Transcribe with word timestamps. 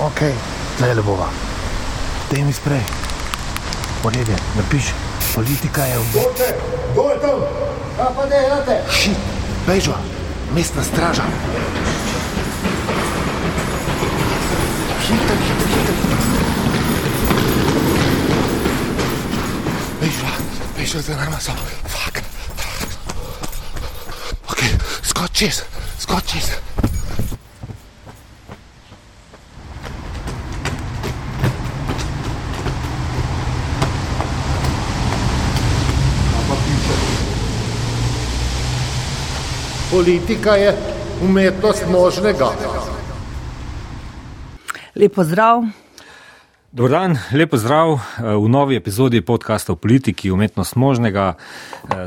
Ok, 0.00 0.20
zdaj 0.78 0.94
le 0.94 1.02
bova. 1.02 1.28
Dej 2.30 2.44
mi 2.44 2.52
sprej. 2.52 2.80
Poletje, 4.02 4.36
napiši. 4.56 4.94
Politika 5.34 5.84
je 5.84 5.98
v... 5.98 6.24
Kdo 6.92 7.10
je 7.10 7.18
tam? 7.20 7.40
Kaj 7.96 8.10
pa 8.16 8.24
delate? 8.24 8.76
Šit, 8.88 9.20
bežva, 9.68 10.00
mestna 10.56 10.80
straža. 10.82 11.22
Hiter, 15.04 15.36
hiter, 15.36 15.68
hiter. 15.68 15.94
Bežva, 20.00 20.32
bežva 20.80 21.00
za 21.02 21.12
nama 21.12 21.40
so. 21.40 21.52
Fak. 21.92 22.24
Ok, 24.48 24.64
skoč 25.04 25.30
čez, 25.36 25.62
Politika 39.90 40.50
je 40.50 40.76
umetnost 41.24 41.84
možnega. 41.90 42.46
Lepo 44.94 45.24
zdrav. 45.24 45.62
Dobro 46.72 46.92
dan, 46.92 47.18
lepo 47.32 47.56
zdrav 47.56 47.98
v 48.18 48.48
novi 48.48 48.76
epizodi 48.76 49.20
podcasta 49.20 49.72
o 49.72 49.76
politiki, 49.76 50.30
umetnost 50.30 50.76
možnega. 50.76 51.34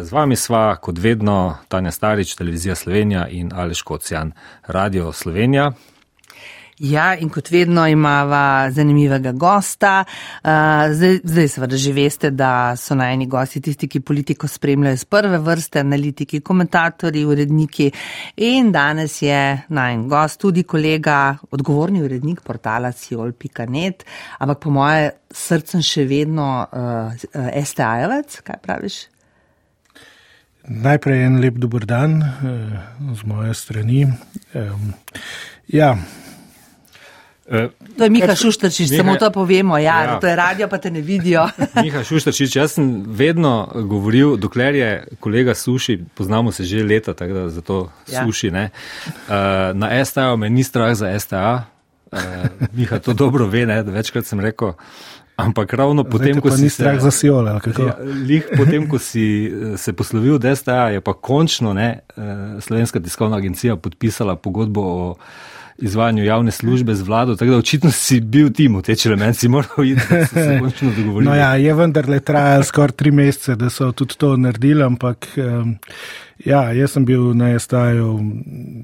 Z 0.02 0.12
vami 0.12 0.36
sva, 0.36 0.76
kot 0.76 1.00
vedno, 1.00 1.58
Tanja 1.68 1.92
Starič, 1.92 2.36
Televizija 2.36 2.76
Slovenija 2.76 3.28
in 3.28 3.52
Aleš 3.54 3.82
Kocijan, 3.82 4.32
Radio 4.68 5.12
Slovenija. 5.12 5.72
Ja, 6.80 7.14
in 7.16 7.30
kot 7.30 7.52
vedno 7.54 7.86
imava 7.88 8.72
zanimivega 8.74 9.32
gosta. 9.32 10.04
Zdaj, 10.42 11.20
zdaj 11.24 11.48
seveda 11.48 11.78
že 11.78 11.94
veste, 11.94 12.32
da 12.32 12.74
so 12.80 12.96
najni 12.98 13.28
gosti 13.30 13.62
tisti, 13.62 13.88
ki 13.88 14.02
politiko 14.02 14.48
spremljajo 14.48 14.98
z 14.98 15.06
prve 15.06 15.38
vrste, 15.38 15.80
analitiki, 15.80 16.42
komentatorji, 16.42 17.26
uredniki. 17.26 17.92
In 18.38 18.72
danes 18.72 19.22
je 19.22 19.62
najn 19.70 20.08
gost 20.10 20.42
tudi 20.42 20.64
kolega, 20.64 21.38
odgovorni 21.52 22.02
urednik 22.04 22.42
portala 22.42 22.92
Ciol.net, 22.92 24.06
ampak 24.40 24.60
po 24.60 24.74
moje 24.74 25.12
srcem 25.34 25.82
še 25.86 26.08
vedno 26.10 26.50
uh, 26.66 27.26
STA-jevec, 27.38 28.42
kaj 28.46 28.62
praviš? 28.66 29.00
Najprej 30.64 31.26
en 31.26 31.42
lep 31.44 31.58
dober 31.60 31.86
dan 31.86 32.22
uh, 32.24 32.84
z 33.14 33.30
moje 33.30 33.54
strani. 33.54 34.06
Um, 34.56 34.94
ja. 35.68 35.94
To 37.98 38.04
je 38.04 38.10
Miha 38.10 38.36
Šuštrčič, 38.36 38.90
Miha, 38.90 39.04
samo 39.04 39.16
to 39.16 39.30
povemo, 39.32 39.78
ja, 39.78 40.04
ja. 40.04 40.20
to 40.20 40.28
je 40.28 40.36
radio, 40.36 40.68
pa 40.68 40.78
te 40.78 40.92
ne 40.92 41.02
vidijo. 41.02 41.46
Miha 41.86 42.04
Šuštrčič, 42.04 42.56
jaz 42.56 42.78
sem 42.80 43.04
vedno 43.08 43.70
govoril, 43.76 44.36
dokler 44.38 44.76
je 44.76 44.92
kolega 45.20 45.54
Suši, 45.56 46.00
poznamo 46.16 46.52
se 46.52 46.64
že 46.64 46.84
leta, 46.84 47.14
tako 47.14 47.34
da 47.34 47.50
zato 47.50 47.90
ja. 48.12 48.26
Suši, 48.26 48.52
ne. 48.52 48.70
Uh, 49.06 49.78
na 49.78 50.06
STA 50.06 50.36
me 50.36 50.50
ni 50.50 50.64
strah 50.64 50.96
za 50.96 51.20
STA, 51.20 51.66
uh, 52.12 52.20
Miha 52.74 53.00
to 53.00 53.14
dobro 53.14 53.48
ve, 53.48 53.66
ne, 53.66 53.84
večkrat 53.84 54.26
sem 54.26 54.40
rekel. 54.40 54.74
Ampak 55.36 55.74
ravno 55.74 56.04
potem, 56.04 56.42
ko 56.42 56.52
si 56.52 56.70
se, 56.70 57.12
Siol, 57.12 57.48
ja, 57.48 57.98
lih, 58.28 58.46
potem, 58.58 58.86
ko 58.90 59.00
si 59.02 59.50
se 59.78 59.94
poslovil 59.94 60.36
od 60.36 60.46
STA, 60.58 60.90
je 60.94 61.02
pa 61.02 61.14
končno 61.14 61.74
ne, 61.74 62.00
Slovenska 62.62 63.00
tiskovna 63.00 63.38
agencija 63.38 63.76
podpisala 63.76 64.36
pogodbo 64.36 64.82
o 64.82 65.16
izvajanju 65.78 66.24
javne 66.24 66.52
službe 66.52 66.96
z 66.96 67.02
vlado, 67.02 67.36
tako 67.36 67.52
da 67.52 67.58
očitno 67.58 67.92
si 67.92 68.20
bil 68.22 68.52
tim 68.54 68.76
v 68.78 68.82
teč 68.82 69.06
element, 69.06 69.38
si 69.38 69.48
moral 69.48 69.86
iti, 69.86 70.02
da 70.10 70.26
si 70.26 70.36
se 70.36 70.58
končno 70.62 70.92
dogovoril. 70.98 71.30
No 71.30 71.36
ja, 71.36 71.56
je 71.56 71.74
vendarle 71.74 72.20
trajalo 72.20 72.64
skoraj 72.64 72.96
tri 72.98 73.12
mesece, 73.12 73.56
da 73.56 73.70
so 73.70 73.92
tudi 73.92 74.18
to 74.18 74.36
naredili, 74.38 74.84
ampak 74.84 75.28
um, 75.38 75.76
ja, 76.46 76.66
jaz 76.74 76.94
sem 76.94 77.06
bil 77.06 77.34
na 77.38 77.54
STA-ju 77.60 78.20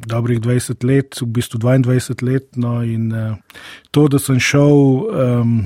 dobrih 0.07 0.41
20 0.41 0.87
let, 0.87 1.21
v 1.21 1.29
bistvu 1.39 1.59
22 1.59 2.25
let, 2.25 2.49
no 2.55 2.79
in 2.83 3.11
uh, 3.13 3.35
to, 3.91 4.07
da 4.07 4.19
sem 4.19 4.39
šel. 4.39 4.73
Um, 5.09 5.61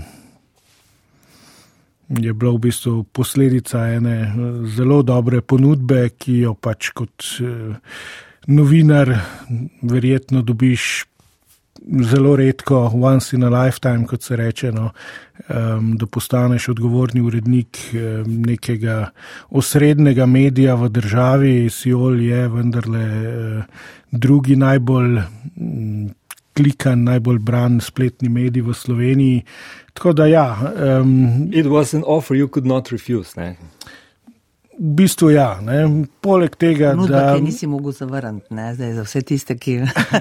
Je 2.14 2.34
bila 2.34 2.52
v 2.53 2.59
bistvu 2.68 3.08
posledica 3.09 3.80
ene 3.90 4.36
zelo 4.70 5.00
dobre 5.02 5.40
ponudbe, 5.42 6.12
ki 6.20 6.36
jo 6.44 6.52
pač 6.53 6.92
kot 6.94 7.26
novinar 8.47 9.09
verjetno 9.81 10.44
dobiš 10.46 11.06
zelo 12.02 12.36
redko, 12.36 12.92
once 12.94 13.36
in 13.36 13.44
a 13.44 13.50
lifetime, 13.50 14.08
kot 14.08 14.24
se 14.24 14.36
reče, 14.36 14.72
no, 14.72 14.92
um, 15.50 15.98
da 15.98 16.06
postaneš 16.06 16.70
odgovorni 16.70 17.22
urednik 17.22 17.78
um, 17.94 18.42
nekega 18.46 19.10
osrednjega 19.50 20.26
medija 20.26 20.76
v 20.76 20.90
državi. 20.90 21.70
Siol 21.70 22.22
je 22.22 22.48
vendarle 22.48 23.06
uh, 23.06 23.64
drugi 24.12 24.56
najbolj. 24.56 25.18
Um, 25.58 26.12
Klikan, 26.54 27.02
najbolj 27.04 27.40
bran 27.42 27.80
spletni 27.82 28.30
medij 28.30 28.62
v 28.62 28.74
Sloveniji. 28.78 29.40
Tako 29.94 30.12
da, 30.14 30.28
ja. 30.30 30.46
Um, 31.02 31.50
It 31.50 31.66
was 31.66 31.96
an 31.98 32.04
offer 32.06 32.38
you 32.38 32.48
could 32.48 32.68
not 32.68 32.92
refuse. 32.92 33.34
Ne? 33.42 33.56
V 34.79 34.95
bistvu 34.97 35.29
ja, 35.29 35.59
ne. 35.61 36.06
poleg 36.22 36.56
tega, 36.57 36.94
Nudba, 36.97 37.19
da. 37.19 37.34
Ki 37.35 37.44
nisi 37.45 37.67
mogel 37.69 37.94
zavrniti, 37.94 38.53
ne, 38.57 38.72
zdaj 38.73 38.94
za 38.97 39.03
vse 39.06 39.22
tiste, 39.22 39.56
ki 39.57 39.75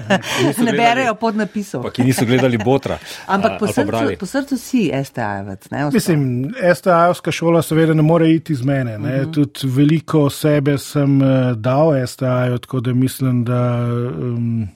ne 0.67 0.73
berejo 0.77 1.15
pod 1.17 1.39
napisom. 1.39 1.81
Pa 1.83 1.89
ki 1.93 2.05
niso 2.05 2.25
gledali 2.29 2.59
botra. 2.61 2.99
Ampak 3.33 3.57
po 3.59 3.67
srcu, 3.67 4.03
po 4.19 4.29
srcu 4.29 4.57
si 4.61 4.83
STA-jevec. 4.93 5.65
Mislim, 5.93 6.27
STA-jevska 6.53 7.33
šola 7.33 7.63
seveda 7.65 7.97
ne 7.97 8.05
more 8.05 8.29
iti 8.29 8.53
iz 8.53 8.61
mene. 8.61 8.97
Uh 8.97 9.03
-huh. 9.03 9.33
Tudi 9.33 9.73
veliko 9.73 10.29
sebe 10.29 10.77
sem 10.77 11.21
uh, 11.21 11.51
dal 11.57 12.07
STA-ju, 12.07 12.57
tako 12.57 12.79
da 12.79 12.93
mislim, 12.93 13.43
da 13.43 13.61
um, 13.87 14.67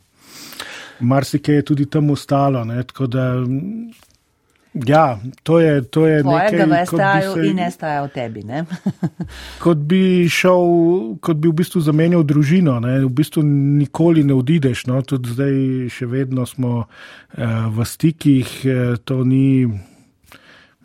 marsikaj 0.99 1.55
je 1.55 1.65
tudi 1.65 1.85
tam 1.85 2.09
ostalo. 2.09 2.65
Ne, 2.65 2.83
tako 2.83 3.07
da 3.07 3.33
Ja, 4.85 5.19
to 5.43 5.59
je, 5.59 5.81
to 5.81 6.07
je 6.07 6.21
Tvojega 6.23 6.65
nekaj, 6.65 6.83
v 6.83 6.85
STA-ju 6.85 7.33
se... 7.33 7.47
in 7.47 7.71
STA 7.71 8.01
v 8.03 8.09
tebi. 8.13 8.43
kot 9.63 9.77
bi 9.77 10.27
šel, 10.29 10.63
kot 11.23 11.37
bi 11.41 11.49
v 11.49 11.57
bistvu 11.57 11.81
zamenjal 11.81 12.25
družino, 12.27 12.77
ne? 12.83 12.99
v 13.05 13.11
bistvu 13.11 13.43
nikoli 13.81 14.23
ne 14.27 14.37
odideš. 14.37 14.85
No? 14.91 15.01
Tudi 15.01 15.33
zdaj 15.33 15.55
še 15.93 16.09
vedno 16.11 16.45
smo 16.45 16.85
uh, 16.85 16.87
v 17.73 17.87
stikih, 17.87 18.49
uh, 18.67 18.97
to 19.01 19.23
ni. 19.25 19.67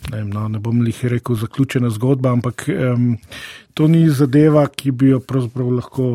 Ne, 0.02 0.18
vem, 0.18 0.30
no, 0.34 0.48
ne 0.50 0.58
bom 0.58 0.80
jih 0.82 1.04
rekel 1.12 1.36
zaključena 1.38 1.92
zgodba, 1.94 2.32
ampak 2.34 2.64
um, 2.74 3.12
to 3.74 3.86
ni 3.86 4.08
zadeva, 4.10 4.64
ki 4.66 4.90
bi 4.90 5.12
jo 5.12 5.20
pravzaprav 5.22 5.68
lahko 5.70 6.06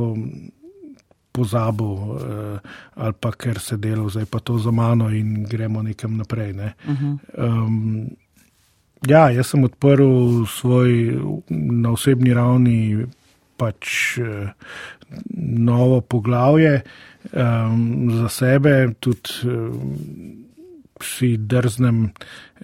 pozabil, 1.37 1.85
uh, 1.85 2.77
ali 2.95 3.17
pa 3.21 3.31
ker 3.31 3.61
se 3.61 3.77
delo, 3.77 4.09
zdaj 4.09 4.25
pa 4.31 4.41
to 4.41 4.57
za 4.57 4.73
mano 4.73 5.09
in 5.13 5.45
gremo 5.45 5.83
nekam 5.85 6.17
naprej. 6.17 6.53
Ne. 6.53 6.73
Uh 6.87 6.95
-huh. 7.01 7.17
um, 7.37 8.09
ja, 9.07 9.29
jaz 9.29 9.53
sem 9.53 9.63
odprl 9.63 10.45
svoj 10.45 11.21
na 11.49 11.91
osebni 11.91 12.33
ravni 12.33 13.05
pač 13.57 14.17
uh, 14.17 14.49
novo 15.37 16.01
poglavje 16.01 16.81
um, 17.33 18.11
za 18.11 18.29
sebe, 18.29 18.93
tudi. 18.99 19.29
Uh, 19.45 19.75
Si 21.01 21.37
drznem 21.37 22.09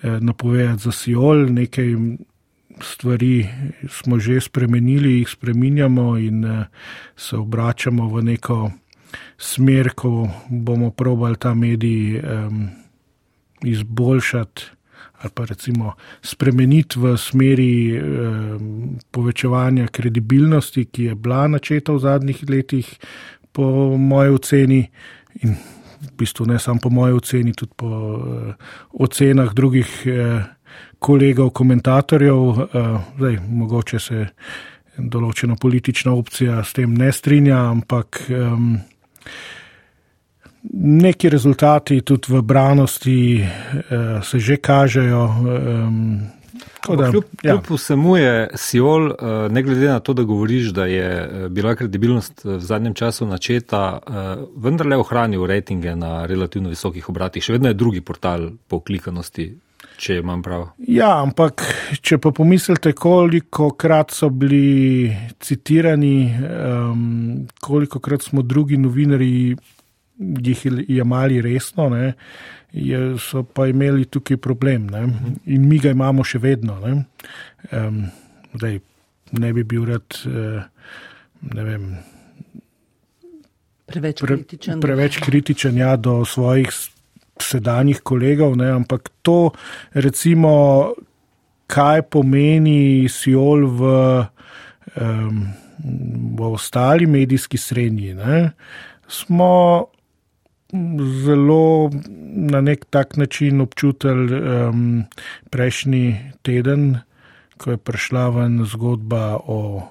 eh, 0.01 0.19
napovedati 0.19 0.83
za 0.83 0.91
Siol, 0.91 1.45
nekaj 1.53 1.95
stvari 2.83 3.49
smo 3.89 4.19
že 4.19 4.41
spremenili, 4.41 5.19
jih 5.19 5.29
spreminjamo 5.29 6.17
in 6.17 6.45
eh, 6.45 6.65
se 7.15 7.37
obračamo 7.37 8.07
v 8.07 8.23
neko 8.23 8.71
smer, 9.37 9.93
ko 9.95 10.29
bomo 10.49 10.91
probali 10.91 11.37
ta 11.37 11.53
medij 11.53 12.19
um, 12.19 12.69
izboljšati 13.63 14.63
ali 15.23 15.31
pa 15.33 15.45
recimo 15.45 15.93
spremeniti 16.21 16.99
v 16.99 17.17
smeri 17.17 17.95
um, 17.95 18.99
povečevanja 19.11 19.87
kredibilnosti, 19.87 20.85
ki 20.85 21.03
je 21.03 21.15
bila 21.15 21.47
načeta 21.47 21.93
v 21.95 21.99
zadnjih 21.99 22.43
letih, 22.49 22.89
po 23.51 23.95
moje 23.97 24.33
oceni. 24.35 24.81
In 25.47 25.55
v 26.01 26.11
bistvu 26.19 26.45
ne 26.45 26.59
samo 26.59 26.79
po 26.83 26.89
moje 26.89 27.13
oceni, 27.13 27.53
tudi 27.55 27.71
po 27.75 27.87
uh, 27.87 28.53
ocenah 28.99 29.53
drugih 29.55 29.87
uh, 30.11 30.43
kolegov, 31.03 31.51
komentatorjev, 31.55 32.39
uh, 32.39 32.67
zdaj 33.17 33.39
mogoče 33.49 33.99
se 33.99 34.25
določena 34.97 35.57
politična 35.59 36.13
opcija 36.15 36.61
s 36.63 36.77
tem 36.77 36.93
ne 36.95 37.11
strinja, 37.11 37.59
ampak 37.71 38.21
um, 38.29 38.75
neki 40.73 41.29
rezultati 41.33 42.01
tudi 42.05 42.31
v 42.31 42.43
branosti 42.45 43.19
uh, 43.41 44.23
se 44.23 44.39
že 44.39 44.61
kažejo. 44.61 45.25
Um, 45.27 45.99
Da, 46.83 47.09
kljub, 47.11 47.23
ja. 47.43 47.53
kljub 47.53 47.77
vsemu 47.77 48.17
je 48.17 48.49
Siol, 48.59 49.05
eh, 49.11 49.49
ne 49.49 49.61
glede 49.63 49.87
na 49.87 49.99
to, 50.03 50.13
da 50.13 50.23
govoriš, 50.27 50.73
da 50.75 50.85
je 50.85 51.47
bila 51.49 51.75
kredibilnost 51.75 52.43
v 52.43 52.57
zadnjem 52.59 52.93
času 52.93 53.25
načeta, 53.25 53.99
vendarle 54.55 54.97
ohranil 54.99 55.45
rejtinge 55.47 55.95
na 55.95 56.25
relativno 56.25 56.69
visokih 56.69 57.07
obratih. 57.09 57.43
Še 57.43 57.55
vedno 57.55 57.71
je 57.71 57.79
drugi 57.79 58.01
portal 58.01 58.49
po 58.67 58.81
klikanosti, 58.83 59.47
če 59.97 60.17
imam 60.21 60.41
prav. 60.43 60.65
Ja, 60.87 61.11
ampak 61.21 61.63
če 62.01 62.17
pa 62.21 62.31
pomislite, 62.35 62.93
koliko 62.97 63.71
krat 63.79 64.13
so 64.15 64.29
bili 64.29 65.13
citirani, 65.43 66.17
um, 66.33 67.47
koliko 67.61 68.01
krat 68.03 68.25
smo 68.25 68.41
drugi 68.41 68.77
novinari 68.77 69.55
jih 70.17 70.65
jemali 70.87 71.41
resno. 71.41 71.89
Ne, 71.89 72.13
je, 72.73 73.01
so 73.21 73.43
pa 73.43 73.67
imeli 73.67 74.05
tukaj 74.05 74.37
problem 74.37 74.87
ne? 74.93 75.03
in 75.45 75.67
mi 75.69 75.79
ga 75.79 75.93
imamo 75.93 76.25
še 76.25 76.41
vedno. 76.41 76.79
Ne, 76.83 76.95
um, 77.71 78.01
daj, 78.53 78.79
ne 79.39 79.53
bi 79.53 79.63
bil 79.67 79.85
rad, 79.89 80.23
uh, 80.29 80.63
ne 81.53 81.67
vem. 81.67 81.93
Preveč 83.93 84.23
kritičen. 84.23 84.79
Pre, 84.79 84.87
preveč 84.87 85.19
kritičen 85.21 85.77
ja, 85.77 85.95
do 85.99 86.21
svojih 86.25 86.71
sedanjih 87.41 88.01
kolegov, 88.05 88.55
ne, 88.57 88.69
ampak 88.73 89.09
to, 89.25 89.51
recimo, 89.93 90.93
kaj 91.69 92.05
pomeni 92.13 93.09
Siol 93.09 93.65
v, 93.69 93.81
um, 94.99 95.39
v 96.37 96.39
ostali 96.51 97.09
medijski 97.09 97.57
srednji, 97.57 98.13
ne, 98.13 98.53
smo 99.07 99.53
zelo 101.25 101.89
na 102.49 102.61
nek 102.65 102.85
tak 102.89 103.17
način 103.17 103.61
občutili 103.61 104.33
um, 104.33 105.03
prejšnji 105.53 106.37
teden, 106.41 106.97
ko 107.57 107.75
je 107.75 107.77
prišla 107.77 108.29
ven 108.33 108.63
zgodba 108.65 109.37
o 109.37 109.59
uh, 109.77 109.85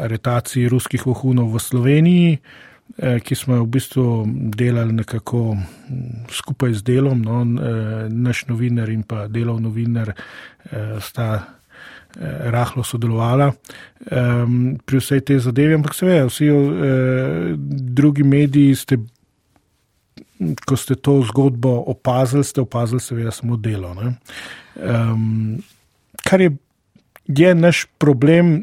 aretaciji 0.00 0.68
ruskih 0.72 1.04
vohunov 1.04 1.52
v 1.52 1.60
Sloveniji, 1.60 2.30
uh, 2.40 2.73
ki 2.94 3.34
smo 3.34 3.56
jo 3.58 3.64
v 3.64 3.72
bistvu 3.74 4.04
delali 4.54 4.92
nekako 4.92 5.56
skupaj 6.30 6.76
z 6.78 6.82
delom. 6.86 7.22
No, 7.22 7.42
uh, 7.42 8.06
naš 8.08 8.44
novinar 8.46 8.90
in 8.92 9.02
pa 9.02 9.26
delov 9.28 9.60
novinar 9.60 10.14
uh, 10.14 10.98
sta. 11.02 11.60
Rahlo 12.14 12.84
sodelovala 12.86 13.48
um, 13.50 14.76
pri 14.86 14.98
vsej 15.02 15.20
tej 15.26 15.40
zadevi, 15.42 15.74
ampak 15.74 15.96
seveda, 15.98 16.28
vsi 16.30 16.46
drugi 17.90 18.22
mediji 18.22 18.76
ste, 18.78 18.98
ko 20.62 20.78
ste 20.78 20.94
to 20.94 21.26
zgodbo 21.26 21.74
opazili, 21.90 22.46
ste 22.46 22.62
opazili 22.62 23.02
seveda 23.02 23.34
samo 23.34 23.58
delo. 23.58 23.90
Um, 24.78 25.58
kar 26.22 26.38
je, 26.40 26.54
je 27.26 27.50
naš 27.54 27.90
problem, 27.98 28.62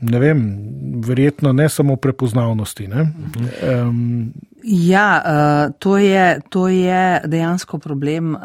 ne 0.00 0.18
vem, 0.18 0.42
verjetno 1.06 1.52
ne 1.52 1.68
samo 1.68 1.96
prepoznavnosti. 1.96 2.86
Ne? 2.86 3.12
Um, 3.82 4.32
ja, 4.62 5.22
uh, 5.24 5.74
to, 5.78 5.98
je, 5.98 6.40
to 6.48 6.68
je 6.68 7.20
dejansko 7.24 7.78
problem 7.78 8.34
uh, 8.34 8.40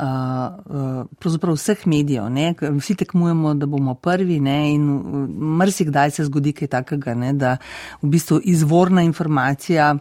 uh, 1.25 1.53
vseh 1.55 1.87
medijev. 1.87 2.29
Ne? 2.29 2.53
Vsi 2.61 2.95
tekmujemo, 2.95 3.53
da 3.53 3.65
bomo 3.65 3.95
prvi 3.95 4.39
ne? 4.39 4.73
in 4.73 4.87
mrsikdaj 5.59 6.11
se 6.11 6.25
zgodi 6.25 6.53
kaj 6.53 6.67
takega, 6.67 7.13
ne? 7.13 7.33
da 7.33 7.57
v 8.01 8.09
bistvu 8.09 8.41
izvorna 8.43 9.01
informacija 9.01 9.95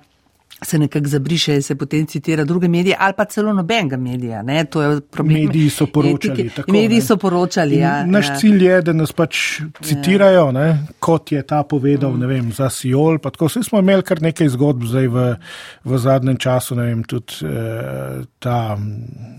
se 0.62 0.78
nekako 0.78 1.08
zabriše 1.08 1.54
in 1.54 1.62
se 1.62 1.74
potem 1.74 2.06
citira 2.06 2.44
druge 2.44 2.68
medije 2.68 2.96
ali 2.98 3.14
pa 3.16 3.24
celo 3.24 3.52
nobenega 3.52 3.96
medija. 3.96 4.42
Ne? 4.42 4.64
To 4.64 4.82
je 4.82 5.00
problem. 5.00 5.44
Mediji 5.44 5.70
so 5.70 5.86
poročali. 5.86 6.50
Tako, 6.50 6.72
mediji 6.72 7.00
so 7.00 7.16
poročali. 7.16 7.76
Ja, 7.76 8.06
naš 8.06 8.28
ja. 8.28 8.36
cilj 8.36 8.64
je, 8.64 8.82
da 8.82 8.92
nas 8.92 9.12
pač 9.12 9.60
citirajo, 9.82 10.50
ja. 10.50 10.78
kot 10.98 11.32
je 11.32 11.42
ta 11.42 11.62
povedal, 11.62 12.12
mm. 12.12 12.20
ne 12.20 12.26
vem, 12.26 12.52
za 12.52 12.70
Siol. 12.70 13.18
Vsi 13.40 13.62
smo 13.62 13.78
imeli 13.78 14.02
kar 14.02 14.22
nekaj 14.22 14.48
zgodb 14.48 14.84
zdaj 14.86 15.08
v, 15.08 15.28
v 15.84 15.98
zadnjem 15.98 16.36
času, 16.36 16.76
ne 16.78 16.86
vem, 16.90 17.04
tudi 17.04 17.42
eh, 17.46 18.22
ta 18.38 18.76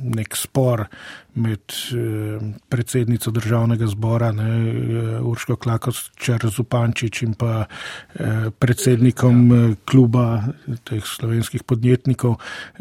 nek 0.04 0.36
spor 0.36 0.88
med 1.36 1.60
eh, 1.60 2.42
predsednico 2.70 3.32
državnega 3.32 3.88
zbora, 3.88 4.32
ne, 4.32 4.50
eh, 4.50 5.22
Urško 5.22 5.56
Klakočer 5.56 6.46
Zupančič 6.50 7.22
in 7.22 7.34
pa 7.34 7.66
eh, 7.66 8.50
predsednikom 8.60 9.40
ja. 9.52 9.76
kluba 9.90 10.44
teh 10.84 11.02
slovenskih 11.06 11.64
podjetnikov 11.64 12.36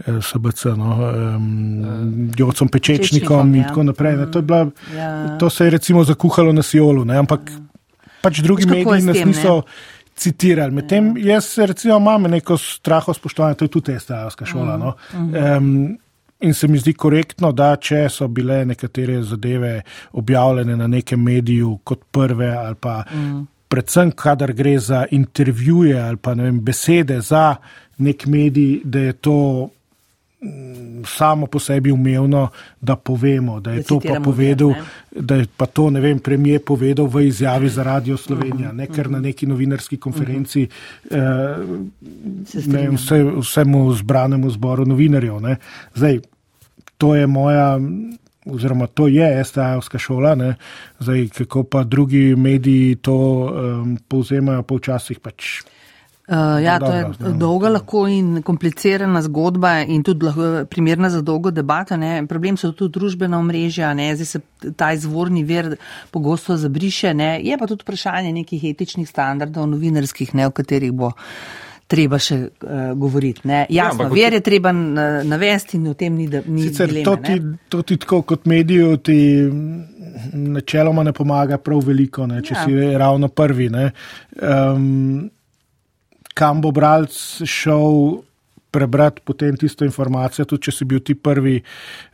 SBC, 0.06 0.76
no, 0.76 0.99
Jocom 2.37 2.69
Pečečnikom 2.69 3.54
in 3.54 3.62
ja. 3.62 3.69
tako 3.69 3.82
naprej. 3.88 4.16
Ne, 4.16 4.31
to, 4.31 4.43
bila, 4.43 4.66
ja. 4.96 5.38
to 5.38 5.50
se 5.50 5.64
je 5.64 5.70
recimo 5.70 6.04
zakuhalo 6.04 6.52
na 6.52 6.62
Siolu, 6.62 7.04
ne, 7.04 7.19
ampak 7.19 7.50
pač 8.22 8.44
drugi 8.44 8.66
mediji 8.66 9.02
nas 9.02 9.25
niso. 9.25 9.62
Citirali. 10.12 10.75
Medtem 10.76 11.14
jaz, 11.16 11.46
recimo, 11.58 11.96
imam 11.96 12.28
neko 12.31 12.58
straho 12.60 13.14
spoštovanje, 13.16 13.56
to 13.58 13.64
je 13.64 13.70
tudi 13.72 13.94
STA-ska 13.99 14.44
šola. 14.46 14.76
No. 14.76 14.93
Um, 15.16 15.96
In 16.42 16.54
se 16.54 16.68
mi 16.68 16.78
zdi 16.78 16.92
korektno, 16.98 17.52
da 17.52 17.76
če 17.76 18.08
so 18.10 18.26
bile 18.28 18.64
nekatere 18.66 19.20
zadeve 19.22 19.82
objavljene 20.12 20.76
na 20.76 20.86
nekem 20.86 21.22
mediju 21.22 21.76
kot 21.84 22.04
prve, 22.10 22.50
ali 22.50 22.74
pa 22.74 23.02
mm. 23.14 23.44
predvsem, 23.68 24.10
kadar 24.10 24.52
gre 24.52 24.78
za 24.78 25.04
intervjuje 25.10 26.00
ali 26.00 26.16
pa 26.16 26.32
vem, 26.32 26.58
besede 26.64 27.20
za 27.20 27.54
nek 27.98 28.26
medij, 28.26 28.80
da 28.84 28.98
je 28.98 29.12
to 29.12 29.38
samo 31.06 31.46
po 31.46 31.58
sebi 31.58 31.92
umevno, 31.92 32.48
da 32.80 32.96
povemo, 32.96 33.60
da 33.60 33.70
je 33.70 33.76
da 33.76 33.82
to 33.82 34.00
pa 34.00 34.20
povedal, 34.24 34.68
ne? 34.68 34.82
da 35.10 35.34
je 35.34 35.46
pa 35.56 35.66
to, 35.66 35.90
ne 35.90 36.00
vem, 36.00 36.18
premije 36.18 36.58
povedal 36.58 37.06
v 37.06 37.26
izjavi 37.26 37.68
za 37.68 37.82
Radio 37.82 38.16
Slovenija, 38.16 38.72
mm. 38.72 38.76
ne 38.76 38.86
ker 38.86 39.10
na 39.10 39.18
mhm. 39.18 39.26
neki 39.26 39.46
novinarski 39.46 39.96
konferenci 39.96 40.62
mm. 40.62 41.14
eh, 41.16 42.66
ne, 42.66 42.88
vse, 42.90 43.24
vsemu 43.40 43.92
zbranemu 43.92 44.50
zboru 44.50 44.86
novinarjev. 44.86 45.40
Ne? 45.40 45.56
Zdaj, 45.94 46.20
to 46.98 47.14
je 47.14 47.26
moja, 47.26 47.80
oziroma 48.46 48.86
to 48.86 49.08
je 49.08 49.44
STA-ovska 49.44 49.98
šola, 49.98 50.34
ne? 50.34 50.54
zdaj 50.98 51.28
kako 51.28 51.62
pa 51.64 51.84
drugi 51.84 52.36
mediji 52.36 52.94
to 52.94 53.16
um, 53.16 53.98
povzemajo, 54.08 54.62
pa 54.62 54.74
včasih 54.74 55.20
pač. 55.20 55.62
Uh, 56.32 56.62
ja, 56.64 56.79
to 56.81 56.93
je 56.93 57.05
no, 57.19 57.31
dolga 57.37 57.69
lahko 57.69 58.06
in 58.08 58.38
komplicirana 58.46 59.20
zgodba 59.26 59.73
in 59.84 60.00
tudi 60.02 60.25
lahko, 60.25 60.46
primerna 60.70 61.11
za 61.12 61.20
dolgo 61.20 61.50
debato. 61.52 61.96
Ne. 62.00 62.23
Problem 62.26 62.56
so 62.56 62.70
tudi 62.73 62.94
družbena 62.94 63.37
omrežja, 63.37 63.90
ne. 63.94 64.06
zdaj 64.17 64.26
se 64.31 64.40
ta 64.76 64.93
izvorni 64.96 65.43
ver 65.44 65.75
pogosto 66.11 66.56
zabriše. 66.56 67.12
Ne. 67.14 67.34
Je 67.44 67.58
pa 67.58 67.69
tudi 67.69 67.84
vprašanje 67.84 68.32
nekih 68.32 68.64
etičnih 68.70 69.08
standardov 69.08 69.67
novinarskih, 69.75 70.32
ne, 70.34 70.46
o 70.49 70.55
katerih 70.56 70.94
bo 70.96 71.12
treba 71.93 72.17
še 72.17 72.38
uh, 72.38 72.94
govoriti. 72.96 73.44
Ne? 73.50 73.66
Ja, 73.68 73.90
Jasno, 73.90 74.09
ja, 74.09 74.14
ver 74.14 74.38
je 74.38 74.40
treba 74.40 74.73
navesti 74.73 75.76
in 75.76 75.92
o 75.92 75.95
tem 75.99 76.16
ni, 76.16 76.30
da 76.33 76.40
ni 76.47 76.64
Sicer 76.71 76.88
dileme, 76.88 77.04
to, 77.04 77.16
ti, 77.21 77.68
to 77.68 77.83
ti 77.85 78.00
tako 78.00 78.23
kot 78.33 78.49
mediju 78.49 78.97
ti 79.04 79.18
načeloma 80.33 81.04
ne 81.04 81.12
pomaga 81.12 81.61
prav 81.61 81.85
veliko, 81.92 82.25
ne, 82.30 82.40
če 82.40 82.56
ja. 82.56 82.64
si 82.64 82.99
ravno 83.04 83.28
prvi. 83.28 83.68
Um, 83.68 85.28
kam 86.34 86.60
bo 86.64 86.72
bralc 86.72 87.14
šel? 87.44 88.22
Prebrati 88.73 89.21
potem 89.25 89.57
tisto 89.57 89.85
informacijo, 89.85 90.47
tudi 90.49 90.69
če 90.69 90.73
si 90.73 90.88
bil 90.88 91.02
ti 91.05 91.14
prvi. 91.14 91.59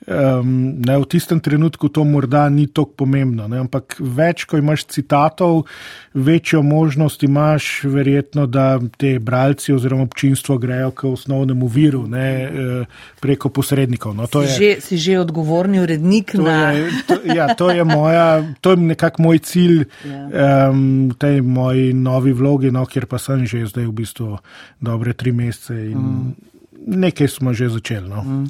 Um, 0.08 0.80
ne, 0.82 0.96
v 0.98 1.06
tistem 1.10 1.38
trenutku 1.44 1.90
to 1.92 2.02
morda 2.08 2.48
ni 2.50 2.66
tako 2.66 3.04
pomembno, 3.04 3.46
ne, 3.50 3.60
ampak 3.62 3.98
več, 4.00 4.42
ko 4.48 4.58
imaš 4.58 4.88
citatov, 4.90 5.66
večjo 6.14 6.62
možnost 6.66 7.22
imaš, 7.22 7.84
verjetno, 7.84 8.46
da 8.50 8.80
te 8.98 9.18
bralci 9.22 9.72
oziroma 9.76 10.08
občinstvo 10.08 10.58
grejo 10.58 10.90
k 10.96 11.12
osnovnemu 11.12 11.68
viru, 11.68 12.06
ne 12.10 12.26
eh, 12.42 12.98
preko 13.20 13.52
posrednikov. 13.54 14.16
No, 14.18 14.26
si, 14.26 14.38
je, 14.42 14.56
že, 14.56 14.70
si 14.82 14.98
že 14.98 15.20
odgovorni 15.20 15.82
urednik 15.84 16.34
to 16.34 16.42
na. 16.42 16.72
Je, 16.74 16.90
to, 17.06 17.20
ja, 17.36 17.52
to 17.54 17.70
je 17.70 17.84
moja, 17.84 18.42
to 18.64 18.74
je 18.74 18.82
nekako 18.88 19.28
moj 19.28 19.44
cilj 19.44 19.84
ja. 19.84 20.24
um, 20.72 21.12
v 21.12 21.18
tej 21.20 21.40
moji 21.44 21.92
novi 21.94 22.34
vlogi, 22.34 22.74
no, 22.74 22.88
kjer 22.88 23.06
pa 23.06 23.22
sem 23.22 23.46
že 23.46 23.68
zdaj 23.68 23.86
v 23.86 23.94
bistvu 23.94 24.38
dobre 24.82 25.14
tri 25.14 25.36
mesece. 25.36 25.76
In, 25.92 25.98
mm 25.98 26.47
nekaj 26.88 27.28
smo 27.28 27.52
že 27.52 27.68
začeli. 27.68 28.08
No. 28.08 28.22
Mm. 28.22 28.46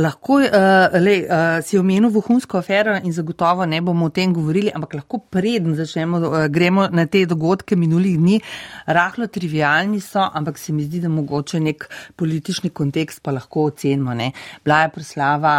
Lahko 0.00 0.40
uh, 0.40 0.92
le, 1.00 1.14
uh, 1.24 1.60
si 1.64 1.78
omenil 1.78 2.10
vohunsko 2.12 2.58
afero 2.58 2.96
in 3.02 3.12
zagotovo 3.12 3.66
ne 3.66 3.80
bomo 3.80 4.06
o 4.06 4.12
tem 4.12 4.32
govorili, 4.32 4.70
ampak 4.74 4.94
lahko 4.94 5.18
preden 5.30 5.74
začnemo, 5.74 6.18
uh, 6.18 6.46
gremo 6.48 6.88
na 6.92 7.06
te 7.06 7.24
dogodke 7.26 7.76
minulih 7.76 8.18
dni. 8.18 8.40
Rahlo 8.86 9.26
trivialni 9.26 10.00
so, 10.00 10.20
ampak 10.20 10.58
se 10.58 10.72
mi 10.72 10.84
zdi, 10.84 11.00
da 11.00 11.08
mogoče 11.08 11.60
nek 11.60 11.88
politični 12.16 12.70
kontekst 12.70 13.22
pa 13.22 13.32
lahko 13.32 13.64
ocenimo. 13.70 14.14
Ne. 14.14 14.32
Bila 14.64 14.82
je 14.82 14.92
proslava, 14.94 15.54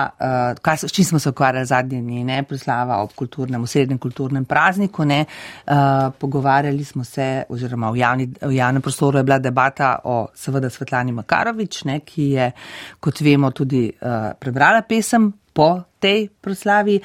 uh, 0.56 0.76
s 0.78 0.92
čim 0.92 1.06
smo 1.06 1.20
se 1.20 1.30
ukvarjali 1.30 1.66
zadnje 1.66 2.02
dni, 2.02 2.24
ne, 2.24 2.44
proslava 2.44 3.02
ob 3.02 3.16
kulturnem, 3.16 3.68
srednjem 3.68 3.98
kulturnem 3.98 4.46
prazniku. 4.46 5.06
Ne. 5.06 5.26
Uh, 5.66 6.12
pogovarjali 6.20 6.84
smo 6.84 7.04
se, 7.04 7.44
oziroma 7.50 7.92
v, 7.92 7.98
javni, 7.98 8.30
v 8.42 8.54
javnem 8.56 8.82
prostoru 8.82 9.18
je 9.18 9.24
bila 9.24 9.40
debata 9.40 9.98
o 10.04 10.28
seveda 10.36 10.70
Svetlani 10.70 11.12
Makarovič, 11.12 11.84
ne, 11.90 12.00
ki 12.12 12.32
je, 12.36 12.52
kot 13.00 13.22
vemo, 13.24 13.52
tudi 13.56 13.88
uh, 13.88 14.34
prebrala 14.40 14.84
pesem 14.88 15.32
po 15.54 15.84
tej 16.00 16.30
proslavi. 16.42 17.00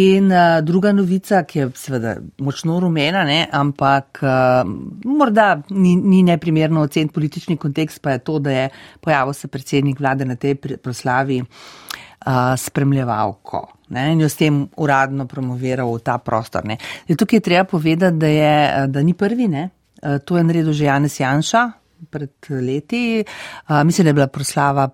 In 0.00 0.30
uh, 0.30 0.60
druga 0.62 0.92
novica, 0.92 1.42
ki 1.44 1.58
je 1.58 1.70
seveda 1.76 2.16
močno 2.44 2.78
rumena, 2.80 3.24
ne, 3.26 3.42
ampak 3.52 4.22
uh, 4.22 4.62
morda 5.04 5.58
ni, 5.70 5.96
ni 5.96 6.22
neprimerno 6.26 6.86
ocen 6.86 7.10
politični 7.12 7.58
kontekst, 7.60 8.00
pa 8.02 8.16
je 8.16 8.24
to, 8.24 8.38
da 8.38 8.54
je 8.54 8.68
pojavil 9.00 9.34
se 9.34 9.48
predsednik 9.48 10.00
vlade 10.00 10.24
na 10.24 10.36
tej 10.36 10.54
proslavi 10.82 11.42
uh, 11.42 12.54
spremljevalko. 12.56 13.66
Ne, 13.88 14.12
in 14.12 14.20
jo 14.20 14.28
s 14.28 14.36
tem 14.36 14.66
uradno 14.76 15.24
promoviral 15.26 15.88
v 15.94 16.02
ta 16.04 16.18
prostor. 16.20 16.66
Tukaj 17.08 17.36
je 17.36 17.44
treba 17.44 17.64
povedati, 17.64 18.18
da, 18.20 18.28
je, 18.28 18.86
da 18.88 19.02
ni 19.02 19.14
prvi, 19.14 19.48
ne. 19.48 19.70
to 19.98 20.36
je 20.36 20.44
naredil 20.44 20.72
že 20.76 20.84
Janez 20.84 21.16
Janša, 21.20 21.62
pred 22.10 22.30
leti. 22.50 23.24
Uh, 23.68 23.82
mislim, 23.84 24.04
da 24.04 24.08
je 24.08 24.14
bila 24.14 24.26
proslava 24.26 24.88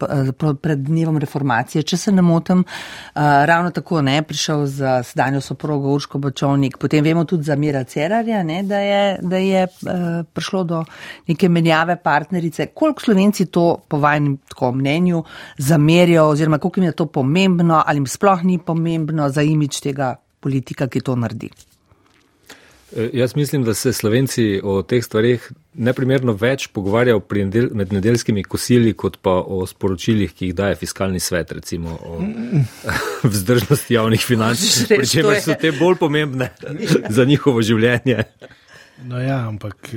pred 0.62 0.78
dnevom 0.78 1.18
reformacije, 1.18 1.82
če 1.82 1.96
se 1.96 2.12
ne 2.12 2.22
motim. 2.22 2.64
Uh, 2.64 3.22
ravno 3.44 3.70
tako 3.70 4.02
ne, 4.02 4.22
prišel 4.22 4.66
za 4.66 5.02
sedanjo 5.02 5.40
soprogo 5.40 5.92
Urško 5.94 6.18
Bočovnik. 6.18 6.78
Potem 6.78 7.04
vemo 7.04 7.24
tudi 7.24 7.44
za 7.44 7.56
Mira 7.56 7.84
Cerarja, 7.84 8.42
ne, 8.42 8.62
da 8.62 8.78
je, 8.78 9.18
da 9.22 9.36
je 9.36 9.66
uh, 9.66 10.00
prišlo 10.32 10.64
do 10.64 10.84
neke 11.28 11.48
menjave 11.48 11.96
partnerice. 11.96 12.66
Koliko 12.66 13.02
slovenci 13.02 13.46
to 13.46 13.78
po 13.88 13.98
vajnem 13.98 14.38
mnenju 14.74 15.24
zamerijo 15.58 16.28
oziroma 16.28 16.58
koliko 16.58 16.80
jim 16.80 16.86
je 16.86 16.92
to 16.92 17.06
pomembno 17.06 17.82
ali 17.86 17.98
jim 17.98 18.06
sploh 18.06 18.44
ni 18.44 18.58
pomembno 18.58 19.28
za 19.28 19.42
imič 19.42 19.80
tega 19.80 20.16
politika, 20.40 20.88
ki 20.88 21.00
to 21.00 21.16
naredi? 21.16 21.50
Eh, 22.96 23.10
jaz 23.12 23.36
mislim, 23.36 23.64
da 23.64 23.74
se 23.74 23.92
Slovenci 23.92 24.60
o 24.62 24.82
teh 24.82 25.04
stvarih 25.04 25.48
neprimerno 25.74 26.32
več 26.38 26.68
pogovarjajo 26.70 27.22
nedel, 27.34 27.68
med 27.74 27.92
nedeljskimi 27.92 28.44
kosili, 28.44 28.92
kot 28.92 29.18
pa 29.22 29.30
o 29.30 29.66
sporočilih, 29.66 30.32
ki 30.32 30.46
jih 30.46 30.54
daje 30.54 30.76
fiskalni 30.78 31.20
svet, 31.20 31.52
recimo 31.52 31.98
o 32.02 32.20
vzdržnosti 33.32 33.94
javnih 33.94 34.22
financ, 34.22 34.62
pri 34.88 35.06
čemer 35.06 35.40
so 35.42 35.58
te 35.60 35.72
bolj 35.72 35.98
pomembne 35.98 36.52
za 37.16 37.24
njihovo 37.24 37.62
življenje. 37.62 38.24
No 39.04 39.18
ja, 39.18 39.40
ampak 39.48 39.90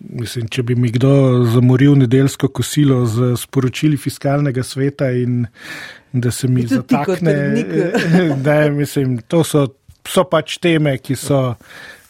mislim, 0.00 0.50
če 0.52 0.62
bi 0.62 0.74
mi 0.76 0.92
kdo 0.92 1.46
zamoril 1.48 1.96
nedeljsko 1.96 2.50
kosilo 2.52 3.06
z 3.08 3.32
sporočili 3.40 3.96
fiskalnega 3.96 4.62
sveta 4.62 5.08
in 5.16 5.46
da 6.12 6.30
se 6.30 6.48
mi 6.48 6.66
zatakne, 6.66 7.38
da 8.36 8.60
mislim, 8.82 9.22
to 9.28 9.40
so, 9.44 9.70
so 10.04 10.28
pač 10.28 10.58
teme, 10.60 10.98
ki 11.00 11.16
so 11.16 11.40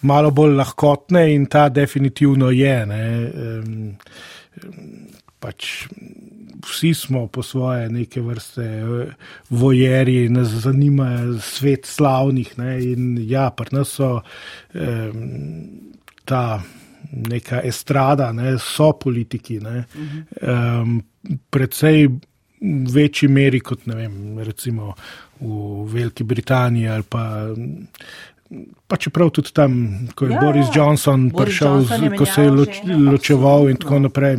malo 0.03 0.31
bolj 0.31 0.55
lahkotne 0.57 1.25
in 1.35 1.47
ta 1.47 1.69
definitivno 1.69 2.51
je. 2.51 2.77
Um, 2.85 3.97
pač 5.39 5.87
vsi 6.67 6.95
smo 6.95 7.27
po 7.27 7.43
svoje 7.43 7.89
neke 7.89 8.21
vrste 8.21 8.65
eh, 8.65 9.13
vojeri, 9.51 10.29
nas 10.29 10.49
zanima 10.49 11.39
svet 11.41 11.87
slavnih 11.87 12.59
ne? 12.59 12.73
in 12.83 13.19
ja, 13.29 13.51
pri 13.51 13.77
nas 13.77 13.95
so 14.01 14.19
um, 14.19 15.23
ta 16.25 16.61
neka 17.13 17.63
estrada, 17.65 18.33
ne? 18.33 18.57
so 18.59 18.93
politiki, 18.93 19.61
ne? 19.63 19.85
Um, 20.43 20.99
predvsej 21.51 22.09
v 22.59 22.91
večji 22.91 23.29
meri 23.31 23.61
kot 23.63 23.87
ne 23.87 23.95
vem, 23.95 24.39
recimo 24.43 24.95
v 25.41 25.85
Veliki 25.93 26.25
Britaniji 26.25 26.89
ali 26.91 27.05
pa 27.07 27.23
Pa 28.89 28.97
čeprav 28.97 29.31
tudi 29.31 29.53
tam, 29.53 29.73
ko 30.17 30.25
je 30.25 30.33
ja, 30.33 30.41
Boris 30.41 30.67
ja. 30.73 30.81
Johnson 30.81 31.29
Boris 31.29 31.45
prišel, 31.45 31.75
Johnson 31.75 32.05
je 32.05 32.11
ko 32.17 32.27
se 32.27 32.43
je 32.43 32.51
loč, 32.51 32.81
ločeval 33.13 33.69
in 33.69 33.77
tako 33.77 33.99
naprej. 33.99 34.39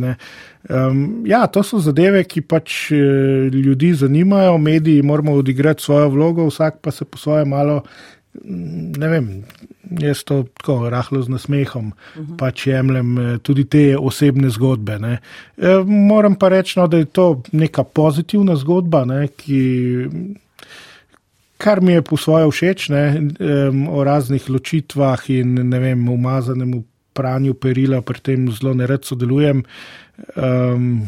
Um, 0.68 1.22
ja, 1.26 1.46
to 1.46 1.62
so 1.62 1.78
zadeve, 1.80 2.24
ki 2.28 2.42
pač 2.42 2.90
eh, 2.92 3.48
ljudi 3.54 3.94
zanimajo, 3.94 4.58
mediji 4.58 5.02
moramo 5.02 5.38
odigrati 5.40 5.82
svojo 5.82 6.08
vlogo, 6.08 6.48
vsak 6.50 6.82
pa 6.82 6.90
se 6.90 7.04
po 7.04 7.18
svoje 7.18 7.44
malo, 7.44 7.82
ne 8.98 9.08
vem, 9.08 9.30
jaz 9.98 10.24
to 10.24 10.42
tako 10.58 10.90
rahlo 10.90 11.22
z 11.22 11.28
nasmehom, 11.28 11.86
uh 11.86 12.20
mhm. 12.20 12.32
-huh. 12.32 12.36
pač 12.36 12.66
jemljem 12.66 13.18
eh, 13.18 13.38
tudi 13.38 13.64
te 13.64 13.98
osebne 13.98 14.50
zgodbe. 14.50 14.98
E, 15.02 15.18
moram 15.86 16.34
pa 16.34 16.48
reči, 16.48 16.78
no, 16.78 16.86
da 16.86 16.96
je 16.96 17.04
to 17.04 17.42
neka 17.52 17.84
pozitivna 17.84 18.56
zgodba, 18.56 19.04
ne, 19.04 19.28
ki 19.28 20.08
kar 21.60 21.82
mi 21.84 21.92
je 21.92 22.02
po 22.02 22.16
svoje 22.16 22.48
všeč, 22.50 22.88
ne, 22.94 23.04
um, 23.20 23.84
o 23.92 24.04
raznih 24.04 24.48
ločitvah 24.50 25.26
in 25.30 25.58
ne 25.68 25.80
vem, 25.82 26.08
umazanem 26.08 26.80
pranju 27.12 27.54
perila, 27.60 28.00
pri 28.06 28.22
tem 28.24 28.46
zelo 28.54 28.74
ne 28.74 28.88
rad 28.88 29.04
sodelujem. 29.04 29.62
Um, 30.36 31.04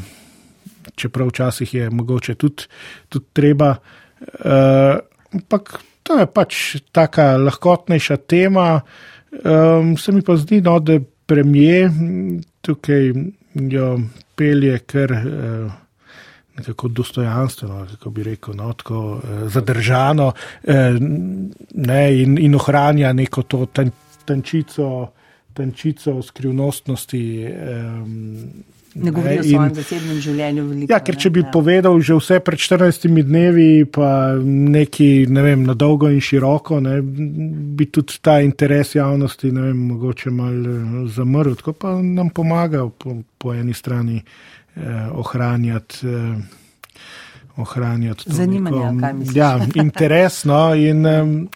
čeprav 0.98 1.30
včasih 1.30 1.74
je 1.74 1.90
mogoče 1.90 2.34
tudi, 2.34 2.68
tudi 3.08 3.26
treba. 3.32 3.76
Uh, 4.44 5.00
ampak 5.32 5.78
to 6.02 6.18
je 6.20 6.26
pač 6.26 6.58
taka 6.92 7.36
lahkotnejša 7.40 8.16
tema. 8.28 8.82
Um, 9.44 9.96
se 9.96 10.12
mi 10.12 10.22
pa 10.22 10.36
zdi, 10.36 10.60
no, 10.60 10.78
da 10.80 10.98
premije 11.26 11.88
tukaj 12.60 13.12
jo 13.54 13.94
pelje 14.36 14.78
kar. 14.86 15.12
Uh, 15.12 15.81
nekako 16.58 16.88
dostojanstveno, 16.88 17.86
kako 17.90 18.10
bi 18.10 18.22
rekel, 18.22 18.54
no, 18.56 18.72
tako 18.72 19.20
eh, 19.24 19.48
zadržano 19.48 20.32
eh, 20.64 20.96
ne, 21.74 22.22
in, 22.22 22.38
in 22.38 22.54
ohranja 22.54 23.12
neko 23.12 23.42
to 23.42 23.66
ten, 23.66 23.90
tenčico, 24.24 25.08
tenčico 25.54 26.22
skrivnostnosti. 26.22 27.42
Eh, 27.42 28.72
Ne 28.94 29.10
govori 29.10 29.38
o 29.38 29.42
svojem 29.42 29.74
zasebnem 29.74 30.18
življenju. 30.20 30.62
Veliko, 30.68 30.92
ja, 30.92 30.98
ker 31.00 31.16
če 31.16 31.30
bi 31.32 31.40
ne, 31.40 31.46
ja. 31.46 31.52
povedal 31.54 31.94
že 32.04 32.16
vse 32.18 32.40
pred 32.44 32.60
14 32.60 33.06
dnevi, 33.24 33.86
pa 33.88 34.08
neki, 34.36 35.08
ne 35.32 35.44
vem, 35.46 35.62
na 35.64 35.72
dolgo 35.78 36.10
in 36.12 36.20
široko, 36.20 36.80
ne, 36.84 36.98
bi 37.00 37.88
tudi 37.88 38.18
ta 38.20 38.36
interes 38.44 38.92
javnosti, 38.98 39.52
ne 39.54 39.70
vem, 39.70 39.84
mogoče 39.94 40.32
mal 40.34 40.58
eh, 40.60 40.96
zamrl, 41.14 41.56
tako 41.60 41.72
pa 41.72 41.94
nam 42.02 42.28
pomaga 42.36 42.84
po, 42.90 43.16
po 43.40 43.54
eni 43.56 43.72
strani. 43.72 44.20
Eh, 44.76 45.08
ohranjati. 45.12 46.06
Eh, 46.08 46.36
ohranjati 47.56 48.24
Zanimanje, 48.26 49.00
kaj 49.00 49.12
misliš? 49.12 49.36
Ja, 49.36 49.58
interesno 49.74 50.74
in 50.74 51.06
um, 51.06 51.48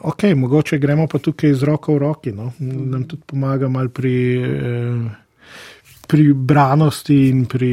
ok, 0.00 0.22
mogoče 0.36 0.78
gremo 0.78 1.06
pa 1.06 1.18
tukaj 1.18 1.54
z 1.54 1.62
roko 1.62 1.94
v 1.94 1.98
roki, 1.98 2.32
no? 2.32 2.52
nam 2.58 3.04
tudi 3.04 3.22
pomaga 3.26 3.68
mal 3.68 3.88
pri. 3.88 4.14
Uh, 4.38 5.21
pri 6.06 6.32
branosti 6.32 7.28
in 7.28 7.44
pri. 7.46 7.70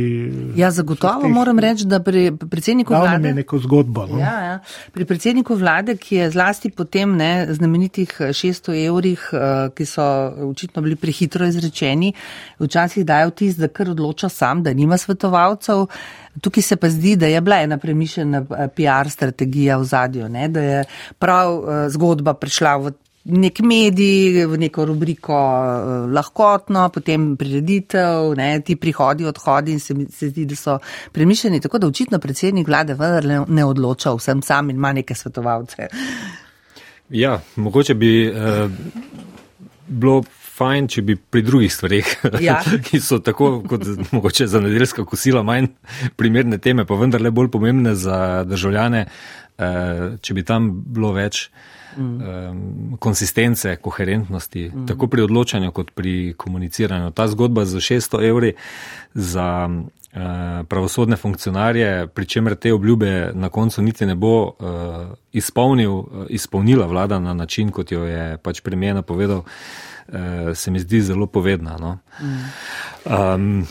Ja, 0.55 0.71
zagotovo 0.71 1.21
teh, 1.23 1.31
moram 1.33 1.59
reči, 1.59 1.87
da 1.89 1.99
pri 2.03 2.29
predsedniku 2.31 2.93
vlade. 2.93 3.27
Je 3.27 3.33
neko 3.41 3.59
zgodbo. 3.59 4.05
No? 4.07 4.19
Ja, 4.21 4.35
ja. 4.43 4.55
Pri 4.93 5.05
predsedniku 5.05 5.57
vlade, 5.59 5.97
ki 5.97 6.21
je 6.21 6.29
zlasti 6.31 6.69
potem 6.69 7.15
ne, 7.17 7.47
znamenitih 7.53 8.13
600 8.19 8.77
evrih, 8.85 9.25
eh, 9.33 9.73
ki 9.75 9.85
so 9.85 10.05
očitno 10.49 10.85
bili 10.85 10.95
prehitro 10.95 11.47
izrečeni, 11.49 12.13
včasih 12.59 13.05
dajo 13.05 13.33
tis, 13.35 13.57
da 13.57 13.67
kar 13.67 13.89
odloča 13.89 14.29
sam, 14.29 14.63
da 14.63 14.73
nima 14.73 14.97
svetovalcev. 14.97 15.87
Tukaj 16.41 16.63
se 16.63 16.75
pa 16.79 16.89
zdi, 16.89 17.15
da 17.19 17.27
je 17.27 17.41
bila 17.41 17.59
ena 17.65 17.77
premišljena 17.77 18.45
eh, 18.45 18.67
PR 18.75 19.09
strategija 19.09 19.77
v 19.77 19.83
zadju, 19.83 20.29
ne, 20.29 20.47
da 20.47 20.61
je 20.61 20.83
prav 21.19 21.59
eh, 21.59 21.85
zgodba 21.89 22.33
prišla 22.33 22.77
v 22.77 22.95
nek 23.23 23.59
medij, 23.59 24.45
v 24.47 24.57
neko 24.57 24.85
rubriko 24.85 25.35
uh, 25.35 26.07
lahkotno, 26.13 26.87
potem 26.93 27.33
prireditev, 27.37 28.33
ne, 28.39 28.49
ti 28.65 28.77
prihodi, 28.79 29.27
odhodi 29.27 29.75
in 29.75 29.79
se 29.79 29.95
se 30.09 30.29
zdi, 30.29 30.45
da 30.45 30.55
so 30.55 30.77
premišljeni. 31.11 31.59
Tako 31.61 31.79
da 31.79 31.87
očitno 31.87 32.19
predsednik 32.19 32.67
vlade 32.67 32.93
vendar 32.93 33.25
ne, 33.25 33.41
ne 33.47 33.65
odloča 33.65 34.13
vsem 34.15 34.41
sam 34.41 34.69
in 34.69 34.79
ima 34.79 34.93
neke 34.93 35.15
svetovalce. 35.15 35.89
Ja, 37.09 37.39
mogoče 37.55 37.93
bi 37.93 38.11
uh, 38.29 38.71
bilo 39.87 40.23
fajn, 40.59 40.87
če 40.87 41.01
bi 41.01 41.15
pri 41.15 41.41
drugih 41.41 41.73
stvarih, 41.73 42.13
ja. 42.47 42.59
ki 42.85 42.99
so 43.03 43.19
tako 43.23 43.59
kot 43.67 43.85
mogoče 44.11 44.47
za 44.47 44.61
nedeljska 44.63 45.05
kosila 45.05 45.43
manj 45.43 45.71
primerne 46.15 46.57
teme, 46.57 46.85
pa 46.85 46.95
vendar 46.99 47.21
le 47.21 47.31
bolj 47.31 47.51
pomembne 47.51 47.95
za 47.95 48.45
državljane, 48.47 49.05
uh, 49.05 50.15
če 50.21 50.37
bi 50.37 50.45
tam 50.47 50.71
bilo 50.87 51.11
več 51.15 51.49
mm. 51.97 52.21
um, 52.21 52.97
konsistence, 52.99 53.75
koherentnosti, 53.75 54.71
mm. 54.75 54.87
tako 54.87 55.07
pri 55.07 55.21
odločanju 55.21 55.71
kot 55.71 55.91
pri 55.91 56.33
komuniciranju. 56.37 57.11
Ta 57.11 57.27
zgodba 57.27 57.65
z 57.65 57.75
600 57.77 58.27
evri 58.29 58.53
za 59.13 59.69
uh, 59.69 60.21
pravosodne 60.67 61.15
funkcionarje, 61.15 62.07
pri 62.07 62.25
čemer 62.25 62.55
te 62.55 62.73
obljube 62.73 63.31
na 63.33 63.49
koncu 63.49 63.81
niti 63.81 64.05
ne 64.05 64.15
bo 64.15 64.43
uh, 64.43 64.53
izpolnil, 65.31 65.91
uh, 65.91 66.05
izpolnila 66.29 66.85
vlada 66.85 67.19
na 67.19 67.33
način, 67.33 67.71
kot 67.71 67.91
jo 67.91 68.03
je 68.03 68.37
pač 68.37 68.61
premijer 68.61 68.95
napovedal, 68.95 69.43
uh, 69.43 70.15
se 70.55 70.71
mi 70.71 70.79
zdi 70.79 71.01
zelo 71.01 71.27
povedna. 71.27 71.77
No? 71.77 71.97
Mm. 72.21 72.45
Um, 73.05 73.67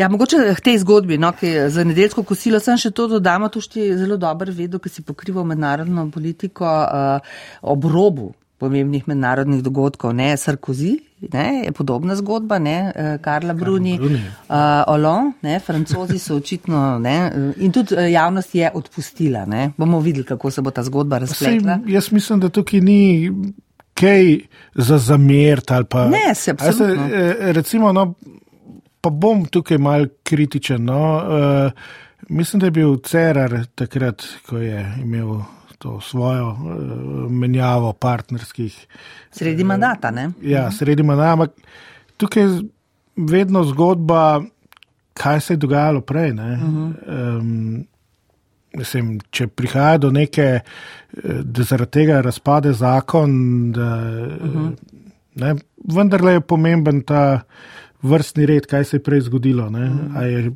Ja, 0.00 0.08
mogoče 0.08 0.54
k 0.56 0.60
tej 0.64 0.78
zgodbi, 0.80 1.18
no, 1.20 1.32
ki 1.36 1.50
za 1.68 1.84
nedeljsko 1.84 2.22
kosilo, 2.24 2.60
sem 2.62 2.78
še 2.80 2.88
to 2.96 3.04
dodama, 3.10 3.50
to 3.52 3.60
šti 3.60 3.90
zelo 3.98 4.16
dober 4.20 4.48
vedo, 4.56 4.80
ki 4.80 4.88
si 4.88 5.04
pokrival 5.04 5.44
mednarodno 5.44 6.06
politiko 6.14 6.64
uh, 6.64 7.34
ob 7.60 7.84
robu 7.84 8.30
pomembnih 8.60 9.06
mednarodnih 9.08 9.60
dogodkov. 9.64 10.14
Ne, 10.16 10.30
Sarkozy 10.40 10.94
ne, 11.32 11.46
je 11.66 11.72
podobna 11.76 12.16
zgodba, 12.16 12.58
ne, 12.60 12.76
Karla 13.24 13.54
Bruni, 13.56 13.96
Bruni. 14.00 14.20
Uh, 14.48 14.56
Olon, 14.92 15.32
ne, 15.44 15.58
francozi 15.64 16.20
so 16.20 16.36
očitno 16.40 16.98
ne, 17.00 17.16
in 17.60 17.72
tudi 17.72 17.96
javnost 18.12 18.54
je 18.56 18.72
odpustila. 18.74 19.44
Ne. 19.48 19.70
Bomo 19.76 20.00
videli, 20.00 20.24
kako 20.28 20.50
se 20.50 20.64
bo 20.64 20.72
ta 20.76 20.84
zgodba 20.84 21.20
razpletla. 21.24 21.80
Sej, 21.84 21.94
jaz 21.96 22.12
mislim, 22.12 22.40
da 22.40 22.48
tukaj 22.48 22.80
ni 22.84 23.00
kaj 24.00 24.38
za 24.74 24.98
zamert 24.98 25.70
ali 25.70 25.84
pa. 25.84 26.06
Ne, 26.08 26.34
se 26.34 26.50
absolutno. 26.56 27.08
Se, 27.08 27.52
recimo, 27.52 27.92
no, 27.92 28.14
pa 29.00 29.10
bom 29.10 29.44
tukaj 29.46 29.78
mal 29.78 30.06
kritičen. 30.22 30.84
No, 30.84 31.00
uh, 31.16 31.72
mislim, 32.28 32.60
da 32.60 32.66
je 32.66 32.70
bil 32.70 32.96
Cerar 33.04 33.64
takrat, 33.74 34.24
ko 34.48 34.58
je 34.58 34.84
imel 35.02 35.40
to 35.78 36.00
svojo 36.00 36.48
uh, 36.48 37.30
menjavo 37.32 37.92
partnerskih. 37.92 38.86
Sredi 39.32 39.64
mandata, 39.64 40.10
ne? 40.10 40.30
Ja, 40.42 40.66
mhm. 40.66 40.76
sredi 40.76 41.02
mandata. 41.02 41.32
Ampak 41.32 41.50
tukaj 42.16 42.42
je 42.42 42.62
vedno 43.16 43.64
zgodba, 43.64 44.42
kaj 45.14 45.40
se 45.40 45.52
je 45.52 45.56
dogajalo 45.56 46.00
prej. 46.00 46.32
Um, 46.32 47.84
mislim, 48.76 49.18
če 49.30 49.46
prihaja 49.46 49.98
do 49.98 50.10
neke, 50.14 50.48
eh, 50.60 51.40
da 51.42 51.66
zaradi 51.66 51.90
tega 51.90 52.20
razpade 52.22 52.72
zakon, 52.72 53.32
da, 53.72 53.88
uh 54.40 54.54
-huh. 54.54 54.70
ne, 55.34 55.54
vendarle 55.94 56.32
je 56.32 56.40
pomemben 56.40 57.02
ta 57.02 57.40
vrstni 58.02 58.46
red, 58.46 58.66
kaj 58.66 58.84
se 58.84 58.96
je 58.96 59.02
prej 59.02 59.20
zgodilo. 59.20 59.66
Uh 59.66 59.72
-huh 59.72 60.52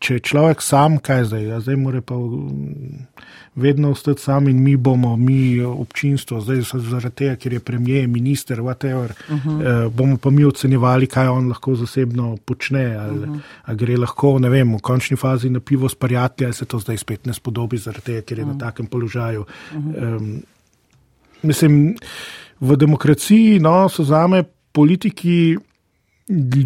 če 0.00 0.16
je 0.16 0.22
človek 0.24 0.62
sam, 0.64 0.96
kaj 1.04 1.26
zdaj, 1.28 1.42
ja, 1.44 1.58
zdaj 1.60 1.76
mora 1.76 2.00
pa 2.00 2.16
vedno 3.60 3.90
ostati 3.92 4.22
sam 4.22 4.48
in 4.48 4.62
mi 4.64 4.72
bomo, 4.80 5.12
mi 5.20 5.60
občinstvo, 5.60 6.40
zdaj 6.40 6.62
zaradi 6.72 7.16
tega, 7.20 7.34
ker 7.36 7.56
je 7.58 7.60
premijer, 7.60 8.06
minister, 8.08 8.62
whatever, 8.64 9.12
uh 9.12 9.44
-huh. 9.44 9.60
eh, 9.60 9.88
bomo 9.92 10.16
pa 10.16 10.30
mi 10.30 10.44
ocenjevali, 10.44 11.06
kaj 11.06 11.28
on 11.28 11.48
lahko 11.48 11.74
zasebno 11.74 12.36
počne, 12.44 12.96
ali, 12.96 13.18
uh 13.18 13.24
-huh. 13.24 13.40
ali 13.64 13.76
gre 13.76 13.96
lahko, 13.96 14.38
ne 14.38 14.48
vem, 14.48 14.74
v 14.74 14.80
končni 14.80 15.16
fazi 15.16 15.50
na 15.50 15.60
pivo 15.60 15.88
s 15.88 15.94
prijatelji, 15.94 16.46
ali 16.46 16.54
se 16.54 16.64
to 16.64 16.78
zdaj 16.78 16.96
spet 16.96 17.26
ne 17.26 17.34
spodobi, 17.34 17.78
zaradi 17.78 18.04
tega, 18.04 18.20
ker 18.20 18.38
je 18.38 18.44
uh 18.44 18.50
-huh. 18.50 18.52
na 18.52 18.58
takem 18.58 18.86
položaju. 18.86 19.40
Uh 19.40 19.84
-huh. 19.84 20.16
um, 20.16 20.42
mislim, 21.42 21.96
v 22.60 22.76
demokraciji 22.76 23.58
no, 23.58 23.88
so 23.88 24.04
zame 24.04 24.44
politiki 24.72 25.56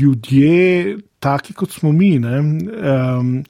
ljudje, 0.01 0.97
taki 1.19 1.53
kot 1.53 1.73
smo 1.73 1.93
mi. 1.93 2.19
Um, 2.19 3.45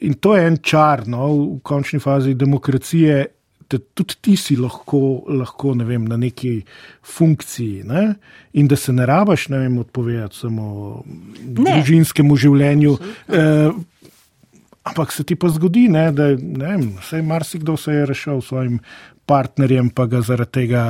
in 0.00 0.14
to 0.14 0.36
je 0.36 0.46
en 0.46 0.58
čar 0.62 1.06
no, 1.08 1.28
v 1.28 1.58
končni 1.62 2.00
fazi 2.00 2.34
demokracije. 2.34 3.26
Da 3.66 3.80
tudi 3.98 4.14
ti 4.22 4.36
si 4.38 4.54
lahko, 4.56 5.24
lahko 5.26 5.72
ne 5.74 5.84
vem, 5.84 6.04
na 6.06 6.14
neki 6.16 6.60
funkciji, 7.02 7.82
ne? 7.84 8.04
in 8.54 8.68
da 8.70 8.76
se 8.78 8.92
ne 8.94 9.06
rabaš, 9.06 9.48
ne 9.50 9.58
vem, 9.58 9.78
odpovedati 9.82 10.38
samo 10.38 11.02
ne. 11.02 11.64
družinskemu 11.74 12.36
življenju. 12.36 12.92
Uh, 12.94 13.80
ampak 14.86 15.12
se 15.12 15.24
ti 15.26 15.34
pa 15.34 15.50
zgodi, 15.50 15.88
ne, 15.90 16.12
da 16.14 16.30
ne 16.38 16.76
vem, 16.76 17.26
marsikdo 17.26 17.74
se 17.76 17.92
je 17.92 18.06
rešil 18.06 18.40
s 18.40 18.52
svojim 18.52 18.78
partnerjem, 19.26 19.90
pa 19.90 20.06
ga 20.10 20.22
zaradi 20.24 20.52
tega, 20.60 20.82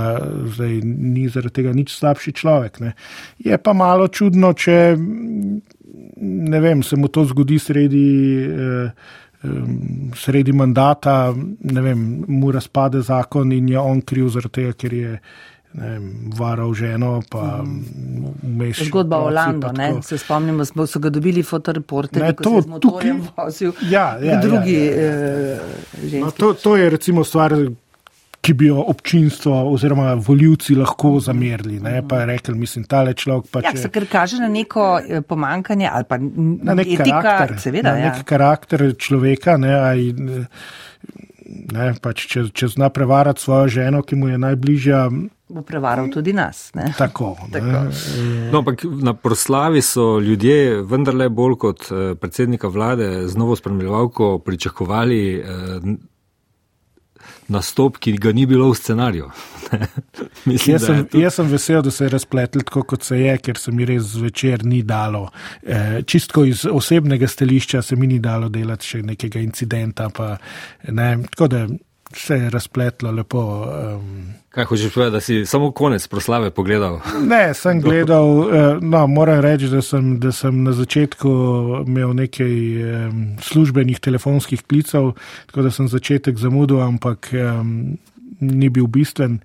zdaj, 0.54 0.80
ni 0.84 1.26
zaradi 1.28 1.54
tega 1.60 1.74
nič 1.76 1.94
slabši 1.96 2.32
človek. 2.36 2.80
Ne. 2.84 2.94
Je 3.42 3.58
pa 3.58 3.72
malo 3.76 4.08
čudno, 4.08 4.52
če 4.52 4.96
ne 4.96 6.60
vem, 6.60 6.82
se 6.82 6.96
mu 6.96 7.08
to 7.08 7.24
zgodi 7.24 7.58
sredi. 7.58 8.08
Eh, 8.46 8.90
Sredi 10.16 10.50
mandata, 10.56 11.30
ne 11.70 11.82
vem, 11.84 12.00
mu 12.26 12.48
razpade 12.50 12.98
zakon 13.04 13.52
in 13.52 13.68
je 13.68 13.78
on 13.78 14.00
kriv 14.02 14.32
zaradi 14.34 14.54
tega, 14.56 14.72
ker 14.80 14.94
je 14.96 15.10
vem, 15.76 16.30
varal 16.34 16.72
ženo. 16.74 17.20
Vmeš, 18.42 18.80
Zgodba 18.88 19.18
o 19.18 19.30
Lando, 19.30 19.70
se 20.02 20.18
spomnimo, 20.18 20.64
smo 20.64 20.86
so 20.86 20.98
ga 20.98 21.10
dobili 21.10 21.42
fotoreporterji, 21.42 22.32
ki 22.36 22.44
so 22.44 22.60
ga 22.60 22.80
tukaj 22.80 23.12
vozili. 23.36 23.72
Ja, 23.90 24.18
ja, 24.22 24.40
drugi. 24.42 24.74
Ja, 24.74 25.04
ja, 25.04 25.60
ja. 26.02 26.24
No, 26.24 26.30
to, 26.30 26.52
to 26.54 26.76
je 26.76 26.90
recimo 26.90 27.24
stvar, 27.24 27.54
ki 28.46 28.54
bi 28.54 28.66
jo 28.66 28.84
občinstvo 28.88 29.54
oziroma 29.72 30.14
voljivci 30.14 30.74
lahko 30.74 31.16
zamerili. 31.20 31.80
Ne, 31.80 32.02
pa 32.08 32.20
je 32.20 32.26
rekel, 32.26 32.54
mislim, 32.54 32.84
tale 32.84 33.14
človek 33.14 33.50
pa. 33.50 33.62
Ja, 33.64 33.72
če... 33.74 33.86
se 33.86 33.90
kar 33.90 34.06
kaže 34.10 34.38
na 34.42 34.48
neko 34.48 34.86
eh, 35.00 35.22
pomankanje 35.26 35.90
ali 35.92 36.06
pa 36.08 36.18
na 36.20 36.76
nek 36.78 36.92
etika, 36.94 37.22
karakter, 37.22 37.60
seveda, 37.60 37.94
na 37.96 38.04
ja. 38.04 38.12
nek 38.12 38.26
karakter 38.28 38.86
človeka. 38.98 39.56
Ne, 39.58 39.72
aj, 39.74 40.04
ne, 41.75 41.88
pač, 42.02 42.26
če, 42.30 42.47
če 42.54 42.71
zna 42.76 42.92
prevarati 42.94 43.42
svojo 43.42 43.73
ženo, 43.80 44.04
ki 44.06 44.18
mu 44.21 44.30
je 44.30 44.38
najbližja. 44.47 45.02
Bo 45.56 45.62
prevaral 45.66 46.08
tudi 46.10 46.34
nas. 46.34 46.68
Ne? 46.75 46.92
Tako. 46.99 47.34
Tako. 47.54 47.82
No, 48.50 48.62
ampak 48.62 48.82
na 49.02 49.14
proslavi 49.14 49.82
so 49.82 50.18
ljudje 50.23 50.82
vendarle 50.86 51.28
bolj 51.34 51.58
kot 51.66 51.88
eh, 51.90 52.12
predsednika 52.14 52.71
vlade 52.71 53.26
z 53.26 53.42
novo 53.42 53.58
spremljevalko 53.58 54.36
pričakovali. 54.38 55.23
Nastop, 57.49 58.00
ki 58.02 58.17
ga 58.19 58.32
ni 58.35 58.47
bilo 58.47 58.71
v 58.73 58.75
scenariju. 58.75 59.28
Mislim, 60.50 60.75
jaz, 60.75 60.87
sem, 60.87 61.04
to... 61.06 61.19
jaz 61.21 61.35
sem 61.39 61.50
vesel, 61.50 61.82
da 61.82 61.91
se 61.95 62.04
je 62.04 62.11
razpletel 62.11 62.65
tako, 62.67 62.82
kot 62.82 63.06
se 63.06 63.21
je, 63.21 63.37
ker 63.39 63.59
se 63.59 63.73
mi 63.73 63.87
res 63.87 64.02
zvečer 64.17 64.65
ni 64.67 64.82
dalo. 64.82 65.28
E, 65.63 66.02
čistko 66.06 66.45
iz 66.45 66.65
osebnega 66.71 67.28
stališča 67.28 67.82
se 67.82 67.97
mi 67.97 68.06
ni 68.11 68.19
dalo 68.23 68.49
delati 68.49 68.87
še 68.87 69.02
nekega 69.06 69.43
incidenta. 69.43 70.09
Pa, 70.15 70.35
ne, 70.91 71.11
tako 71.30 71.49
da 71.52 71.67
se 72.18 72.34
je 72.34 72.50
razpletlo 72.50 73.10
lepo. 73.10 73.40
Um, 73.40 74.34
Kaj 74.50 74.64
hočeš 74.64 74.94
povedati, 74.94 75.12
da 75.12 75.20
si 75.20 75.46
samo 75.46 75.70
konec 75.72 76.06
proslave 76.08 76.50
pogledal? 76.50 77.00
Ne, 77.20 77.54
sem 77.54 77.80
gledal, 77.80 78.24
uh, 78.24 78.48
no, 78.80 79.06
moram 79.06 79.40
reči, 79.40 79.68
da 79.68 79.82
sem, 79.82 80.16
da 80.20 80.32
sem 80.32 80.62
na 80.64 80.72
začetku 80.72 81.30
imel 81.86 82.14
nekaj 82.16 82.54
um, 83.08 83.26
službenih 83.42 84.00
telefonskih 84.00 84.62
klicev, 84.62 85.12
tako 85.46 85.68
da 85.68 85.70
sem 85.70 85.88
začetek 85.88 86.38
zamudil, 86.38 86.80
ampak 86.80 87.30
um, 87.32 87.98
ni 88.40 88.68
bil 88.68 88.86
bistven. 88.86 89.40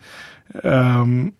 Um, 0.63 1.31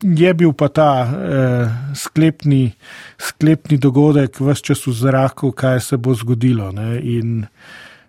Je 0.00 0.32
bil 0.34 0.52
pa 0.56 0.70
ta 0.72 1.04
eh, 1.04 1.68
sklepni, 1.92 2.72
sklepni 3.20 3.76
dogodek, 3.76 4.38
vse 4.40 4.62
čas 4.72 4.86
v 4.88 4.94
zraku, 4.96 5.52
kaj 5.52 5.80
se 5.84 5.96
bo 6.00 6.14
zgodilo. 6.16 6.70
Ne? 6.72 6.96
In 7.04 7.44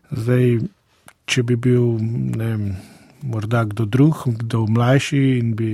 zdaj, 0.08 0.63
če 1.32 1.46
bi 1.48 1.56
bil, 1.56 1.96
ne 2.36 2.50
vem, 2.50 2.65
morda 3.32 3.63
kdo 3.70 3.86
drug, 3.86 4.26
kdo 4.44 4.65
mlajši 4.67 5.24
in 5.39 5.56
bi. 5.56 5.72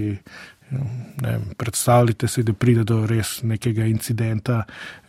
Ne, 1.23 1.37
predstavljite 1.55 2.27
si, 2.27 2.41
da 2.43 2.51
pride 2.51 2.81
do 2.83 2.97
res 3.07 3.37
nekega 3.47 3.85
incidenta, 3.87 4.57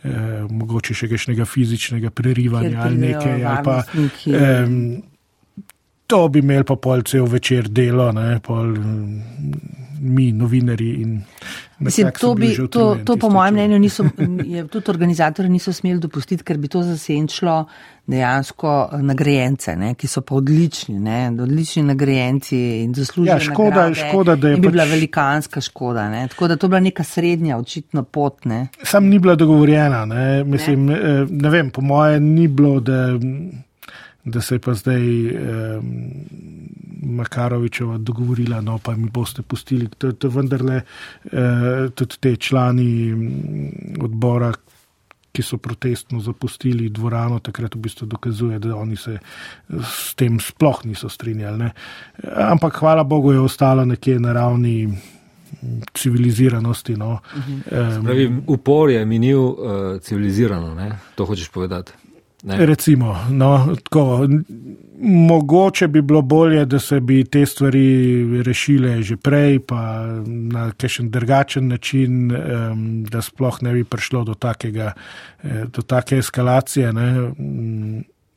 eh, 0.07 0.45
mogoče 0.47 0.95
še 0.95 1.09
nekega 1.11 1.43
fizičnega 1.43 2.13
prerivanja 2.15 2.85
ali 2.85 3.01
nekaj. 3.01 3.43
Ali 3.43 3.65
pa, 3.65 3.75
eh, 3.83 4.71
to 6.07 6.21
bi 6.31 6.39
imel 6.39 6.63
pa 6.63 6.79
pol 6.79 7.03
cel 7.03 7.27
večer 7.27 7.67
delo, 7.67 8.07
ne, 8.15 8.39
pol, 8.39 8.71
mi, 9.99 10.31
novinari. 10.31 11.07
Mislim, 11.79 12.11
to, 12.19 12.33
bi, 12.35 12.57
to, 12.71 12.97
to 13.05 13.17
po 13.17 13.29
mojem 13.29 13.53
mnenju 13.53 13.79
niso, 13.79 14.03
je, 14.53 14.67
tudi 14.67 14.91
organizatori 14.91 15.49
niso 15.49 15.73
smeli 15.73 15.99
dopustiti, 15.99 16.43
ker 16.43 16.57
bi 16.57 16.67
to 16.67 16.83
zasenčilo 16.83 17.65
dejansko 18.09 18.73
nagrajence, 19.05 19.75
ne, 19.75 19.93
ki 19.95 20.07
so 20.09 20.21
pa 20.25 20.35
odlični, 20.35 20.97
ne, 20.99 21.19
odlični 21.41 21.83
nagrajenci 21.83 22.57
in 22.83 22.93
zaslužijo. 22.93 23.33
Ja, 23.33 23.39
škoda, 23.39 23.85
škoda, 23.93 24.35
da 24.35 24.49
je. 24.49 24.57
Bi 24.57 24.67
pač... 24.67 24.71
bila 24.71 24.87
velikanska 24.89 25.61
škoda, 25.61 26.09
ne, 26.09 26.27
tako 26.27 26.47
da 26.47 26.57
to 26.57 26.67
bila 26.67 26.79
neka 26.79 27.03
srednja, 27.03 27.57
očitno 27.57 28.03
pot. 28.03 28.45
Ne. 28.45 28.67
Sam 28.83 29.07
ni 29.07 29.19
bila 29.19 29.35
dogovorjena, 29.35 30.05
ne, 30.05 30.43
mislim, 30.43 30.85
ne, 30.85 30.99
eh, 30.99 31.25
ne 31.29 31.49
vem, 31.49 31.69
po 31.69 31.81
moje 31.81 32.19
ni 32.19 32.47
bilo, 32.47 32.79
da 32.79 33.13
da 34.25 34.41
se 34.41 34.55
je 34.55 34.59
pa 34.59 34.73
zdaj 34.73 35.27
eh, 35.27 35.81
Makarovičeva 37.01 37.97
dogovorila, 37.97 38.61
no 38.61 38.77
pa 38.77 38.95
mi 38.95 39.09
boste 39.09 39.41
pustili. 39.41 39.87
To, 39.97 40.11
to 40.11 40.29
vendarle 40.29 40.75
eh, 40.75 41.89
tudi 41.95 42.15
te 42.19 42.35
člani 42.35 43.13
odbora, 44.01 44.51
ki 45.31 45.43
so 45.45 45.57
protestno 45.61 46.19
zapustili 46.19 46.89
dvorano, 46.89 47.39
takrat 47.39 47.75
v 47.75 47.79
bistvu 47.79 48.07
dokazuje, 48.09 48.59
da 48.59 48.75
oni 48.75 48.95
se 48.97 49.19
s 49.69 50.15
tem 50.15 50.39
sploh 50.39 50.81
niso 50.85 51.09
strinjali. 51.09 51.57
Ne. 51.57 51.71
Ampak 52.49 52.79
hvala 52.81 53.03
Bogu 53.03 53.31
je 53.31 53.39
ostalo 53.39 53.85
nekje 53.85 54.19
na 54.19 54.33
ravni. 54.33 54.89
Civiliziranosti. 55.93 56.93
No. 56.95 57.19
Uh 57.35 57.41
-huh. 57.71 58.03
Pravi, 58.03 58.41
upor 58.47 58.89
je 58.89 59.05
minil 59.05 59.39
uh, 59.39 59.55
civilizirano, 60.01 60.75
ne? 60.75 60.91
to 61.15 61.25
hočeš 61.25 61.49
povedati. 61.49 61.91
Ne. 62.43 62.65
Recimo, 62.65 63.17
no, 63.29 63.75
tako, 63.83 64.27
mogoče 65.01 65.87
bi 65.87 66.01
bilo 66.01 66.21
bolje, 66.21 66.65
da 66.65 66.79
se 66.79 66.99
bi 66.99 67.23
te 67.23 67.45
stvari 67.45 68.43
rešile 68.43 69.01
že 69.01 69.17
prej, 69.17 69.59
pa 69.59 70.05
na 70.25 70.71
kakšen 70.71 71.09
drugačen 71.11 71.67
način, 71.67 72.31
da 73.09 73.21
sploh 73.21 73.57
ne 73.61 73.73
bi 73.73 73.83
prišlo 73.83 74.23
do, 74.23 74.33
takega, 74.33 74.93
eh, 75.43 75.65
do 75.65 75.81
take 75.81 76.17
eskalacije. 76.17 76.93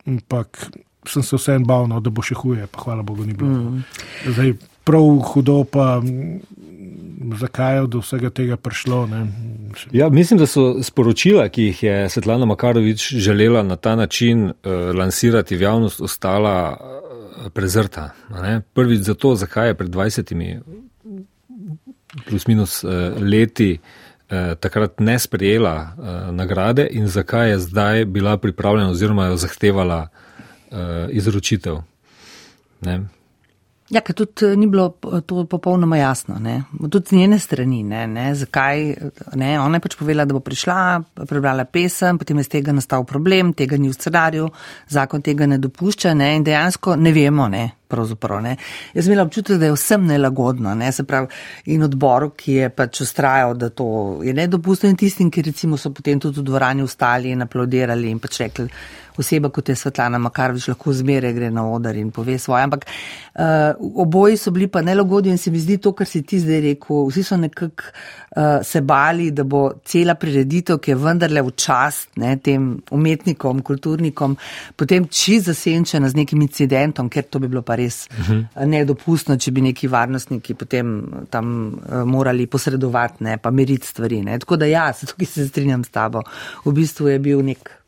Ampak 0.06 0.66
sem 1.06 1.22
se 1.22 1.36
vseeno 1.36 1.64
bal, 1.66 1.86
no, 1.88 2.00
da 2.00 2.10
bo 2.10 2.22
še 2.22 2.34
huje, 2.34 2.66
pa 2.66 2.82
hvala 2.82 3.02
Bogu 3.02 3.26
ni 3.26 3.34
bilo. 3.34 3.50
Mm. 3.50 3.84
Zdaj, 4.26 4.54
prav 4.84 5.18
hudo, 5.32 5.64
pa 5.64 6.02
zakaj 7.40 7.76
je 7.76 7.86
do 7.86 7.98
vsega 7.98 8.30
tega 8.30 8.56
prišlo. 8.56 9.08
Ja, 9.92 10.08
mislim, 10.08 10.38
da 10.38 10.46
so 10.46 10.82
sporočila, 10.82 11.48
ki 11.48 11.62
jih 11.62 11.82
je 11.82 12.08
Svetlana 12.08 12.46
Makarovič 12.46 13.12
želela 13.14 13.62
na 13.62 13.76
ta 13.76 13.96
način 13.96 14.44
uh, 14.44 14.52
lansirati 14.98 15.56
v 15.56 15.62
javnost, 15.62 16.00
ostala 16.00 16.76
uh, 16.76 17.50
prezrta. 17.52 18.10
Prvič 18.74 19.00
zato, 19.00 19.34
zakaj 19.34 19.68
je 19.68 19.74
pred 19.74 19.90
20 19.90 20.60
plus 22.28 22.46
minus 22.46 22.84
uh, 22.84 22.90
leti 23.20 23.78
uh, 23.78 24.54
takrat 24.60 25.00
ne 25.00 25.18
sprejela 25.18 25.74
uh, 25.96 26.34
nagrade 26.34 26.88
in 26.90 27.08
zakaj 27.08 27.50
je 27.50 27.58
zdaj 27.58 28.04
bila 28.04 28.36
pripravljena 28.36 28.90
oziroma 28.90 29.26
jo 29.26 29.36
zahtevala 29.36 30.08
uh, 30.70 30.78
izročitev. 31.10 31.80
Ne? 32.80 33.00
Ja, 33.92 34.00
ker 34.00 34.16
tudi 34.16 34.46
eh, 34.48 34.54
ni 34.56 34.66
bilo 34.72 34.88
to 35.28 35.44
popolnoma 35.44 35.98
jasno, 36.00 36.38
ne? 36.40 36.62
tudi 36.90 37.12
z 37.12 37.18
njene 37.18 37.38
strani, 37.38 37.82
ne? 37.84 38.06
Ne? 38.06 38.30
zakaj. 38.34 38.94
Ne? 39.36 39.50
Ona 39.60 39.76
je 39.76 39.84
pač 39.84 39.96
povedala, 40.00 40.24
da 40.24 40.36
bo 40.36 40.40
prišla, 40.40 40.78
prebrala 41.28 41.66
pesem, 41.68 42.18
potem 42.18 42.40
je 42.40 42.48
z 42.48 42.54
tega 42.56 42.72
nastal 42.72 43.04
problem, 43.04 43.52
tega 43.52 43.76
ni 43.76 43.92
v 43.92 43.98
scenariju, 43.98 44.48
zakon 44.88 45.22
tega 45.22 45.46
ne 45.46 45.60
dopušča 45.60 46.14
ne? 46.16 46.32
in 46.38 46.48
dejansko 46.48 46.96
ne 46.96 47.12
vemo. 47.12 47.50
Ne? 47.52 47.68
pravzaprav. 47.92 48.40
Ne. 48.42 48.56
Jaz 48.94 49.06
imela 49.06 49.26
občutek, 49.26 49.58
da 49.60 49.68
je 49.68 49.74
vsem 49.76 50.06
nelagodno, 50.08 50.74
ne. 50.74 50.88
se 50.92 51.04
pravi, 51.04 51.28
in 51.74 51.84
odboru, 51.84 52.30
ki 52.36 52.54
je 52.54 52.70
pač 52.72 53.02
ustrajal, 53.04 53.52
da 53.60 53.68
to 53.68 53.86
je 54.24 54.32
nedopustno 54.32 54.88
in 54.88 54.96
tistim, 54.96 55.30
ki 55.30 55.44
recimo 55.50 55.76
so 55.76 55.92
potem 55.92 56.20
tudi 56.20 56.40
v 56.40 56.46
dvorani 56.48 56.86
ustali 56.86 57.34
in 57.36 57.44
aplaudirali 57.44 58.08
in 58.10 58.22
pač 58.22 58.40
rekli, 58.40 58.68
oseba 59.18 59.48
kot 59.48 59.68
je 59.68 59.76
Svetlana 59.76 60.18
Makarovič 60.18 60.68
lahko 60.68 60.92
zmeraj 60.92 61.32
gre 61.32 61.50
na 61.50 61.64
odar 61.68 61.96
in 61.96 62.10
pove 62.10 62.38
svoje. 62.38 62.62
Ampak 62.64 62.86
uh, 62.86 64.00
oboji 64.04 64.36
so 64.36 64.50
bili 64.50 64.68
pa 64.68 64.82
nelagodni 64.82 65.30
in 65.30 65.38
se 65.38 65.50
mi 65.50 65.60
zdi 65.60 65.78
to, 65.78 65.92
kar 65.92 66.06
si 66.06 66.22
ti 66.22 66.40
zdaj 66.40 66.60
rekel, 66.60 67.06
vsi 67.08 67.22
so 67.22 67.36
nekako 67.36 67.90
uh, 68.36 68.60
se 68.62 68.80
bali, 68.80 69.30
da 69.30 69.44
bo 69.44 69.62
cela 69.84 70.14
prireditev, 70.14 70.78
ki 70.82 70.94
je 70.94 70.98
vendarle 70.98 71.42
v 71.42 71.54
čast 71.56 72.16
ne, 72.16 72.36
tem 72.36 72.70
umetnikom, 72.90 73.62
kulturnikom, 73.62 74.36
potem 74.76 75.08
čist 75.08 75.50
zasenčena 75.50 76.08
z 76.08 76.22
nekim 76.22 76.42
incidentom, 76.42 77.10
ker 77.12 77.28
to 77.28 77.42
bi 77.42 77.50
bilo 77.52 77.62
pa 77.62 77.76
res 77.76 78.06
uh 78.10 78.18
mhm. 78.18 78.40
-huh. 78.54 78.66
nedopustno, 78.66 79.36
če 79.36 79.50
bi 79.50 79.60
neki 79.60 79.88
varnostniki 79.88 80.54
potem 80.54 81.02
tam 81.30 81.74
uh, 81.74 82.04
morali 82.04 82.46
posredovati, 82.46 83.24
ne, 83.24 83.36
pa 83.38 83.50
meriti 83.50 83.86
stvari. 83.86 84.22
Ne. 84.22 84.38
Tako 84.38 84.56
da 84.56 84.66
ja, 84.66 84.92
se 84.92 85.06
tukaj 85.06 85.26
se 85.26 85.48
strinjam 85.48 85.84
s 85.84 85.90
tabo. 85.90 86.22
V 86.64 86.72
bistvu 86.72 87.08
je 87.08 87.18
bil 87.18 87.42
nek. 87.44 87.81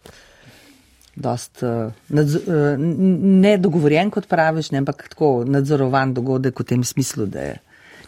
Dost, 1.17 1.63
uh, 1.63 1.93
nadzo, 2.09 2.41
uh, 2.47 2.75
ne 2.79 3.57
dogovorjen, 3.59 4.11
kot 4.11 4.27
praviš, 4.31 4.73
ne, 4.75 4.83
ampak 4.83 5.07
tako 5.13 5.45
nadzorovan 5.47 6.15
dogodek 6.15 6.59
v 6.61 6.67
tem 6.73 6.85
smislu, 6.85 7.27
da 7.31 7.41
je 7.41 7.55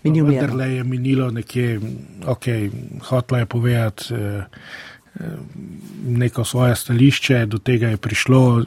minilo. 0.02 0.32
Vendar 0.32 0.68
je 0.70 0.84
minilo 0.84 1.30
nekje, 1.30 1.80
ok, 2.26 2.50
hotla 3.10 3.44
je 3.44 3.46
povedati 3.46 4.14
uh, 4.14 4.42
neko 6.06 6.44
svoje 6.44 6.76
stališče, 6.76 7.46
do 7.46 7.58
tega 7.58 7.88
je 7.88 7.96
prišlo. 7.96 8.64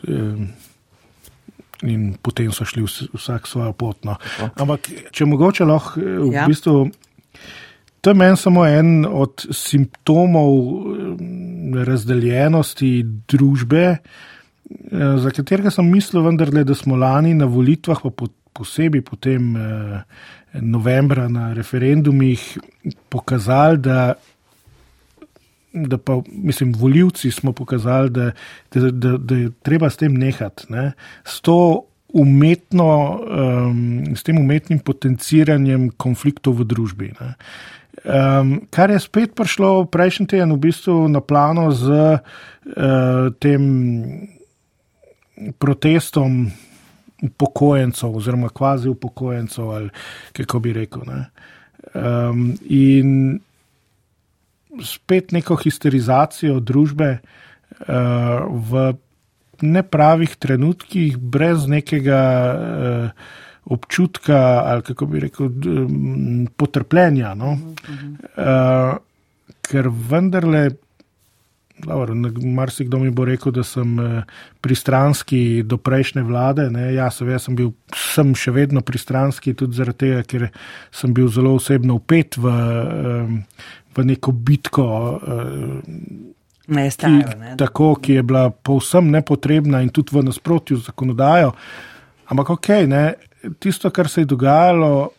In 1.87 2.17
potem 2.21 2.51
so 2.51 2.65
šli 2.67 2.83
vsak 2.83 3.47
svojo 3.47 3.71
pot. 3.73 4.03
No. 4.03 4.17
Ampak, 4.59 4.89
če 5.15 5.25
mogoče 5.29 5.67
lahko 5.67 6.01
eh, 6.01 6.17
v 6.19 6.33
ja. 6.33 6.47
bistvu. 6.49 6.89
To 8.03 8.11
je 8.11 8.15
meni 8.15 8.39
samo 8.39 8.65
en 8.67 9.05
od 9.07 9.45
simptomov 9.55 10.57
eh, 10.59 11.13
razdeljenosti 11.75 13.03
družbe, 13.27 13.85
eh, 13.97 13.99
za 15.17 15.31
katerega 15.35 15.71
sem 15.71 15.89
mislil, 15.89 16.23
vendarle, 16.25 16.63
da 16.63 16.75
smo 16.75 16.95
lani 16.95 17.33
na 17.33 17.45
volitvah, 17.45 18.01
pa 18.03 18.29
posebej 18.53 19.01
potem 19.05 19.53
novembra 20.59 21.27
na 21.29 21.53
referendumih, 21.53 22.57
pokazali, 23.09 23.77
da 23.77 24.15
da 25.73 25.97
pa, 25.97 26.21
mislim, 26.31 26.73
voljivci 26.73 27.31
smo 27.31 27.51
pokazali, 27.51 28.09
da, 28.09 28.31
da, 28.73 28.91
da, 28.91 29.17
da 29.17 29.35
je 29.35 29.51
treba 29.61 29.89
s 29.89 29.97
tem 29.97 30.13
nehati. 30.13 30.65
Ne? 30.69 30.91
S, 31.25 31.41
to 31.41 31.81
umetno, 32.13 33.19
um, 33.69 34.15
s 34.15 34.23
tem 34.23 34.37
umetnim 34.37 34.79
potenciranjem 34.79 35.89
konfliktov 35.89 36.57
v 36.59 36.65
družbi. 36.65 37.11
Um, 37.99 38.61
kar 38.71 38.91
je 38.91 38.99
spet 38.99 39.35
prišlo 39.35 39.83
prejšnji 39.91 40.31
teden 40.31 40.55
v 40.55 40.71
bistvu 40.71 41.11
na 41.11 41.19
plano 41.19 41.67
z 41.75 41.87
uh, 41.91 43.27
tem 43.43 43.63
protestom 45.59 46.47
upokojencev, 47.19 48.15
oziroma 48.15 48.49
kvazi 48.55 48.87
upokojencev, 48.89 49.69
ali 49.69 49.89
kako 50.31 50.59
bi 50.63 50.73
rekel. 50.73 51.03
Um, 51.91 52.55
in 52.63 53.39
spet 54.79 55.35
neko 55.35 55.59
histerizacijo 55.59 56.59
družbe 56.63 57.17
uh, 57.19 58.47
v 58.47 58.93
nepravih 59.59 60.39
trenutkih, 60.39 61.17
brez 61.19 61.67
nekega 61.67 62.23
uh, 62.55 63.11
občutka 63.69 64.37
ali 64.65 64.81
kako 64.81 65.05
bi 65.05 65.19
rekel, 65.19 65.49
potrpljenja. 66.57 67.33
No? 67.37 67.57
Uh, 68.35 68.97
ker 69.69 69.89
vendarle. 69.89 70.69
Marsikdo 72.43 72.99
mi 72.99 73.07
bo 73.15 73.23
rekel, 73.23 73.53
da 73.55 73.63
sem 73.63 73.93
pristranski 74.59 75.63
do 75.63 75.77
prejšnje 75.79 76.25
vlade. 76.27 76.65
Ne, 76.73 76.89
ja, 76.91 77.05
seveda 77.07 77.39
sem 77.39 77.55
bil 77.55 77.69
sem 77.95 78.33
še 78.35 78.51
vedno 78.51 78.83
pristranski, 78.83 79.53
tudi 79.55 79.79
zaradi 79.79 80.01
tega, 80.03 80.25
ker 80.27 80.49
sem 80.91 81.13
bil 81.15 81.29
zelo 81.31 81.53
osebno 81.55 81.95
upet 82.01 82.35
v, 82.35 82.51
v 83.95 84.05
neko 84.11 84.35
bitko. 84.35 84.89
Stajo, 86.67 87.31
ne. 87.39 87.55
Tako, 87.57 87.93
ki 88.03 88.19
je 88.19 88.27
bila 88.27 88.49
povsem 88.51 89.07
nepotrebna 89.15 89.79
in 89.79 89.89
tudi 89.95 90.19
v 90.19 90.27
nasprotju 90.27 90.81
z 90.81 90.91
zakonodajo. 90.91 91.55
Ampak 92.29 92.51
ok, 92.59 92.69
ne, 92.91 93.03
tisto, 93.59 93.89
kar 93.89 94.09
se 94.09 94.21
je 94.21 94.29
dogajalo, 94.29 95.09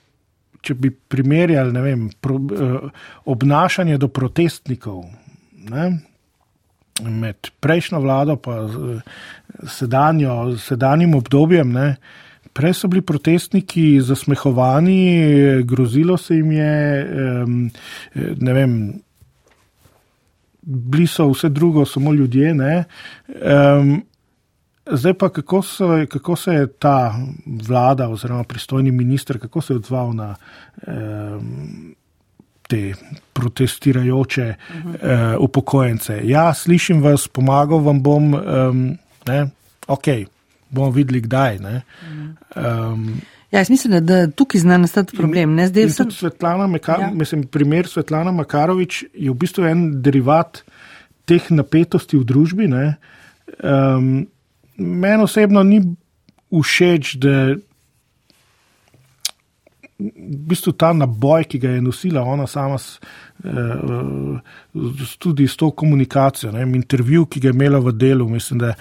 če 0.60 0.74
bi 0.76 0.90
primerjali 0.90 1.82
vem, 1.82 2.08
pro, 2.20 2.36
eh, 2.36 3.02
obnašanje 3.32 3.98
do 3.98 4.08
protestnikov 4.08 5.04
ne, 5.70 5.90
med 7.00 7.52
prejšnjo 7.60 8.00
vlado 8.00 8.36
in 8.44 9.00
sedanjo, 9.68 10.56
sedanjim 10.60 11.14
obdobjem. 11.14 11.72
Ne, 11.72 11.94
Prej 12.52 12.74
so 12.74 12.88
bili 12.90 13.00
protestniki 13.06 14.00
zasmehovani, 14.02 15.62
grozilo 15.62 16.16
se 16.18 16.34
jim 16.34 16.50
je, 16.52 16.72
ne 18.40 18.52
vem, 18.52 18.72
bili 20.62 21.06
so 21.06 21.28
vse 21.30 21.48
drugo, 21.48 21.84
samo 21.86 22.12
ljudje. 22.12 22.54
Ne? 22.54 22.84
Zdaj 24.86 25.14
pa, 25.14 25.28
kako, 25.28 25.62
so, 25.62 25.88
kako 26.08 26.36
se 26.36 26.52
je 26.52 26.66
ta 26.72 27.14
vlada 27.68 28.08
oziroma 28.08 28.44
pristojni 28.44 28.90
minister, 28.90 29.38
kako 29.38 29.60
se 29.60 29.72
je 29.72 29.76
odzval 29.76 30.12
na 30.14 30.34
te 32.68 32.94
protestirajoče 33.32 34.54
uh, 34.54 34.94
upokojence. 35.38 36.20
Ja, 36.24 36.54
slišim 36.54 37.02
vas, 37.02 37.28
pomagal 37.28 37.78
vam 37.78 38.02
bom, 38.02 38.30
ne, 39.26 39.46
ok 39.86 40.08
bomo 40.70 40.90
videli, 40.90 41.20
kdaj. 41.20 41.58
Um, 41.58 43.20
ja, 43.50 43.58
jaz 43.58 43.70
mislim, 43.70 44.06
da 44.06 44.30
tukaj 44.30 44.60
zna 44.60 44.78
nastati 44.78 45.16
problem. 45.16 45.54
Ne, 45.54 45.68
sem... 45.90 46.10
Svetlana 46.10 46.66
Mekar, 46.66 47.00
ja. 47.00 47.10
mislim, 47.14 47.46
primer 47.46 47.88
Svetlana 47.88 48.32
Makarovič 48.32 49.04
je 49.14 49.30
v 49.30 49.34
bistvu 49.34 49.66
en 49.66 50.02
derivat 50.02 50.62
teh 51.26 51.50
napetosti 51.50 52.18
v 52.18 52.24
družbi. 52.26 52.70
Um, 52.70 54.26
Meni 54.80 55.22
osebno 55.22 55.62
ni 55.62 55.80
všeč, 56.50 57.14
da 57.20 57.34
v 60.00 60.38
bistvu 60.48 60.72
ta 60.80 60.94
naboj, 60.96 61.44
ki 61.44 61.58
ga 61.60 61.74
je 61.74 61.82
nosila 61.84 62.22
ona 62.24 62.46
sama, 62.48 62.78
s, 62.80 62.96
uh, 63.44 64.40
tudi 65.20 65.48
s 65.48 65.56
to 65.60 65.70
komunikacijo, 65.70 66.52
ne, 66.52 66.64
intervju, 66.76 67.26
ki 67.26 67.40
ga 67.40 67.50
je 67.50 67.54
imela 67.54 67.78
v 67.84 67.92
delu, 67.92 68.28
mislim, 68.28 68.64
da. 68.64 68.74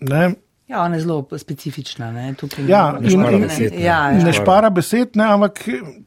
Ne? 0.00 0.22
Ja, 0.68 0.82
ona 0.82 0.94
je 0.94 1.00
zelo 1.00 1.26
specifična. 1.38 2.10
Ne, 2.12 2.34
ja, 2.68 2.98
ne 3.00 3.10
špara 3.10 3.38
besed. 3.38 3.72
Ne, 3.72 3.82
ja, 3.82 4.10
ja. 4.10 4.24
ne 4.24 4.32
špara 4.32 4.70
besed, 4.70 5.14
ne, 5.16 5.24
ampak 5.24 5.62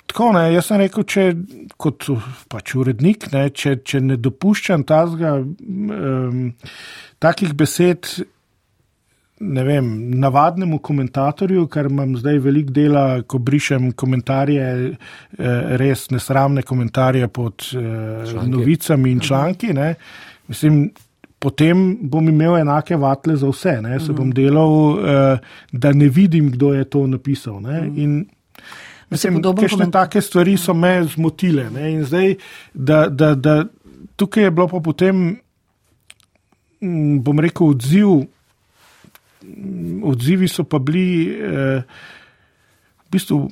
tako 0.06 0.32
ne. 0.36 0.44
Jaz 0.54 0.68
sem 0.70 0.84
rekel, 0.84 1.06
če 1.10 1.24
kot 1.82 2.06
pač 2.52 2.76
urednik, 2.78 3.26
ne, 3.34 3.48
če, 3.50 3.80
če 3.82 4.04
ne 4.06 4.20
dopuščam 4.22 4.86
tazga, 4.86 5.40
um, 5.42 6.46
takih 7.22 7.58
besed. 7.58 8.12
Ne 9.42 9.64
vem, 9.66 9.88
navadnemu 10.22 10.78
komentatorju, 10.86 11.66
ker 11.74 11.90
imam 11.90 12.14
zdaj 12.20 12.38
veliko 12.44 12.76
dela, 12.76 13.06
ko 13.26 13.40
brišem 13.42 13.88
komentarje, 13.98 14.66
eh, 14.92 15.72
res 15.82 16.12
nesramne 16.14 16.62
komentarje 16.62 17.26
pod 17.34 17.66
eh, 17.74 18.36
novicami 18.46 19.16
in 19.16 19.24
članki. 19.26 19.74
Ne. 19.74 19.96
Mislim, 20.46 20.84
potem 21.42 21.98
bom 22.10 22.28
imel 22.30 22.60
enake 22.60 22.96
vatle 23.02 23.36
za 23.36 23.50
vse. 23.50 23.80
Ne? 23.82 24.00
Se 24.00 24.14
bom 24.14 24.30
delal, 24.34 24.76
uh, 24.94 25.54
da 25.74 25.94
ne 25.94 26.10
vidim, 26.10 26.52
kdo 26.54 26.74
je 26.78 26.86
to 26.86 27.08
napisal. 27.10 27.58
Ne? 27.62 27.82
In 27.96 28.20
mislim, 29.10 29.42
kakšne 29.42 29.90
take 29.92 30.22
stvari 30.22 30.54
so 30.62 30.76
me 30.78 31.00
zmotile. 31.16 31.70
Ne? 31.74 31.94
In 31.96 32.04
zdaj, 32.06 32.36
da, 32.74 33.08
da, 33.10 33.34
da 33.36 33.64
tukaj 34.22 34.44
je 34.48 34.52
bilo 34.52 34.68
pa 34.70 34.84
potem, 34.86 35.24
mm, 36.82 37.18
bom 37.26 37.42
rekel, 37.42 37.74
odziv. 37.74 38.22
Odzivi 40.06 40.46
so 40.48 40.64
pa 40.64 40.78
bili, 40.78 41.34
eh, 41.34 41.82
v 43.08 43.18
bistvu, 43.18 43.48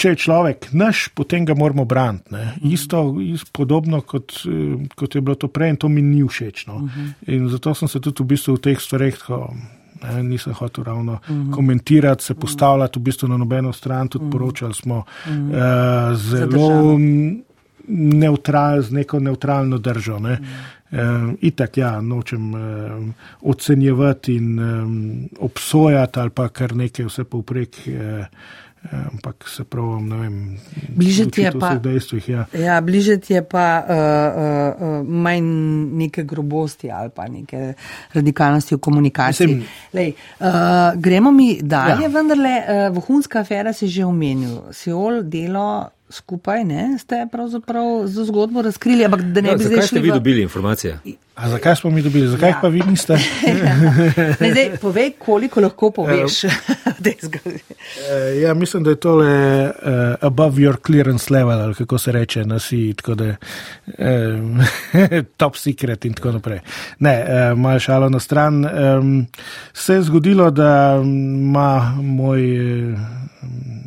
če 0.00 0.14
je 0.14 0.20
človek 0.24 0.70
naš, 0.72 1.08
potem 1.14 1.44
ga 1.44 1.54
moramo 1.58 1.84
braniti. 1.84 2.32
Isto, 2.72 3.20
isto, 3.20 3.50
podobno 3.52 4.00
kot, 4.00 4.32
eh, 4.48 4.78
kot 4.96 5.14
je 5.14 5.20
bilo 5.20 5.36
to 5.36 5.50
prej, 5.52 5.74
in 5.74 5.80
to 5.80 5.92
mi 5.92 6.02
ni 6.02 6.22
všeč. 6.24 6.66
No. 6.66 6.76
Uh 6.76 6.88
-huh. 6.88 7.12
In 7.34 7.48
zato 7.48 7.74
sem 7.74 7.88
se 7.88 8.00
tudi 8.00 8.22
v, 8.22 8.26
bistvu 8.26 8.56
v 8.56 8.60
teh 8.60 8.80
stvareh, 8.80 9.18
ko 9.26 9.54
ne, 10.02 10.22
nisem 10.22 10.52
hotel 10.52 10.84
ravno 10.84 11.12
uh 11.12 11.20
-huh. 11.28 11.50
komentirati, 11.52 12.24
se 12.24 12.34
postavljati 12.34 12.98
v 12.98 13.02
bistvu 13.02 13.28
na 13.28 13.36
nobeno 13.36 13.72
stran, 13.72 14.08
tudi 14.08 14.24
uh 14.24 14.28
-huh. 14.28 14.32
poročali 14.32 14.74
smo 14.74 14.96
uh 14.98 15.32
-huh. 15.32 16.10
uh, 16.10 16.16
zelo 16.16 16.98
neutral, 17.88 18.82
z 18.82 18.90
neko 18.90 19.18
neutralno 19.20 19.78
držo. 19.78 20.18
Ne. 20.18 20.32
Uh 20.32 20.38
-huh. 20.38 20.80
Uh, 20.92 21.34
itak, 21.40 21.76
ja, 21.76 22.00
nočem 22.00 22.54
uh, 22.54 22.60
ocenjevati 23.40 24.34
in 24.34 24.58
um, 24.58 25.28
obsojati 25.38 26.20
ali 26.20 26.30
pa 26.30 26.48
kar 26.48 26.76
nekaj 26.76 27.06
vse 27.06 27.24
povprek. 27.24 27.76
Uh, 27.86 28.26
Ampak 28.88 29.44
se 29.48 29.64
pravi, 29.64 30.02
ne 30.02 30.16
vem, 30.16 30.36
bližati 30.96 31.42
je 31.42 31.52
pa. 31.60 31.74
Dejstvih, 31.74 32.28
ja. 32.28 32.46
Ja, 32.56 32.80
bližati 32.80 33.34
je 33.34 33.42
pa 33.44 33.84
uh, 33.84 33.92
uh, 33.92 35.06
manj 35.06 35.44
neke 36.00 36.24
grobosti 36.24 36.90
ali 36.90 37.12
pa 37.14 37.28
neke 37.28 37.74
radikalnosti 38.12 38.74
v 38.74 38.78
komunikaciji. 38.78 39.46
Mislim, 39.46 39.68
Lej, 39.92 40.14
uh, 40.40 40.46
gremo 40.96 41.32
mi 41.32 41.58
dalje, 41.62 42.08
ja. 42.08 42.08
vendarle, 42.08 42.56
uh, 42.56 42.96
vohunska 42.96 43.44
afera 43.44 43.72
si 43.72 43.88
že 43.88 44.04
omenil. 44.04 44.72
Seol 44.72 45.22
delo 45.28 45.90
skupaj, 46.10 46.64
ne, 46.64 46.98
ste 46.98 47.26
pravzaprav 47.32 48.06
za 48.06 48.24
zgodbo 48.24 48.62
razkrili, 48.62 49.04
ampak 49.04 49.22
da 49.22 49.40
ne 49.40 49.48
ja, 49.48 49.56
bi 49.56 49.64
zdaj 49.64 49.76
šli. 49.76 49.76
Zakaj 49.76 49.88
ste 49.88 50.00
vi 50.00 50.10
dobili 50.10 50.42
informacije? 50.42 50.98
A 51.34 51.48
zakaj 51.48 51.76
smo 51.76 51.90
mi 51.90 52.02
dobili, 52.02 52.28
zakaj 52.28 52.48
ja. 52.48 52.58
pa 52.62 52.68
vi 52.68 52.82
niste? 52.86 53.12
ja. 53.64 53.76
ne, 54.40 54.50
zdaj, 54.50 54.70
povej, 54.80 55.12
koliko 55.18 55.60
lahko 55.60 55.90
poveš. 55.90 56.44
uh, 56.44 56.50
ja, 58.42 58.54
mislim, 58.54 58.82
da 58.82 58.90
je 58.90 58.96
tole 58.96 59.64
uh, 59.64 59.70
above 60.20 60.56
your 60.56 60.76
clearance 60.86 61.32
level, 61.34 61.60
ali 61.60 61.74
kako 61.74 61.98
se 61.98 62.12
reče 62.12 62.44
na 62.44 62.58
si, 62.58 62.94
tako 62.96 63.14
da 63.14 63.24
um, 63.24 64.60
top 65.40 65.56
secret 65.56 66.04
in 66.04 66.14
tako 66.14 66.32
naprej. 66.32 66.60
Ne, 66.98 67.24
uh, 67.24 67.58
malo 67.58 67.78
šalo 67.78 68.08
na 68.08 68.20
stran. 68.20 68.64
Um, 68.64 69.26
se 69.72 69.94
je 69.94 70.02
zgodilo, 70.02 70.50
da 70.50 71.00
ima 71.04 71.96
moj, 72.02 72.42
uh, 72.92 72.98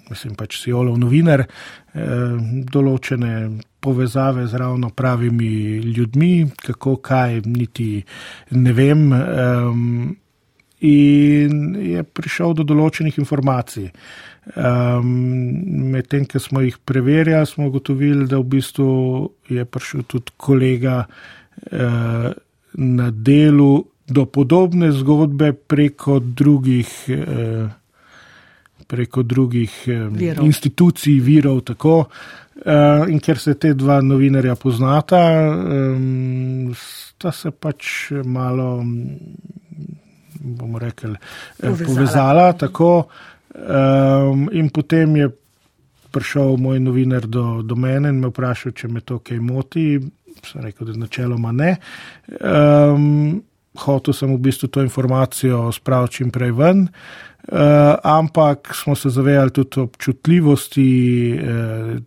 mislim 0.09 0.35
pač 0.35 0.63
si 0.63 0.73
olov 0.73 0.97
novinar, 0.97 1.45
določene 1.93 3.33
povezave 3.79 4.47
z 4.47 4.57
ravno 4.57 4.89
pravimi 4.89 5.77
ljudmi, 5.77 6.49
kako 6.65 6.95
kaj, 6.95 7.41
niti 7.45 8.03
ne 8.49 8.73
vem. 8.73 9.11
In 10.83 11.75
je 11.79 12.03
prišel 12.03 12.55
do 12.57 12.65
določenih 12.67 13.19
informacij. 13.21 13.91
Medtem, 15.03 16.25
ko 16.27 16.39
smo 16.39 16.63
jih 16.63 16.79
preverjali, 16.83 17.47
smo 17.47 17.69
ugotovili, 17.69 18.27
da 18.27 18.41
v 18.41 18.49
bistvu 18.57 18.89
je 19.47 19.63
prišel 19.63 20.03
tudi 20.03 20.35
kolega 20.37 21.05
eh, 21.05 22.33
na 22.73 23.07
delu 23.11 23.85
do 24.07 24.25
podobne 24.25 24.91
zgodbe 24.91 25.53
preko 25.53 26.19
drugih. 26.19 26.91
Eh, 27.07 27.82
preko 28.87 29.23
drugih 29.23 29.73
virov. 29.87 30.45
institucij, 30.45 31.19
virov. 31.19 31.61
Tako, 31.61 31.97
uh, 32.65 33.09
in 33.09 33.19
ker 33.19 33.39
se 33.39 33.53
te 33.53 33.73
dva 33.73 34.01
novinarja 34.01 34.55
poznata, 34.55 35.21
sta 36.75 37.31
se 37.31 37.51
pač 37.51 38.11
malo, 38.25 38.83
bomo 40.39 40.79
rekli, 40.79 41.13
eh, 41.13 41.69
povezala. 41.69 41.85
povezala 41.85 42.53
tako, 42.53 43.07
in 44.51 44.69
potem 44.73 45.15
je 45.15 45.29
prišel 46.13 46.57
moj 46.57 46.79
novinar 46.79 47.25
do, 47.27 47.61
do 47.61 47.75
mene 47.75 48.09
in 48.09 48.19
me 48.21 48.29
vprašal, 48.29 48.73
če 48.77 48.87
me 48.87 49.01
to 49.01 49.19
kaj 49.19 49.39
moti. 49.41 49.87
Sem 50.43 50.61
rekel, 50.65 50.89
da 50.89 50.97
načeloma 50.99 51.51
ne. 51.55 51.75
Um, 52.41 53.41
hotel 53.77 54.13
sem 54.13 54.33
v 54.35 54.39
bistvu 54.39 54.67
to 54.67 54.81
informacijo 54.81 55.71
spraviti 55.71 56.13
čim 56.13 56.31
prej 56.31 56.51
ven. 56.51 56.87
Uh, 57.43 57.59
ampak 58.03 58.71
smo 58.75 58.95
se 58.95 59.09
zavedali 59.09 59.51
tudi 59.51 59.79
občutljivosti 59.79 60.91
eh, 61.35 61.97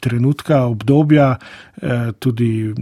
trenutka, 0.00 0.64
obdobja, 0.64 1.36
eh, 1.82 2.12
tudi 2.18 2.74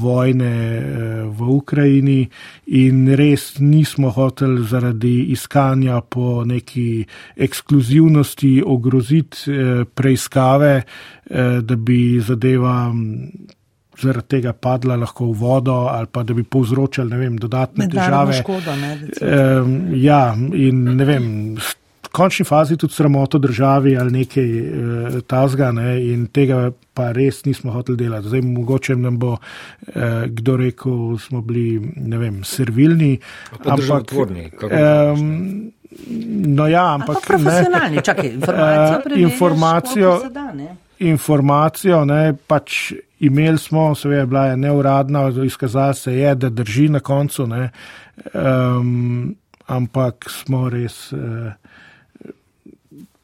vojne 0.00 0.54
eh, 0.78 1.22
v 1.28 1.48
Ukrajini, 1.48 2.28
in 2.66 3.08
res 3.16 3.58
nismo 3.60 4.10
hoteli 4.10 4.64
zaradi 4.64 5.30
iskanja 5.32 6.00
po 6.00 6.44
neki 6.44 7.04
ekskluzivnosti 7.36 8.62
ogroziti 8.66 9.50
eh, 9.50 9.84
preiskave, 9.84 10.82
eh, 10.82 11.60
da 11.62 11.76
bi 11.76 12.20
zadeva 12.20 12.90
zaradi 14.02 14.28
tega 14.36 14.52
padla 14.52 14.96
lahko 14.96 15.30
v 15.30 15.36
vodo 15.40 15.76
ali 15.90 16.08
pa 16.12 16.22
da 16.22 16.34
bi 16.34 16.44
povzročali 16.44 17.16
vem, 17.16 17.36
dodatne 17.38 17.88
težave. 17.90 18.40
Škoda, 18.40 18.76
ne, 18.76 18.96
um, 19.20 19.76
ja, 19.94 20.22
in 20.36 20.84
ne 20.96 21.04
vem. 21.04 21.28
V 21.60 22.12
končni 22.12 22.44
fazi 22.44 22.74
tudi 22.76 22.92
sramoto 22.92 23.38
državi 23.38 23.92
ali 23.96 24.10
nekaj 24.10 24.48
e, 24.58 25.20
tazga 25.30 25.70
ne, 25.72 25.92
in 26.10 26.24
tega 26.34 26.72
pa 26.94 27.12
res 27.14 27.44
nismo 27.44 27.70
hoteli 27.72 28.00
delati. 28.00 28.28
Zdaj 28.28 28.42
mogoče 28.42 28.96
nam 28.98 29.18
bo 29.18 29.36
e, 29.36 30.08
kdo 30.26 30.56
rekel, 30.56 31.18
smo 31.22 31.40
bili, 31.40 31.78
ne 31.96 32.18
vem, 32.18 32.42
servilni. 32.44 33.12
Ampak, 33.62 34.10
um, 34.66 35.70
no 36.58 36.66
ja, 36.68 36.88
ampak. 36.94 37.22
Profesionalni, 37.26 38.02
čakaj, 38.02 38.32
informacijo. 38.34 39.18
informacijo, 39.28 40.20
informacijo 41.00 42.04
ne, 42.04 42.34
pač 42.46 42.92
imeli 43.20 43.58
smo, 43.58 43.94
seveda, 43.94 44.26
bila 44.26 44.44
je 44.46 44.56
neuradna, 44.56 45.28
izkazalo 45.44 45.94
se 45.94 46.14
je, 46.14 46.34
da 46.34 46.48
drži 46.48 46.88
na 46.88 47.00
koncu, 47.00 47.46
ne, 47.46 47.70
um, 48.34 49.34
ampak 49.66 50.28
smo 50.30 50.68
res 50.68 51.12
uh, 51.12 51.52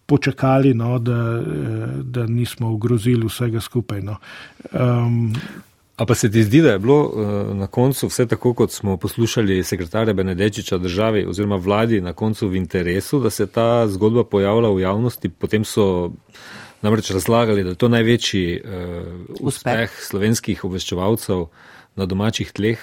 počakali, 0.06 0.74
no, 0.74 0.98
da, 0.98 1.20
uh, 1.40 1.44
da 2.02 2.26
nismo 2.26 2.72
ogrozili 2.72 3.26
vsega 3.26 3.60
skupaj. 3.60 4.02
No. 4.02 4.16
Um, 4.72 5.34
A 5.96 6.04
pa 6.04 6.14
se 6.14 6.30
ti 6.30 6.42
zdi, 6.44 6.60
da 6.60 6.74
je 6.74 6.78
bilo 6.78 6.98
uh, 7.04 7.56
na 7.56 7.66
koncu 7.66 8.06
vse 8.06 8.26
tako, 8.26 8.52
kot 8.54 8.72
smo 8.72 8.96
poslušali 8.96 9.62
sekretarja 9.64 10.14
Benedečiča 10.14 10.78
državi 10.78 11.24
oziroma 11.26 11.56
vladi 11.56 12.00
na 12.00 12.12
koncu 12.12 12.48
v 12.48 12.56
interesu, 12.56 13.20
da 13.20 13.30
se 13.30 13.46
ta 13.46 13.88
zgodba 13.88 14.24
pojavila 14.24 14.70
v 14.70 14.80
javnosti, 14.80 15.28
potem 15.28 15.64
so 15.64 16.12
namreč 16.86 17.10
razlagali, 17.10 17.64
da 17.66 17.74
je 17.74 17.80
to 17.82 17.90
največji 17.92 18.60
uh, 18.62 18.70
uspeh. 19.40 19.50
uspeh 19.50 20.02
slovenskih 20.08 20.64
obveščevalcev 20.64 21.46
na 21.96 22.06
domačih 22.06 22.52
tleh. 22.54 22.82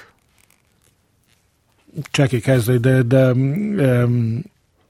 Čakaj, 2.12 2.42
kaj 2.42 2.60
zdaj, 2.66 2.80
da, 2.80 3.04
da, 3.04 3.24
um, 3.34 4.44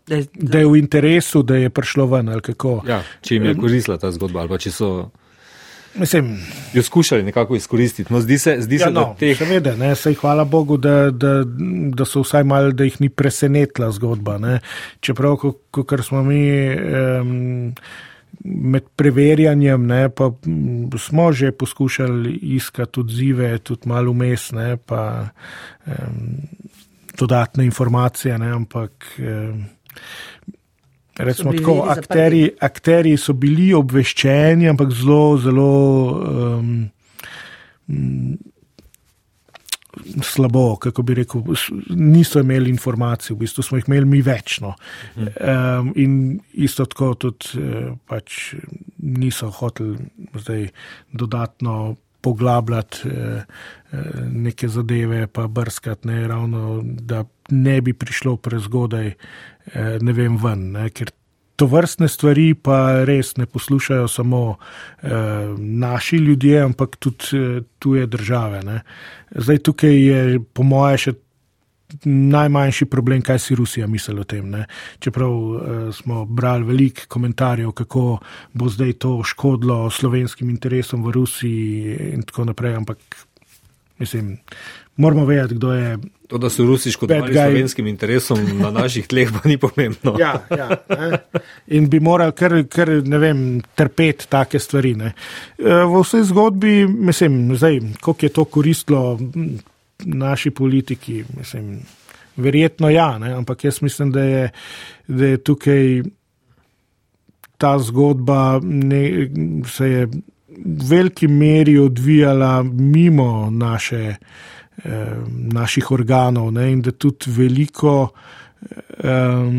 da, 0.08 0.22
da 0.34 0.60
je 0.60 0.68
v 0.68 0.78
interesu, 0.80 1.44
da 1.44 1.56
je 1.60 1.70
prišlo 1.70 2.06
ven 2.06 2.30
ali 2.30 2.42
kako. 2.42 2.80
Ja, 2.88 3.04
če 3.22 3.36
jim 3.36 3.52
je 3.52 3.58
koristila 3.60 3.98
ta 4.00 4.12
zgodba 4.12 4.46
ali 4.48 4.60
če 4.60 4.72
so. 4.72 4.94
Mislim, 5.94 6.40
jo 6.74 6.82
skušali 6.84 7.24
nekako 7.24 7.56
izkoristiti. 7.56 8.14
No, 8.14 8.22
zdi 8.22 8.38
se, 8.40 8.56
zdi 8.60 8.80
ja, 8.80 8.88
se 8.88 8.92
no, 8.92 9.02
da 9.02 9.20
teh... 9.20 9.38
seveda, 9.38 9.76
ne, 9.78 9.92
sej 9.96 10.16
hvala 10.18 10.44
Bogu, 10.44 10.78
da, 10.82 11.12
da, 11.12 11.44
da 11.94 12.06
so 12.10 12.24
vsaj 12.24 12.48
malo, 12.50 12.72
da 12.72 12.88
jih 12.88 12.98
ni 13.02 13.10
presenetila 13.10 13.92
zgodba. 13.94 14.40
Ne. 14.42 14.56
Čeprav, 15.06 15.38
kot 15.70 16.02
smo 16.08 16.24
mi. 16.24 16.42
Um, 16.74 17.76
med 18.44 18.84
preverjanjem, 18.96 19.86
ne, 19.88 20.10
pa 20.10 20.32
smo 21.00 21.32
že 21.32 21.52
poskušali 21.52 22.34
iskati 22.58 23.00
odzive, 23.00 23.58
tudi 23.58 23.90
malo 23.90 24.12
umestne, 24.12 24.78
pa 24.78 25.30
um, 25.86 26.42
dodatne 27.18 27.66
informacije, 27.66 28.38
ne, 28.40 28.52
ampak 28.52 28.92
um, 29.20 29.66
recimo 31.18 31.54
tako, 31.54 31.86
akteri, 31.90 32.50
akteri 32.60 33.18
so 33.18 33.34
bili 33.34 33.74
obveščeni, 33.74 34.70
ampak 34.70 34.92
zelo, 34.92 35.38
zelo. 35.38 35.72
Um, 36.58 36.90
slabo, 40.22 40.76
kako 40.76 41.02
bi 41.02 41.14
rekel, 41.14 41.42
niso 41.90 42.40
imeli 42.40 42.70
informacij, 42.70 43.34
v 43.34 43.40
bistvu 43.44 43.64
smo 43.64 43.78
jih 43.78 43.88
imeli 43.88 44.06
mi 44.06 44.22
večno. 44.22 44.74
Um, 45.16 45.94
in 45.96 46.40
isto 46.54 46.86
tako 46.86 47.14
tudi 47.14 47.60
eh, 47.62 47.92
pač 48.08 48.56
niso 48.98 49.50
hoteli 49.52 49.98
zdaj 50.34 50.68
dodatno 51.12 51.96
poglabljati 52.22 53.10
eh, 53.10 53.44
neke 54.32 54.68
zadeve, 54.68 55.28
pa 55.28 55.48
brskati, 55.48 56.08
ne, 56.08 56.28
ravno, 56.28 56.82
da 56.84 57.24
ne 57.50 57.82
bi 57.82 57.94
prišlo 57.94 58.38
prezgodaj, 58.38 59.12
ne 60.02 60.14
vem, 60.14 60.38
ven. 60.42 60.72
Ne, 60.72 60.88
ker 60.90 61.12
to 61.56 61.68
vrstne 61.70 62.08
stvari 62.10 62.54
pa 62.54 63.04
res 63.06 63.36
ne 63.38 63.46
poslušajo 63.46 64.08
samo 64.08 64.56
naši 65.58 66.18
ljudje, 66.18 66.62
ampak 66.62 66.96
tudi 66.96 67.62
tuje 67.80 68.08
države. 68.08 68.64
Ne. 68.64 68.82
Zdaj 69.32 69.58
tukaj 69.58 69.94
je, 69.94 70.40
po 70.54 70.64
moje, 70.64 70.98
še 70.98 71.14
najmanjši 72.06 72.86
problem, 72.86 73.22
kaj 73.22 73.40
si 73.40 73.56
Rusija 73.56 73.88
misli 73.88 74.20
o 74.20 74.24
tem. 74.24 74.50
Ne? 74.50 74.66
Čeprav 75.00 75.32
uh, 75.32 75.62
smo 75.96 76.26
brali 76.26 76.66
veliko 76.66 77.08
komentarjev, 77.08 77.72
kako 77.72 78.18
bo 78.54 78.70
zdaj 78.70 78.94
to 78.94 79.20
škodilo 79.24 79.90
slovenskim 79.90 80.50
interesom 80.50 81.04
v 81.04 81.12
Rusiji 81.12 81.98
in 82.14 82.24
tako 82.24 82.46
naprej, 82.46 82.76
ampak 82.76 82.98
mislim, 84.00 84.38
moramo 84.96 85.26
vedeti, 85.26 85.56
kdo 85.56 85.74
je. 85.74 85.98
To, 86.28 86.38
da 86.38 86.50
so 86.50 86.66
Rusi 86.66 86.92
škodovali 86.92 87.34
slovenskim 87.34 87.88
interesom 87.88 88.40
na 88.58 88.72
naših 88.72 89.08
tleh, 89.08 89.30
pa 89.32 89.50
ni 89.50 89.58
pomembno. 89.58 90.16
ja, 90.20 90.46
ja, 90.50 90.70
in 91.68 91.90
bi 91.90 92.00
morali 92.00 92.32
kar, 92.32 92.56
kar 92.70 92.90
ne 93.06 93.18
vem, 93.18 93.62
trpeti 93.76 94.28
take 94.30 94.60
stvari. 94.60 94.96
Ne? 94.96 95.14
Eh, 95.60 95.84
v 95.86 96.02
vsej 96.02 96.24
zgodbi, 96.32 96.88
mislim, 96.88 97.56
zdaj, 97.58 97.80
koliko 98.02 98.26
je 98.26 98.30
to 98.30 98.46
koristilo 98.46 99.20
naši 100.06 100.52
politiki. 100.52 101.24
Mislim, 101.38 101.80
verjetno 102.36 102.90
ja, 102.90 103.18
ne? 103.18 103.34
ampak 103.34 103.64
jaz 103.64 103.82
mislim, 103.82 104.12
da 104.12 104.24
je, 104.24 104.50
da 105.08 105.26
je 105.26 105.38
tukaj 105.38 106.04
ta 107.58 107.80
zgodba 107.80 108.60
ne, 108.64 109.30
se 109.68 109.88
je 109.88 110.06
v 110.06 110.88
veliki 110.90 111.28
meri 111.28 111.78
odvijala 111.78 112.64
mimo 112.64 113.50
naše, 113.52 114.16
naših 115.54 115.92
organov 115.92 116.52
ne? 116.54 116.72
in 116.72 116.82
da 116.82 116.92
tudi 116.92 117.32
veliko 117.32 118.10
eh, 119.00 119.52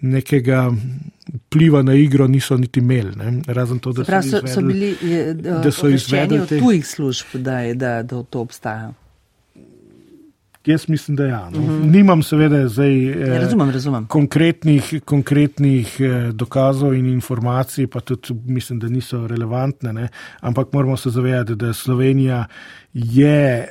nekega. 0.00 0.72
Pliva 1.48 1.80
na 1.82 1.94
igro 1.96 2.26
niso 2.28 2.56
niti 2.56 2.80
imeli, 2.80 3.14
ne? 3.16 3.42
razen 3.46 3.78
to, 3.78 3.92
da 3.92 4.04
Prav, 4.04 4.22
so, 4.22 4.28
izvedli, 4.28 4.50
so 4.52 4.60
bili 4.60 4.96
je, 5.02 5.34
da 5.34 5.70
so 5.72 5.88
izvedli 5.88 6.38
od 6.38 6.48
tujih 6.48 6.86
služb, 6.86 7.26
da, 7.34 7.58
je, 7.58 7.74
da, 7.74 8.02
da 8.02 8.22
to 8.22 8.40
obstaja. 8.40 8.92
Jaz 10.66 10.88
mislim, 10.88 11.16
da 11.16 11.24
ja. 11.24 11.50
No. 11.50 11.58
Uh 11.58 11.64
mhm. 11.64 11.72
-huh. 11.72 11.90
Nimam 11.90 12.22
seveda 12.22 12.68
zdaj 12.68 13.04
ja, 13.04 13.38
razumem, 13.40 13.70
razumem. 13.70 14.06
konkretnih, 14.06 14.94
konkretnih 15.04 15.96
eh, 16.00 16.32
dokazov 16.32 16.94
in 16.94 17.06
informacij, 17.06 17.86
pa 17.86 18.00
tudi 18.00 18.34
mislim, 18.46 18.78
da 18.78 18.88
niso 18.88 19.26
relevantne, 19.26 19.92
ne. 19.92 20.08
ampak 20.40 20.72
moramo 20.72 20.96
se 20.96 21.10
zavedati, 21.10 21.54
da 21.54 21.72
Slovenija 21.72 22.44
je 22.92 23.68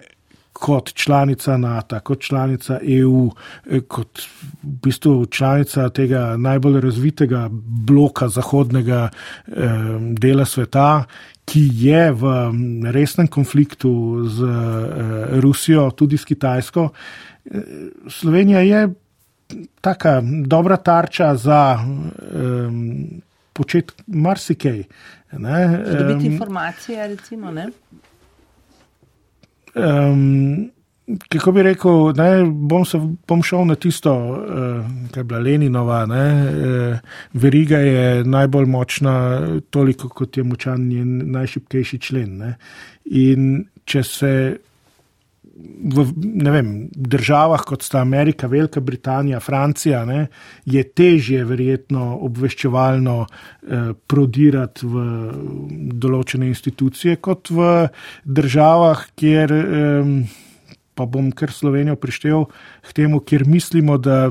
kot 0.53 0.93
članica 0.93 1.57
NATO, 1.57 1.99
kot 1.99 2.21
članica 2.21 2.79
EU, 2.81 3.31
eh, 3.69 3.81
kot 3.87 4.21
v 4.63 4.77
bistvu 4.83 5.25
članica 5.25 5.89
tega 5.89 6.37
najbolj 6.37 6.81
razvitega 6.81 7.49
bloka 7.87 8.27
zahodnega 8.27 9.09
eh, 9.09 9.51
dela 10.19 10.45
sveta, 10.45 11.03
ki 11.45 11.69
je 11.73 12.11
v 12.11 12.23
resnem 12.91 13.27
konfliktu 13.27 14.23
z 14.29 14.43
eh, 14.43 15.39
Rusijo, 15.41 15.91
tudi 15.91 16.17
s 16.17 16.25
Kitajsko. 16.25 16.89
Eh, 17.45 17.61
Slovenija 18.07 18.59
je 18.59 18.89
taka 19.81 20.21
dobra 20.45 20.77
tarča 20.77 21.35
za 21.35 21.77
um, 21.83 23.21
počet 23.53 23.91
marsikaj. 24.07 24.83
Dobiti 25.31 26.27
um, 26.27 26.33
informacije, 26.33 27.07
recimo, 27.07 27.51
ne? 27.51 27.67
Um, 29.75 30.69
kako 31.29 31.51
bi 31.51 31.63
rekel, 31.63 32.13
ne, 32.15 32.45
bom, 32.45 32.85
se, 32.85 32.99
bom 33.27 33.41
šel 33.43 33.65
na 33.67 33.75
tisto, 33.75 34.13
uh, 34.13 34.85
kar 35.11 35.23
je 35.23 35.27
bila 35.27 35.39
Leninova. 35.39 36.05
Ne, 36.05 36.25
uh, 36.43 37.15
veriga 37.33 37.79
je 37.83 38.23
najbolj 38.23 38.65
močna, 38.65 39.15
toliko 39.69 40.09
kot 40.09 40.37
je 40.37 40.43
močan 40.43 40.87
njen 40.87 41.31
najšipkejši 41.31 41.99
člen. 41.99 42.37
Ne. 42.37 42.53
In 43.05 43.65
če 43.85 44.03
se 44.07 44.33
v 45.53 46.05
vem, 46.49 46.69
državah, 46.95 47.61
kot 47.65 47.83
sta 47.85 48.01
Amerika, 48.01 48.47
Velika 48.47 48.81
Britanija, 48.81 49.39
Francija, 49.39 50.01
ne, 50.05 50.27
je 50.65 50.81
težje 50.83 51.43
verjetno 51.45 52.17
obveščevalno 52.25 53.17
eh, 53.21 53.91
prodirati 54.07 54.87
v 54.89 55.03
določene 55.93 56.49
institucije, 56.49 57.19
kot 57.21 57.53
v 57.53 57.89
državah, 58.25 59.05
kjer. 59.19 59.53
Eh, 59.53 60.39
pa 60.93 61.07
bom 61.09 61.31
kar 61.33 61.49
Slovenijo 61.49 61.95
prištel 61.97 62.43
k 62.85 62.91
temu, 62.93 63.17
ker 63.25 63.47
mislimo, 63.49 63.95
da 63.97 64.27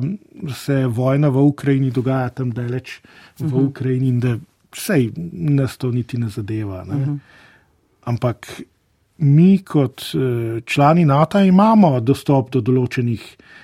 se 0.54 0.84
vojna 0.86 1.32
v 1.34 1.42
Ukrajini 1.42 1.90
dogaja 1.90 2.28
tam 2.38 2.52
daleč 2.54 3.00
v 3.38 3.42
uh 3.42 3.46
mhm. 3.46 3.56
-huh. 3.56 3.66
Ukrajini 3.66 4.08
in 4.08 4.20
da 4.20 4.38
vse 4.70 5.10
nas 5.32 5.76
to 5.76 5.90
niti 5.90 6.18
ne 6.18 6.28
zadeva. 6.28 6.84
Ne? 6.84 6.94
Uh 6.94 7.00
mhm. 7.00 7.10
-huh. 7.10 7.18
Ampak 8.04 8.62
mi 9.18 9.58
kot 9.58 10.02
eh, 10.14 10.60
člani 10.66 11.04
NATO 11.04 11.38
imamo 11.38 12.00
dostop 12.00 12.50
do 12.50 12.60
določenih 12.60 13.22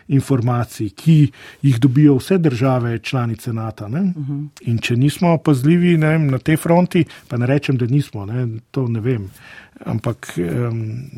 informacij, 0.08 0.90
ki 0.96 1.16
jih 1.62 1.78
dobijo 1.80 2.16
vse 2.16 2.38
države 2.38 2.98
članice 2.98 3.52
NATO. 3.52 3.84
Uh 3.84 3.90
mhm. 3.90 4.10
-huh. 4.16 4.48
In 4.60 4.78
če 4.78 4.96
nismo 4.96 5.38
pazljivi 5.38 5.96
ne, 5.96 6.18
na 6.18 6.38
tej 6.38 6.56
fronti, 6.56 7.04
pa 7.28 7.36
ne 7.36 7.46
rečem, 7.46 7.76
da 7.76 7.86
nismo, 7.86 8.26
ne, 8.26 8.46
to 8.70 8.88
ne 8.88 9.00
vem. 9.00 9.30
Ampak, 9.84 10.32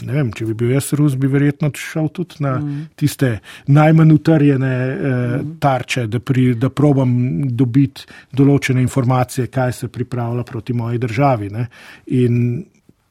ne 0.02 0.12
vem, 0.12 0.32
če 0.32 0.44
bi 0.44 0.54
bil 0.54 0.70
jaz 0.70 0.92
Rus, 0.92 1.14
bi 1.16 1.26
verjetno 1.26 1.70
šel 1.74 2.08
tudi 2.08 2.34
na 2.44 2.58
mm. 2.58 2.88
tiste 2.94 3.38
najmanj 3.66 4.12
utrjene 4.12 4.72
eh, 4.72 5.40
tarče, 5.60 6.06
da, 6.06 6.20
pri, 6.20 6.54
da 6.54 6.68
probam 6.68 7.14
dobiti 7.48 8.04
določene 8.32 8.82
informacije, 8.82 9.46
kaj 9.46 9.72
se 9.72 9.88
pripravlja 9.88 10.42
proti 10.42 10.72
moji 10.72 10.98
državi. 10.98 11.48
Ne. 11.50 11.66
In 12.06 12.64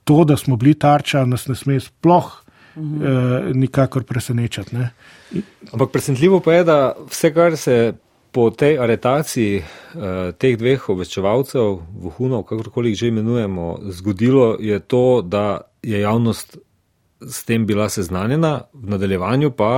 to, 0.09 0.23
da 0.23 0.37
smo 0.37 0.55
bili 0.57 0.73
tarča, 0.73 1.21
nas 1.25 1.45
ne 1.47 1.55
sme 1.55 1.77
sploh 1.79 2.29
mm. 2.75 3.01
eh, 3.05 3.51
nikakor 3.53 4.03
presenečati. 4.03 4.75
Ne. 4.75 4.89
Ampak 5.71 5.91
presenetljivo 5.93 6.39
pa 6.41 6.53
je, 6.53 6.63
da 6.63 6.77
vse, 7.11 7.33
kar 7.33 7.57
se 7.57 7.75
po 8.31 8.49
tej 8.49 8.77
aretaciji 8.77 9.57
uh, 9.57 10.01
teh 10.37 10.53
dveh 10.57 10.83
obveščevalcev, 10.93 11.79
vohunov, 12.01 12.43
kakorkoli 12.45 12.91
jih 12.91 12.99
že 12.99 13.07
imenujemo, 13.09 13.69
zgodilo, 13.97 14.51
je 14.61 14.77
to, 14.79 15.21
da 15.25 15.61
je 15.81 16.01
javnost 16.01 16.57
s 17.25 17.41
tem 17.45 17.65
bila 17.65 17.87
seznanjena, 17.89 18.69
v 18.73 18.93
nadaljevanju 18.93 19.49
pa 19.57 19.71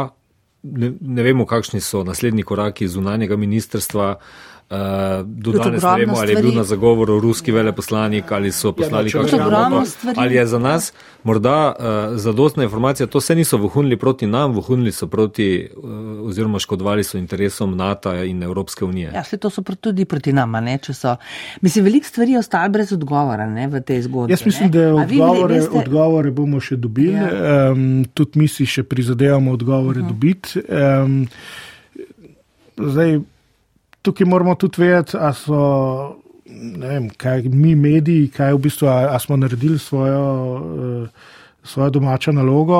ne, 0.64 0.92
ne 1.00 1.24
vemo, 1.24 1.48
kakšni 1.48 1.80
so 1.80 2.04
naslednji 2.04 2.44
koraki 2.44 2.88
zunanjega 2.92 3.40
ministrstva. 3.40 4.10
Uh, 4.16 4.51
Uh, 4.72 4.78
do 5.26 5.52
danes 5.52 5.84
ne 5.84 5.96
vemo, 5.98 6.14
ali 6.18 6.32
je 6.32 6.42
bil 6.42 6.54
na 6.56 6.64
zagovoru 6.64 7.20
ruski 7.20 7.52
veleposlanik 7.52 8.32
ali 8.32 8.52
so 8.52 8.72
poslali 8.72 9.10
ja, 9.10 9.20
kakšno 9.20 9.38
noto. 9.38 9.84
Ali 10.16 10.36
je 10.36 10.46
za 10.48 10.60
nas 10.60 10.94
morda 11.24 11.74
uh, 11.80 12.18
zadostna 12.18 12.64
informacija, 12.64 13.08
to 13.08 13.22
se 13.22 13.36
niso 13.36 13.58
vohunili 13.58 13.98
proti 13.98 14.28
nam, 14.28 14.54
vohunili 14.54 14.92
so 14.92 15.08
proti 15.08 15.70
uh, 15.78 15.84
oziroma 16.28 16.60
škodovali 16.60 17.04
so 17.04 17.18
interesom 17.18 17.76
NATO 17.78 18.14
in 18.24 18.44
Evropske 18.44 18.86
unije. 18.86 19.12
Ja, 19.16 19.24
se 19.24 19.38
to 19.38 19.50
so 19.50 19.62
tudi 19.62 20.06
proti 20.06 20.34
nama, 20.34 20.62
ne, 20.62 20.78
če 20.78 20.94
so. 20.94 21.16
Mislim, 21.62 21.86
veliko 21.86 22.08
stvari 22.08 22.32
je 22.32 22.40
ostalo 22.40 22.70
brez 22.70 22.94
odgovora 22.94 23.46
ne, 23.46 23.68
v 23.68 23.82
tej 23.82 24.02
zgodbi. 24.02 24.34
Jaz 24.34 24.46
mislim, 24.46 24.72
ne? 24.72 24.80
da 24.80 24.96
odgovore, 24.96 25.54
veste... 25.54 25.78
odgovore 25.78 26.32
bomo 26.32 26.60
še 26.60 26.78
dobili, 26.78 27.14
ja. 27.14 27.72
um, 27.72 28.06
tudi 28.14 28.40
mi 28.40 28.48
si 28.48 28.66
še 28.66 28.84
prizadevamo 28.84 29.52
odgovore 29.52 30.00
uh 30.00 30.06
mhm. 30.06 30.16
-huh. 30.16 30.20
dobiti. 30.20 30.60
Um, 30.70 31.28
zdaj, 32.78 33.20
tukaj 34.02 34.28
moramo 34.28 34.56
tudi 34.56 34.82
vedeti, 34.82 35.18
ali 35.20 35.36
so 35.36 35.62
vem, 36.78 37.10
kaj, 37.18 37.42
mi 37.42 37.76
mediji, 37.76 38.28
kaj 38.36 38.54
v 38.54 38.64
bistvu, 38.66 38.88
ali 38.88 39.20
smo 39.20 39.38
naredili 39.38 39.80
svojo, 39.80 40.24
uh, 40.56 41.08
svojo 41.64 41.90
domačo 41.90 42.32
nalogo, 42.32 42.76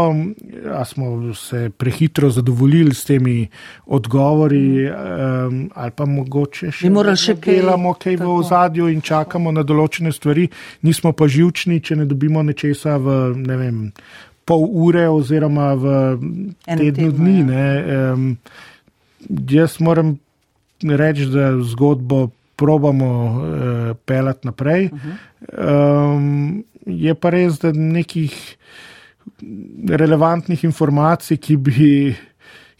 ali 0.74 0.86
smo 0.86 1.34
se 1.34 1.70
prehitro 1.78 2.30
zadovoljili 2.30 2.94
s 2.96 3.06
temi 3.06 3.48
odgovori, 3.86 4.90
um, 4.90 5.70
ali 5.76 5.92
pa 5.92 6.06
mogoče 6.06 6.72
še 6.72 6.90
nekaj 6.90 7.38
delamo, 7.46 7.94
kaj 7.94 8.18
v 8.18 8.30
ozadju 8.30 8.90
in 8.90 9.02
čakamo 9.02 9.52
na 9.52 9.64
določene 9.64 10.12
stvari, 10.12 10.50
nismo 10.82 11.14
pa 11.14 11.28
živčni, 11.28 11.80
če 11.80 12.02
ne 12.02 12.06
dobimo 12.06 12.44
nečesa 12.44 12.98
v 12.98 13.22
ne 13.38 13.58
vem. 13.58 13.80
Pol 14.46 14.66
ure, 14.66 15.06
oziroma 15.08 15.74
v 15.78 15.94
tednu 16.66 17.12
dni. 17.14 17.38
Ja. 17.46 18.14
Um, 18.14 18.36
jaz 19.30 19.78
moram 19.80 20.18
reči, 20.84 21.26
da 21.26 21.54
zgodbo 21.62 22.30
probamo 22.56 23.10
uh, 23.26 23.98
pelati 24.06 24.48
naprej. 24.48 24.90
Uh 24.92 25.00
-huh. 25.00 26.16
um, 26.16 26.64
je 26.86 27.16
pa 27.16 27.30
res, 27.30 27.60
da 27.60 27.72
nekih 27.72 28.58
relevantnih 29.90 30.64
informacij, 30.64 31.38
ki 31.38 31.58
bi, 31.58 32.16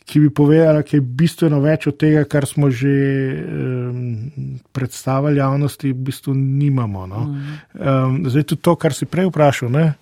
ki 0.06 0.20
bi 0.20 0.30
povedala, 0.30 0.82
da 0.82 0.84
je 0.92 1.02
bistveno 1.02 1.60
več 1.60 1.88
od 1.88 1.98
tega, 1.98 2.24
kar 2.24 2.46
smo 2.46 2.70
že 2.70 2.90
um, 2.90 4.32
predstavili 4.72 5.38
javnosti, 5.38 5.92
v 5.92 5.94
bistvu 5.94 6.34
nimamo. 6.34 7.08
No? 7.08 7.22
Uh 7.22 7.28
-huh. 7.28 8.06
um, 8.06 8.30
zdaj 8.30 8.44
tudi 8.44 8.62
to, 8.62 8.76
kar 8.76 8.94
si 8.94 9.06
prej 9.06 9.26
vprašal. 9.26 9.70
Ne? 9.70 9.94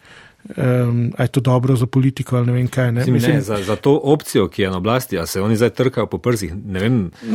Um, 0.57 1.11
a 1.17 1.23
je 1.23 1.27
to 1.27 1.39
dobro 1.39 1.75
za 1.75 1.85
politiko 1.85 2.37
ali 2.37 2.47
ne 2.47 2.53
vem 2.53 2.67
kaj. 2.67 2.91
Ne? 2.91 2.99
Mislim, 2.99 3.13
Mislim, 3.13 3.35
ne, 3.35 3.41
za, 3.41 3.57
za 3.63 3.75
to 3.75 3.99
opcijo, 4.03 4.47
ki 4.47 4.61
je 4.61 4.69
na 4.69 4.77
oblasti, 4.77 5.19
a 5.19 5.25
se 5.25 5.41
oni 5.41 5.55
zdaj 5.55 5.69
trkajo 5.69 6.07
po 6.07 6.17
prsih. 6.17 6.53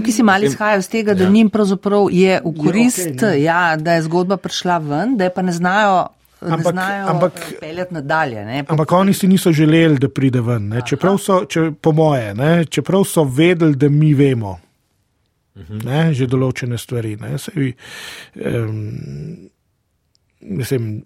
Ki 0.04 0.12
si 0.12 0.22
mali 0.22 0.46
izhajajo 0.46 0.78
iz 0.78 0.88
tega, 0.88 1.14
da 1.14 1.24
ja. 1.24 1.30
njim 1.30 1.50
pravzaprav 1.50 2.08
je 2.10 2.40
v 2.44 2.54
korist, 2.64 3.06
ja, 3.06 3.14
okay, 3.14 3.42
ja, 3.42 3.76
da 3.76 3.94
je 3.94 4.02
zgodba 4.02 4.36
prišla 4.36 4.78
ven, 4.78 5.16
da 5.16 5.24
je 5.24 5.34
pa 5.34 5.42
ne 5.42 5.52
znajo. 5.52 6.06
Ampak, 6.44 6.74
ampak, 7.08 7.32
nadalje, 7.90 8.64
ampak 8.68 8.92
oni 8.92 9.14
si 9.14 9.28
niso 9.28 9.52
želeli, 9.52 9.98
da 9.98 10.08
pride 10.08 10.40
ven. 10.40 10.74
Čeprav 10.86 11.16
so, 11.18 11.44
če, 11.48 11.70
po 11.80 11.92
moje, 11.92 12.34
ne, 12.34 12.64
čeprav 12.64 13.04
so 13.08 13.24
vedeli, 13.24 13.76
da 13.76 13.88
mi 13.88 14.14
vemo 14.14 14.58
uh 15.54 15.62
mhm. 15.62 15.78
-huh. 15.78 15.84
ne, 15.84 16.14
že 16.14 16.26
določene 16.26 16.78
stvari. 16.78 17.18
Sej, 17.38 17.74
um, 18.34 19.50
mislim, 20.40 21.04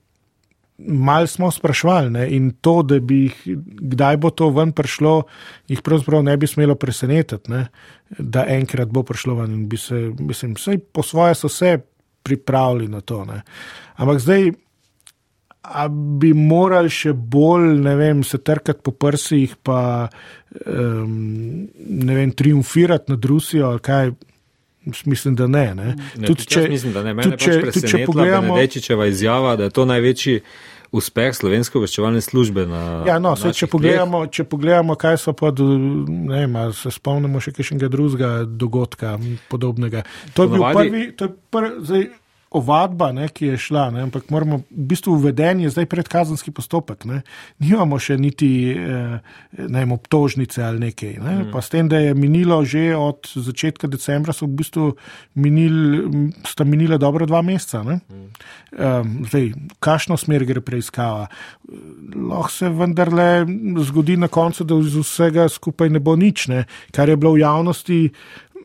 Mal 0.78 1.26
smo 1.26 1.50
sprašvali 1.50 2.10
ne? 2.10 2.28
in 2.36 2.52
to, 2.62 2.82
da 2.86 3.00
bi 3.00 3.24
jih, 3.24 3.38
kdaj 3.90 4.16
bo 4.22 4.30
to 4.30 4.50
ven 4.54 4.70
prišlo, 4.72 5.22
jih 5.68 5.82
pravzaprav 5.82 6.22
ne 6.22 6.36
bi 6.38 6.46
smelo 6.46 6.76
presenetiti, 6.78 7.50
ne? 7.50 7.64
da 8.18 8.44
enkrat 8.46 8.92
bo 8.94 9.02
prišlo 9.02 9.34
ven 9.40 9.56
in 9.56 9.66
bi 9.68 9.76
se, 9.76 10.12
mislim, 10.18 10.54
vse 10.54 10.78
po 10.78 11.02
svoje 11.02 11.34
so 11.34 11.48
se 11.48 11.78
pripravili 12.22 12.88
na 12.88 13.00
to. 13.00 13.24
Ne? 13.24 13.42
Ampak 13.96 14.22
zdaj, 14.22 14.52
a 15.62 15.88
bi 15.90 16.32
morali 16.32 16.90
še 16.92 17.12
bolj, 17.12 17.74
ne 17.82 17.94
vem, 17.98 18.22
se 18.24 18.38
trkati 18.38 18.82
po 18.84 18.94
prsih, 18.94 19.56
pa 19.62 20.08
um, 20.64 21.68
ne 21.74 22.16
vem, 22.16 22.32
triumfirati 22.32 23.12
nad 23.12 23.24
Rusijo 23.24 23.72
ali 23.72 23.84
kaj. 23.84 24.12
Mislim, 25.04 25.34
da 25.36 25.46
ne. 25.46 25.74
ne. 25.74 25.94
ne 26.16 26.26
tudi, 26.26 26.46
če, 26.46 26.68
mislim, 26.68 26.92
da 26.92 27.02
ne. 27.02 27.14
Mene 27.14 27.36
tudi, 27.36 27.44
če, 27.44 27.60
tudi, 27.72 27.86
če 27.88 28.02
pogledamo, 28.06 28.54
Benedečičeva 28.54 29.06
izjava, 29.06 29.56
da 29.56 29.68
je 29.68 29.74
to 29.76 29.84
največji 29.88 30.40
uspeh 30.92 31.34
slovenske 31.36 31.76
obveščevalne 31.78 32.20
službe. 32.24 32.64
Na, 32.68 32.82
ja, 33.08 33.18
no, 33.20 33.34
saj, 33.36 33.52
če, 33.58 33.68
pogledamo, 33.68 34.22
če 34.32 34.46
pogledamo, 34.48 34.96
kaj 35.00 35.18
so 35.20 35.34
pa, 35.36 35.50
ne 35.52 36.40
vem, 36.46 36.56
se 36.76 36.92
spomnimo 36.94 37.42
še 37.44 37.52
kakšnega 37.56 37.90
drugega 37.92 38.30
dogodka 38.48 39.16
podobnega. 39.52 40.06
To 40.36 40.46
je 40.46 40.54
bil 40.54 40.64
prvi, 40.64 41.04
to 41.18 41.28
je 41.28 41.34
prvi, 41.52 41.74
zdaj, 41.90 42.08
ovadba, 42.50 43.10
ne, 43.12 43.28
ki 43.28 43.52
je 43.52 43.58
šla, 43.60 43.90
ne, 43.92 44.02
ampak 44.06 44.30
moramo 44.32 44.62
v 44.70 44.84
bistvu 44.88 45.18
uveden 45.18 45.60
je 45.60 45.70
zdaj 45.70 45.86
predkazanski 45.86 46.50
postopek. 46.56 47.04
Ne. 47.04 47.20
Nimamo 47.60 47.98
še 48.00 48.16
niti 48.16 48.48
eh, 48.72 49.18
ne, 49.58 49.82
obtožnice 49.92 50.62
ali 50.64 50.88
nekaj. 50.88 51.12
Ne. 51.20 51.34
Mm. 51.42 51.50
Pa 51.52 51.60
s 51.60 51.68
tem, 51.72 51.90
da 51.92 52.00
je 52.00 52.14
minilo 52.16 52.62
že 52.64 52.96
od 52.96 53.28
začetka 53.28 53.88
decembra, 53.88 54.32
so 54.32 54.48
v 54.48 54.56
bistvu 54.62 54.86
minil, 55.36 56.08
sta 56.48 56.64
minila 56.64 56.96
dobro 56.96 57.28
dva 57.28 57.42
meseca. 57.44 57.84
Mm. 57.84 58.24
Um, 58.78 59.12
zdaj, 59.28 59.52
kakšno 59.84 60.16
smer 60.20 60.44
gre 60.48 60.64
preiskava? 60.64 61.28
Lahko 62.16 62.52
se 62.52 62.72
vendarle 62.72 63.44
zgodi 63.84 64.16
na 64.16 64.28
koncu, 64.32 64.64
da 64.64 64.80
iz 64.80 64.96
vsega 64.96 65.48
skupaj 65.52 65.92
ne 65.92 66.00
bo 66.00 66.16
nič, 66.16 66.48
ne. 66.48 66.64
kar 66.96 67.08
je 67.08 67.16
bilo 67.16 67.36
v 67.36 67.44
javnosti. 67.44 68.00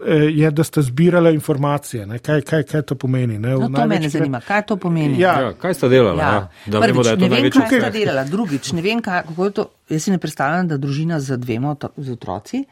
Eh, 0.05 0.29
je, 0.33 0.51
da 0.51 0.63
ste 0.63 0.81
zbirali 0.81 1.33
informacije. 1.33 2.19
Kaj, 2.19 2.41
kaj, 2.41 2.63
kaj 2.63 2.81
to 2.81 2.95
pomeni? 2.95 3.39
No, 3.39 3.69
to 3.75 3.85
me 3.87 4.09
zanima, 4.09 4.41
kaj 4.41 4.61
to 4.61 4.77
pomeni. 4.77 5.19
Ja. 5.19 5.39
Ja, 5.41 5.53
kaj 5.53 5.73
ste 5.73 5.89
delali? 5.89 6.19
Ja. 6.19 6.31
Ja. 6.33 6.49
Da 6.65 6.79
Prvič, 6.81 6.95
vemo, 6.95 7.03
da 7.03 7.09
je 7.09 7.17
to 7.17 7.27
največji 7.27 7.61
problem. 7.61 7.81
Kaj 7.81 7.91
ste 7.91 7.99
delali? 7.99 8.29
Drugič, 8.29 8.71
ne 8.71 8.81
vem, 8.81 9.01
kaj, 9.01 9.23
kako 9.27 9.45
je 9.45 9.51
to. 9.51 9.69
Jaz 9.89 10.03
si 10.03 10.11
ne 10.11 10.17
predstavljam, 10.17 10.67
da 10.67 10.77
družina 10.77 11.19
z 11.19 11.37
dvema 11.37 11.75
otroci 11.97 12.65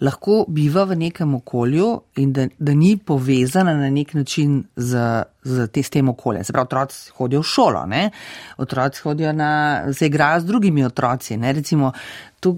lahko 0.00 0.44
biva 0.48 0.84
v 0.84 0.96
nekem 0.96 1.34
okolju 1.34 1.88
in 2.16 2.32
da, 2.32 2.46
da 2.58 2.74
ni 2.74 2.96
povezana 2.96 3.74
na 3.74 3.90
nek 3.90 4.14
način 4.14 4.64
z, 4.76 5.22
z, 5.48 5.66
te, 5.72 5.82
s 5.82 5.90
tem 5.90 6.08
okoljem. 6.08 6.44
Se 6.44 6.52
pravi, 6.52 6.68
otroci 6.68 7.10
hodijo 7.18 7.42
v 7.42 7.50
šolo, 7.54 7.84
ne? 7.86 8.10
otroci 8.58 9.02
hodijo 9.02 9.32
na, 9.32 9.50
se 9.92 10.06
igrajo 10.06 10.40
z 10.40 10.50
drugimi 10.52 10.84
otroci. 10.84 11.36
Ne? 11.36 11.52
Recimo, 11.52 11.92
To, 12.38 12.52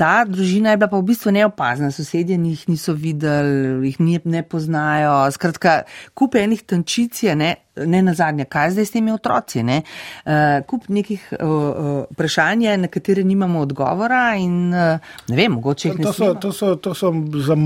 ta 0.00 0.24
družina 0.24 0.72
je 0.72 0.78
bila 0.80 0.88
pa 0.88 0.96
v 0.96 1.04
bistvu 1.10 1.32
neopazna, 1.36 1.90
sosedje 1.92 2.38
jih 2.40 2.62
niso 2.70 2.94
videli, 2.96 3.90
jih 3.90 4.24
ne 4.24 4.40
poznajo. 4.40 5.26
Skratka, 5.34 5.82
kup 6.16 6.38
enih 6.40 6.62
tančic 6.64 7.20
je, 7.26 7.34
ne, 7.36 7.50
ne 7.76 8.00
na 8.00 8.14
zadnje, 8.16 8.46
kaj 8.48 8.72
zdaj 8.72 8.86
s 8.88 8.94
temi 8.94 9.12
otroci. 9.12 9.60
Ne? 9.60 9.82
Uh, 10.24 10.64
kup 10.64 10.88
nekih 10.88 11.26
uh, 11.36 11.44
uh, 11.44 11.98
vprašanj, 12.14 12.64
na 12.80 12.88
katere 12.88 13.26
nimamo 13.28 13.60
odgovora 13.66 14.38
in 14.40 14.72
uh, 14.72 15.04
ne 15.28 15.36
vem, 15.36 15.52
mogoče 15.58 15.90
jih 15.90 16.00
ne. 16.00 16.08
To 16.08 16.14
so, 16.16 16.32
to 16.40 16.52
so, 16.56 16.72
to 16.80 16.94
so 16.96 17.12
za, 17.36 17.58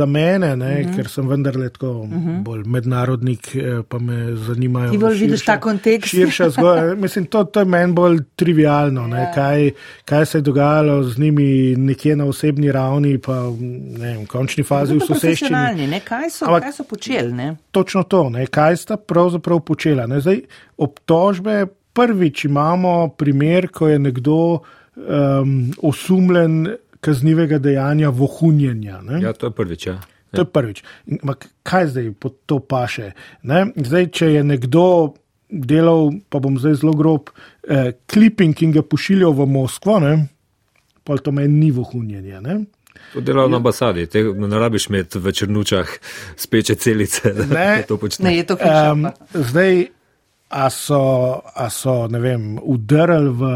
za 0.00 0.08
mene, 0.08 0.54
ne, 0.56 0.72
uh 0.72 0.80
mhm. 0.80 0.88
-huh. 0.88 0.96
ker 0.96 1.12
sem 1.12 1.28
vendarle 1.28 1.68
tako 1.68 1.90
uh 1.90 2.08
mhm. 2.08 2.28
-huh. 2.28 2.42
bolj 2.42 2.64
mednarodnik, 2.64 3.52
pa 3.88 3.98
me 3.98 4.27
zanimajo. 4.36 4.90
Ti 4.90 4.98
bolj 4.98 5.14
širša, 5.14 5.24
vidiš 5.24 5.44
ta 5.44 5.60
kontekst. 5.60 6.10
Širša 6.10 6.50
zgodba. 6.50 6.94
Mislim, 7.04 7.26
to, 7.26 7.44
to 7.44 7.60
je 7.60 7.64
meni 7.64 7.92
bolj 7.92 8.18
trivialno, 8.36 9.06
ja. 9.16 9.32
kaj, 9.34 9.70
kaj 10.04 10.26
se 10.26 10.38
je 10.38 10.42
dogajalo 10.42 11.02
z 11.02 11.18
njimi 11.18 11.76
nekje 11.76 12.16
na 12.16 12.24
osebni 12.24 12.72
ravni, 12.72 13.18
pa 13.18 13.36
ne, 13.98 14.16
v 14.18 14.26
končni 14.26 14.64
fazi 14.64 14.96
v 14.96 15.06
soseščini. 15.06 16.00
Kaj, 16.04 16.30
kaj 16.60 16.72
so 16.72 16.84
počeli? 16.84 17.32
Ne? 17.32 17.54
Točno 17.70 18.02
to, 18.02 18.28
ne, 18.30 18.46
kaj 18.46 18.76
sta 18.76 18.96
pravzaprav 18.96 19.60
počela. 19.60 20.06
Ne, 20.06 20.20
zdaj, 20.20 20.42
obtožbe, 20.76 21.66
prvič 21.92 22.44
imamo 22.44 23.08
primer, 23.08 23.68
ko 23.68 23.88
je 23.88 23.98
nekdo 23.98 24.38
um, 24.58 25.72
osumljen 25.82 26.68
kaznivega 27.00 27.58
dejanja 27.58 28.08
vohunjenja. 28.10 29.00
Ne. 29.02 29.22
Ja, 29.22 29.32
to 29.32 29.46
je 29.46 29.50
prvič. 29.50 29.86
Ja. 29.86 29.98
To 30.34 30.44
je 30.44 30.48
prvič. 30.52 30.82
Mak, 31.22 31.48
kaj 31.62 31.86
zdaj 31.94 32.12
po 32.20 32.28
to 32.46 32.58
paše? 32.60 33.12
Ne? 33.42 33.68
Zdaj, 33.76 34.10
če 34.12 34.32
je 34.34 34.42
nekdo 34.44 35.14
delal, 35.48 36.12
pa 36.28 36.40
bom 36.44 36.58
zdaj 36.60 36.82
zelo 36.82 36.92
grob, 36.92 37.32
eh, 37.64 37.92
kliping 38.06 38.56
in 38.62 38.72
ga 38.76 38.82
pošiljal 38.84 39.32
v 39.32 39.46
Moskvo, 39.48 40.00
ne? 40.04 40.28
pa 41.04 41.16
to 41.16 41.32
meni 41.32 41.48
ni 41.48 41.70
vohunjenje. 41.72 42.40
Ne? 42.44 42.64
To 43.12 43.20
dela 43.24 43.48
na 43.48 43.56
ambasadi, 43.56 44.06
te 44.06 44.22
ne 44.22 44.58
rabiš 44.58 44.88
imeti 44.90 45.18
v 45.18 45.32
črnučah 45.32 45.88
speče 46.36 46.74
celice, 46.74 47.32
da 47.32 47.46
ne, 47.46 47.84
to 47.88 47.96
počneš. 47.96 48.24
Ne, 48.24 48.36
je 48.36 48.44
to 48.44 48.58
um, 48.60 49.06
zdaj, 49.32 49.86
a 50.48 50.70
so, 50.70 51.42
a 51.54 51.68
so, 51.70 52.06
ne 52.08 52.18
vem, 52.18 52.58
udarili 52.62 53.28
v, 53.28 53.50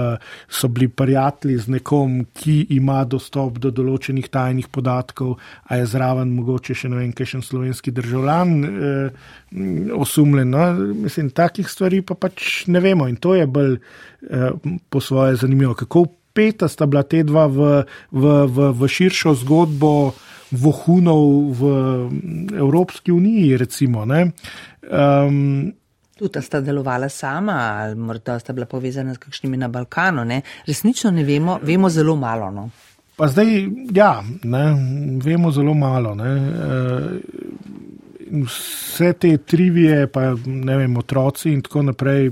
so 0.48 0.68
bili 0.68 0.88
prijatelji 0.88 1.56
z 1.58 1.68
nekom, 1.68 2.18
ki 2.36 2.66
ima 2.76 3.00
dostop 3.08 3.56
do 3.62 3.72
določenih 3.72 4.28
tajnih 4.28 4.68
podatkov, 4.68 5.38
a 5.64 5.80
je 5.80 5.88
zraven 5.88 6.34
mogoče 6.36 6.76
še 6.76 6.92
ne 6.92 7.00
vem, 7.00 7.14
kaj 7.16 7.30
še 7.32 7.42
slovenski 7.48 7.94
državljan 7.96 8.52
eh, 8.64 9.28
osumljen. 9.96 10.52
No? 10.52 10.66
Mislim, 11.06 11.32
takih 11.32 11.68
stvari 11.68 12.02
pa 12.04 12.14
pač 12.14 12.66
ne 12.68 12.82
vemo 12.84 13.08
in 13.08 13.16
to 13.16 13.36
je 13.38 13.48
bolj 13.48 13.78
eh, 13.78 14.50
po 14.92 15.00
svoje 15.00 15.40
zanimivo. 15.40 15.74
Kako 15.78 16.06
peta 16.32 16.68
sta 16.68 16.86
bila 16.86 17.04
te 17.08 17.22
dva 17.24 17.46
v, 17.48 17.72
v, 18.12 18.36
v, 18.48 18.72
v 18.76 18.88
širšo 18.88 19.36
zgodbo 19.44 20.12
vohunov 20.52 21.56
v 21.56 21.62
Evropski 22.60 23.12
uniji. 23.12 23.56
Recimo, 23.56 24.04
um, 24.04 25.72
Tudi 26.18 26.42
sta 26.42 26.60
delovala 26.60 27.08
sama, 27.08 27.56
ali 27.82 27.94
morda 27.94 28.38
sta 28.38 28.52
bila 28.52 28.66
povezana 28.66 29.14
s 29.14 29.18
kakšnimi 29.18 29.56
na 29.56 29.68
Balkanu. 29.68 30.24
Ne? 30.24 30.42
Resnično 30.66 31.10
ne 31.10 31.24
vemo, 31.24 31.58
vemo 31.62 31.88
zelo 31.90 32.16
malo. 32.16 32.50
No? 32.50 32.68
Pa 33.16 33.28
zdaj, 33.28 33.68
ja, 33.92 34.22
ne, 34.42 34.64
vemo 35.24 35.50
zelo 35.50 35.74
malo. 35.74 36.14
Ne. 36.14 36.30
Vse 38.44 39.12
te 39.12 39.36
trivije, 39.36 40.06
pa 40.06 40.34
ne 40.46 40.76
vem, 40.76 40.96
otroci 40.96 41.52
in 41.52 41.62
tako 41.62 41.82
naprej. 41.82 42.30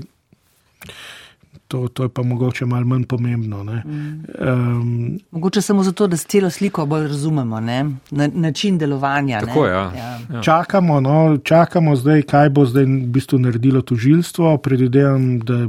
To, 1.71 1.87
to 1.87 2.03
je 2.03 2.09
pa 2.09 2.23
mogoče 2.23 2.65
malo 2.65 2.85
manj 2.85 3.03
pomembno. 3.03 3.63
Mm. 3.63 4.23
Um, 4.39 5.19
mogoče 5.31 5.61
samo 5.61 5.83
zato, 5.83 6.07
da 6.07 6.17
celo 6.17 6.49
sliko 6.49 6.85
bolj 6.85 7.07
razumemo, 7.07 7.59
Na, 7.59 8.27
način 8.33 8.77
delovanja. 8.77 9.39
Tako, 9.39 9.65
ja. 9.65 9.91
Ja. 9.95 10.19
Ja. 10.33 10.41
Čakamo, 10.41 10.99
no, 11.01 11.37
čakamo 11.43 11.95
zdaj, 11.95 12.21
kaj 12.21 12.49
bo 12.49 12.65
zdaj 12.65 12.83
v 12.83 13.07
bistvu 13.07 13.39
naredilo 13.39 13.81
tožilstvo. 13.81 14.57
Predvidevam, 14.57 15.39
da 15.39 15.67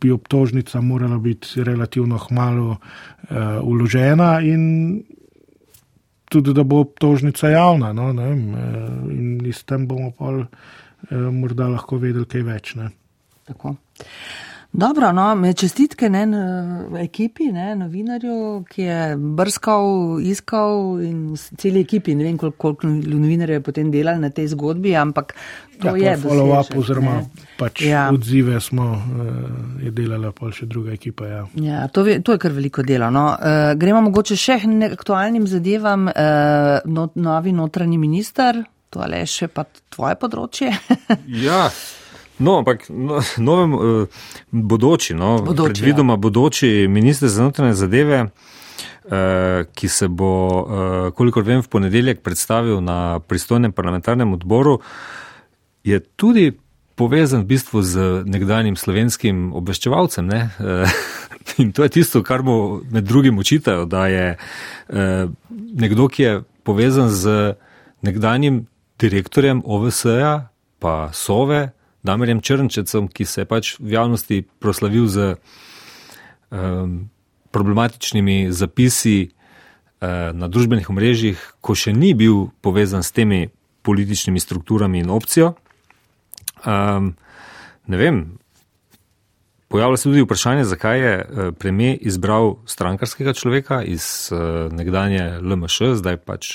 bi 0.00 0.10
obtožnica 0.10 0.80
morala 0.80 1.18
biti 1.18 1.64
relativno 1.64 2.18
hmalo 2.18 2.70
uh, 2.70 2.76
eh, 3.30 3.60
uložena 3.62 4.40
in 4.40 5.02
tudi, 6.24 6.52
da 6.52 6.62
bo 6.62 6.80
obtožnica 6.80 7.48
javna. 7.48 7.92
No, 7.92 8.12
ne, 8.12 8.30
uh, 8.32 9.12
in 9.12 9.52
s 9.52 9.64
tem 9.64 9.84
bomo 9.86 10.14
pa 10.18 10.32
uh, 10.32 10.46
morda 11.32 11.68
lahko 11.68 12.00
vedeli 12.00 12.24
kaj 12.24 12.42
več. 12.42 12.74
Ne. 12.74 12.88
Tako. 13.44 13.76
Dobro, 14.72 15.12
no, 15.12 15.34
me 15.34 15.52
čestitke 15.52 16.08
ne, 16.08 16.22
ekipi, 17.02 17.50
ne, 17.52 17.74
novinarju, 17.76 18.36
ki 18.70 18.82
je 18.82 19.00
brskal, 19.36 20.16
iskal 20.24 20.96
in 21.04 21.34
celi 21.60 21.82
ekipi, 21.84 22.14
ne 22.16 22.24
vem, 22.24 22.38
koliko, 22.40 22.72
koliko 22.72 22.88
novinarjev 23.18 23.60
je 23.60 23.64
potem 23.66 23.90
delali 23.92 24.24
na 24.24 24.30
tej 24.32 24.48
zgodbi, 24.54 24.94
ampak 24.96 25.36
to 25.76 25.92
ja, 25.92 26.14
je. 26.14 26.16
Follow-up 26.24 26.72
oziroma 26.80 27.18
pač 27.60 27.84
ja. 27.84 28.06
odzive 28.14 28.60
smo, 28.64 28.88
uh, 28.96 29.36
je 29.84 29.92
delala 29.92 30.32
pa 30.32 30.48
še 30.48 30.64
druga 30.66 30.96
ekipa. 30.96 31.28
Ja, 31.28 31.46
ja 31.60 31.86
to, 31.92 32.08
to 32.24 32.38
je 32.38 32.40
kar 32.40 32.56
veliko 32.56 32.80
dela. 32.80 33.12
No. 33.12 33.28
Uh, 33.36 33.74
gremo 33.76 34.00
mogoče 34.08 34.40
še 34.40 34.62
k 34.64 34.92
aktualnim 34.96 35.44
zadevam. 35.52 36.08
Uh, 36.08 36.78
no, 36.88 37.10
novi 37.20 37.52
notranji 37.52 38.00
minister, 38.00 38.64
to 38.88 39.04
je 39.04 39.26
še 39.28 39.52
pa 39.52 39.68
tvoje 39.92 40.16
področje. 40.16 40.72
ja. 41.46 41.66
No, 42.42 42.58
ampak 42.58 42.88
no, 42.90 43.20
novem, 43.48 43.74
uh, 43.74 44.06
bodoči, 44.50 45.14
no, 45.14 45.38
Bodoči, 45.42 45.72
predvidoma 45.72 46.16
bodoči 46.16 46.88
minister 46.88 47.28
za 47.28 47.46
notranje 47.46 47.74
zadeve, 47.78 48.22
uh, 48.26 49.62
ki 49.74 49.88
se 49.88 50.08
bo, 50.08 50.32
uh, 50.32 51.10
kolikor 51.14 51.46
vem, 51.46 51.62
v 51.62 51.70
ponedeljek 51.70 52.22
predstavil 52.26 52.82
na 52.82 53.20
pristojnem 53.20 53.72
parlamentarnem 53.72 54.34
odboru, 54.34 54.80
je 55.86 56.00
tudi 56.16 56.52
povezan 56.98 57.46
v 57.46 57.54
bistvu 57.54 57.82
z 57.82 57.94
nekdanjim 58.26 58.76
slovenskim 58.76 59.50
obveščevalcem. 59.56 60.26
Ne? 60.26 60.40
In 61.62 61.72
to 61.74 61.86
je 61.86 61.94
tisto, 61.98 62.22
kar 62.22 62.42
mu 62.46 62.82
med 62.90 63.06
drugim 63.08 63.38
učitajo, 63.38 63.88
da 63.90 64.06
je 64.06 64.36
nekdo, 65.74 66.06
ki 66.06 66.22
je 66.22 66.34
povezan 66.62 67.10
z 67.10 67.54
nekdanjim 68.06 68.66
direktorjem 69.02 69.62
OVS-ja, 69.66 70.52
pa 70.78 71.10
Sove, 71.16 71.72
Damerjem 72.02 72.40
Črnčecem, 72.42 73.06
ki 73.08 73.24
se 73.24 73.42
je 73.42 73.46
pač 73.46 73.76
v 73.78 73.94
javnosti 73.94 74.42
proslavil 74.58 75.06
z 75.06 75.34
um, 76.50 77.10
problematičnimi 77.54 78.50
zapisi 78.50 79.30
uh, 79.30 80.34
na 80.34 80.50
družbenih 80.50 80.90
omrežjih, 80.90 81.38
ko 81.62 81.78
še 81.78 81.94
ni 81.94 82.10
bil 82.18 82.50
povezan 82.60 83.06
s 83.06 83.14
temi 83.14 83.46
političnimi 83.86 84.42
strukturami 84.42 85.02
in 85.02 85.10
opcijo. 85.14 85.54
Um, 86.66 87.14
ne 87.86 87.96
vem. 87.98 88.22
Pojavlja 89.72 89.96
se 89.96 90.10
tudi 90.10 90.26
vprašanje, 90.26 90.66
zakaj 90.68 90.98
je 91.00 91.14
premijer 91.56 92.02
izbral 92.04 92.58
strankarskega 92.66 93.32
človeka 93.32 93.80
iz 93.82 94.28
uh, 94.34 94.68
nekdanje 94.74 95.38
LMŠ, 95.40 95.96
zdaj 96.02 96.18
pač 96.26 96.50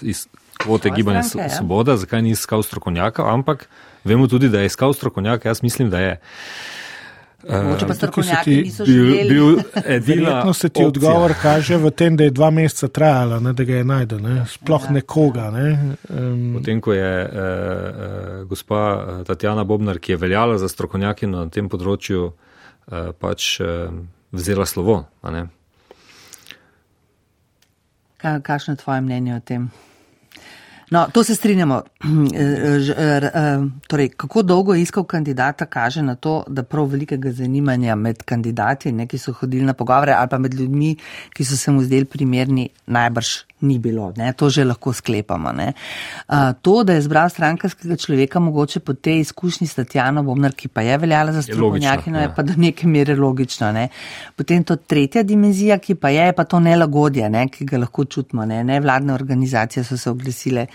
iz 0.00 0.24
kvote 0.66 0.90
gibanja 0.90 1.22
stranke, 1.22 1.46
ja. 1.46 1.56
Svoboda, 1.56 1.96
zakaj 1.96 2.22
ni 2.22 2.30
iskal 2.30 2.62
strokovnjaka, 2.62 3.24
ampak 3.24 3.68
vemo 4.04 4.26
tudi, 4.26 4.48
da 4.48 4.60
je 4.60 4.66
iskal 4.66 4.92
strokovnjaka. 4.92 5.48
Jaz 5.48 5.62
mislim, 5.62 5.90
da 5.90 6.00
je. 6.00 6.16
Mogoče 7.44 7.86
pa 7.86 7.94
strokovnjaki 7.94 8.56
niso 8.56 8.84
Bil, 8.84 8.94
želeli. 9.06 9.28
bil 9.28 9.46
edina 9.86 10.22
Verjetno 10.24 10.52
se 10.52 10.68
ti 10.68 10.72
opcija. 10.76 10.88
odgovor 10.88 11.34
kaže 11.38 11.76
v 11.76 11.90
tem, 11.90 12.16
da 12.16 12.24
je 12.24 12.30
dva 12.32 12.50
meseca 12.50 12.88
trajalo, 12.88 13.40
ne, 13.40 13.52
da 13.52 13.64
ga 13.64 13.74
je 13.74 13.84
najdel, 13.84 14.18
ne. 14.20 14.44
sploh 14.46 14.82
Ja. 14.82 14.90
nekoga. 14.90 15.50
Ne. 15.50 15.68
Um, 16.10 16.54
Potem, 16.54 16.80
ko 16.80 16.92
je 16.92 17.22
eh, 17.22 17.28
eh, 17.28 18.44
gospa 18.44 18.80
eh, 19.20 19.24
Tatjana 19.24 19.64
Bobnar, 19.64 19.98
ki 19.98 20.12
je 20.12 20.16
veljala 20.18 20.58
za 20.58 20.66
strokovnjakinjo 20.68 21.38
na 21.38 21.48
tem 21.48 21.68
področju, 21.68 22.32
eh, 22.88 23.12
pač 23.14 23.60
eh, 23.60 23.94
vzela 24.32 24.66
slovo. 24.66 25.04
a 25.22 25.30
ne. 25.30 25.46
Ka, 28.16 28.40
kakšno 28.40 28.72
je 28.72 28.76
tvoje 28.76 29.00
mnenje 29.00 29.36
o 29.36 29.40
tem? 29.40 29.70
No, 30.90 31.06
to 31.12 31.24
se 31.24 31.34
strinjamo. 31.34 31.82
Ž- 32.78 32.94
r- 33.20 33.30
eh, 33.34 33.58
Torej, 33.88 34.08
kako 34.08 34.42
dolgo 34.42 34.74
je 34.74 34.82
iskal 34.82 35.04
kandidata, 35.04 35.66
kaže 35.66 36.02
na 36.02 36.14
to, 36.14 36.44
da 36.48 36.62
prav 36.62 36.86
velikega 36.86 37.32
zanimanja 37.32 37.94
med 37.94 38.22
kandidati, 38.22 38.92
ne, 38.92 39.06
ki 39.06 39.18
so 39.18 39.32
hodili 39.32 39.64
na 39.66 39.74
pogovore, 39.74 40.12
ali 40.12 40.28
pa 40.30 40.38
med 40.38 40.54
ljudmi, 40.54 40.96
ki 41.34 41.44
so 41.44 41.56
se 41.56 41.70
mu 41.70 41.82
zdeli 41.82 42.04
primerni, 42.04 42.68
najbrž 42.86 43.26
ni 43.60 43.78
bilo. 43.78 44.12
Ne. 44.16 44.32
To 44.32 44.50
že 44.50 44.64
lahko 44.64 44.92
sklepamo. 44.92 45.52
Ne. 45.52 45.72
Eh, 46.28 46.52
To, 46.62 46.82
da 46.84 46.92
je 46.92 47.02
zbral 47.02 47.30
strankarskega 47.30 47.96
človeka, 47.96 48.40
mogoče 48.40 48.80
po 48.80 48.94
tej 48.94 49.20
izkušnji 49.20 49.66
s 49.66 49.74
Tatjano 49.74 50.22
Bomnar, 50.22 50.52
ki 50.52 50.68
pa 50.68 50.82
je 50.82 50.98
veljala 50.98 51.32
za 51.32 51.42
strokovnjakinjo, 51.42 52.18
je 52.18 52.28
ja. 52.28 52.32
pa 52.36 52.42
do 52.42 52.52
neke 52.56 52.86
mere 52.86 53.16
logično. 53.16 53.72
Ne. 53.72 53.88
Potem 54.36 54.64
to 54.64 54.76
tretja 54.76 55.22
dimenzija, 55.22 55.78
ki 55.78 55.94
pa 55.94 56.10
je, 56.10 56.26
je 56.26 56.32
pa 56.32 56.44
to 56.44 56.60
nelagodje, 56.60 57.30
ne, 57.30 57.48
ki 57.48 57.64
ga 57.64 57.78
lahko 57.78 58.04
čutimo. 58.04 58.44
Ne. 58.44 58.64
Nevladne 58.64 59.14
organizacije 59.14 59.84
so 59.84 59.96
se 59.96 60.10
oglasile 60.10 60.66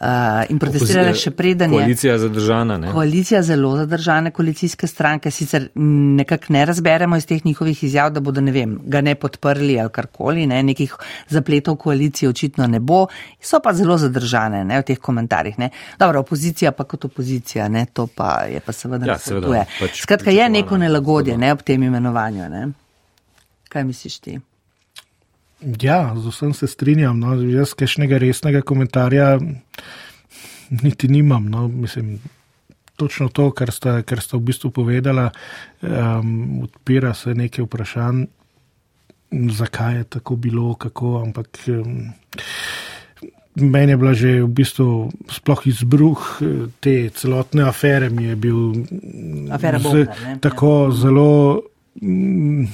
uh, 0.00 0.50
in 0.50 0.58
protestirale 0.58 1.14
še 1.18 1.30
preden 1.36 1.72
je. 1.72 1.80
Koalicija 1.80 2.18
zadržana. 2.18 2.78
Ne? 2.78 2.92
Koalicija 2.92 3.42
zelo 3.42 3.74
zadržane 3.76 4.30
koalicijske 4.30 4.86
stranke, 4.86 5.30
sicer 5.30 5.68
nekako 5.74 6.52
ne 6.52 6.64
razberemo 6.64 7.16
iz 7.16 7.26
teh 7.26 7.44
njihovih 7.44 7.84
izjav, 7.84 8.12
da 8.12 8.20
bodo, 8.20 8.40
ne 8.40 8.52
vem, 8.54 8.78
ga 8.84 9.00
ne 9.00 9.14
podprli 9.14 9.78
ali 9.80 9.92
karkoli, 9.94 10.46
ne, 10.46 10.62
nekih 10.62 10.94
zapletov 11.28 11.76
koalicije 11.76 12.28
očitno 12.28 12.66
ne 12.66 12.80
bo, 12.80 13.06
so 13.40 13.60
pa 13.64 13.72
zelo 13.74 13.98
zadržane 13.98 14.64
ne, 14.64 14.80
v 14.82 14.88
teh 14.92 14.98
komentarjih. 14.98 15.58
Ne. 15.58 15.70
Dobro, 15.98 16.20
opozicija 16.20 16.72
pa 16.72 16.84
kot 16.84 17.04
opozicija, 17.04 17.68
ne, 17.68 17.86
to 17.92 18.06
pa 18.06 18.42
je 18.50 18.60
pa 18.60 18.72
seveda 18.72 19.06
Ja, 19.06 19.12
nasprotuje. 19.18 19.64
pač 19.80 20.02
Skratka, 20.02 20.30
je 20.30 20.48
neko 20.48 20.76
nelagodje 20.78 21.38
ne, 21.38 21.52
ob 21.52 21.62
tem 21.62 21.82
imenovanju. 21.82 22.48
Ne. 22.48 22.68
Kaj 23.68 23.84
misliš 23.84 24.18
ti? 24.18 24.38
Ja, 25.60 26.14
z 26.16 26.26
vsem 26.26 26.54
se 26.54 26.66
strinjam. 26.66 27.18
No. 27.18 27.34
Jaz 27.34 27.74
kakšnega 27.74 28.18
resnega 28.18 28.60
komentarja 28.62 29.38
niti 30.82 31.08
nimam. 31.08 31.48
No. 31.48 31.68
Mislim, 31.68 32.18
točno 32.96 33.28
to, 33.28 33.50
kar 33.50 33.72
sta, 33.72 34.02
kar 34.02 34.20
sta 34.20 34.36
v 34.36 34.46
bistvu 34.50 34.70
povedala, 34.70 35.30
um, 35.82 36.62
odpira 36.62 37.14
se 37.14 37.34
nekaj 37.34 37.64
vprašanj, 37.64 38.24
zakaj 39.50 39.96
je 39.96 40.04
tako 40.04 40.36
bilo, 40.36 40.74
kako, 40.74 41.22
ampak. 41.22 41.58
Um, 41.68 42.12
Meni 43.58 43.90
je 43.90 43.96
bila 43.98 44.12
že 44.14 44.30
v 44.42 44.48
bistvu 44.54 45.10
sploh 45.26 45.66
izbruh 45.66 46.20
eh, 46.38 46.46
te 46.78 47.10
celotne 47.10 47.64
afere, 47.66 48.06
mi 48.06 48.28
je 48.30 48.36
bil 48.38 48.86
Afera 49.50 49.78
z- 49.78 49.82
Bobnar, 49.82 50.20
ne? 50.22 50.34
tako 50.38 50.90
zelo 50.94 51.62
mm, 51.98 52.64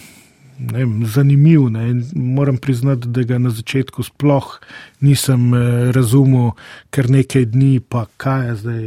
ne 0.58 1.06
zanimiv. 1.06 1.68
Ne. 1.70 1.90
In 1.90 2.04
Moram 2.14 2.56
priznati, 2.56 3.08
da 3.08 3.22
ga 3.22 3.38
na 3.38 3.50
začetku 3.50 4.02
sploh 4.02 4.60
nisem 5.00 5.54
eh, 5.54 5.92
razumel, 5.92 6.52
ker 6.90 7.10
nekaj 7.10 7.46
dni, 7.52 7.80
pa 7.80 8.06
kaj 8.16 8.46
je 8.48 8.56
zdaj, 8.62 8.82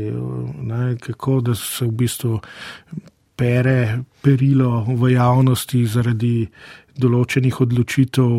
ne, 0.63 0.95
kako 1.03 1.41
da 1.41 1.55
se 1.55 1.85
v 1.85 1.91
bistvu 1.91 2.39
pere 3.37 3.99
perilo 4.21 4.81
v 4.87 5.13
javnosti 5.13 5.85
zaradi 5.85 6.47
določenih 6.97 7.61
odločitev, 7.61 8.33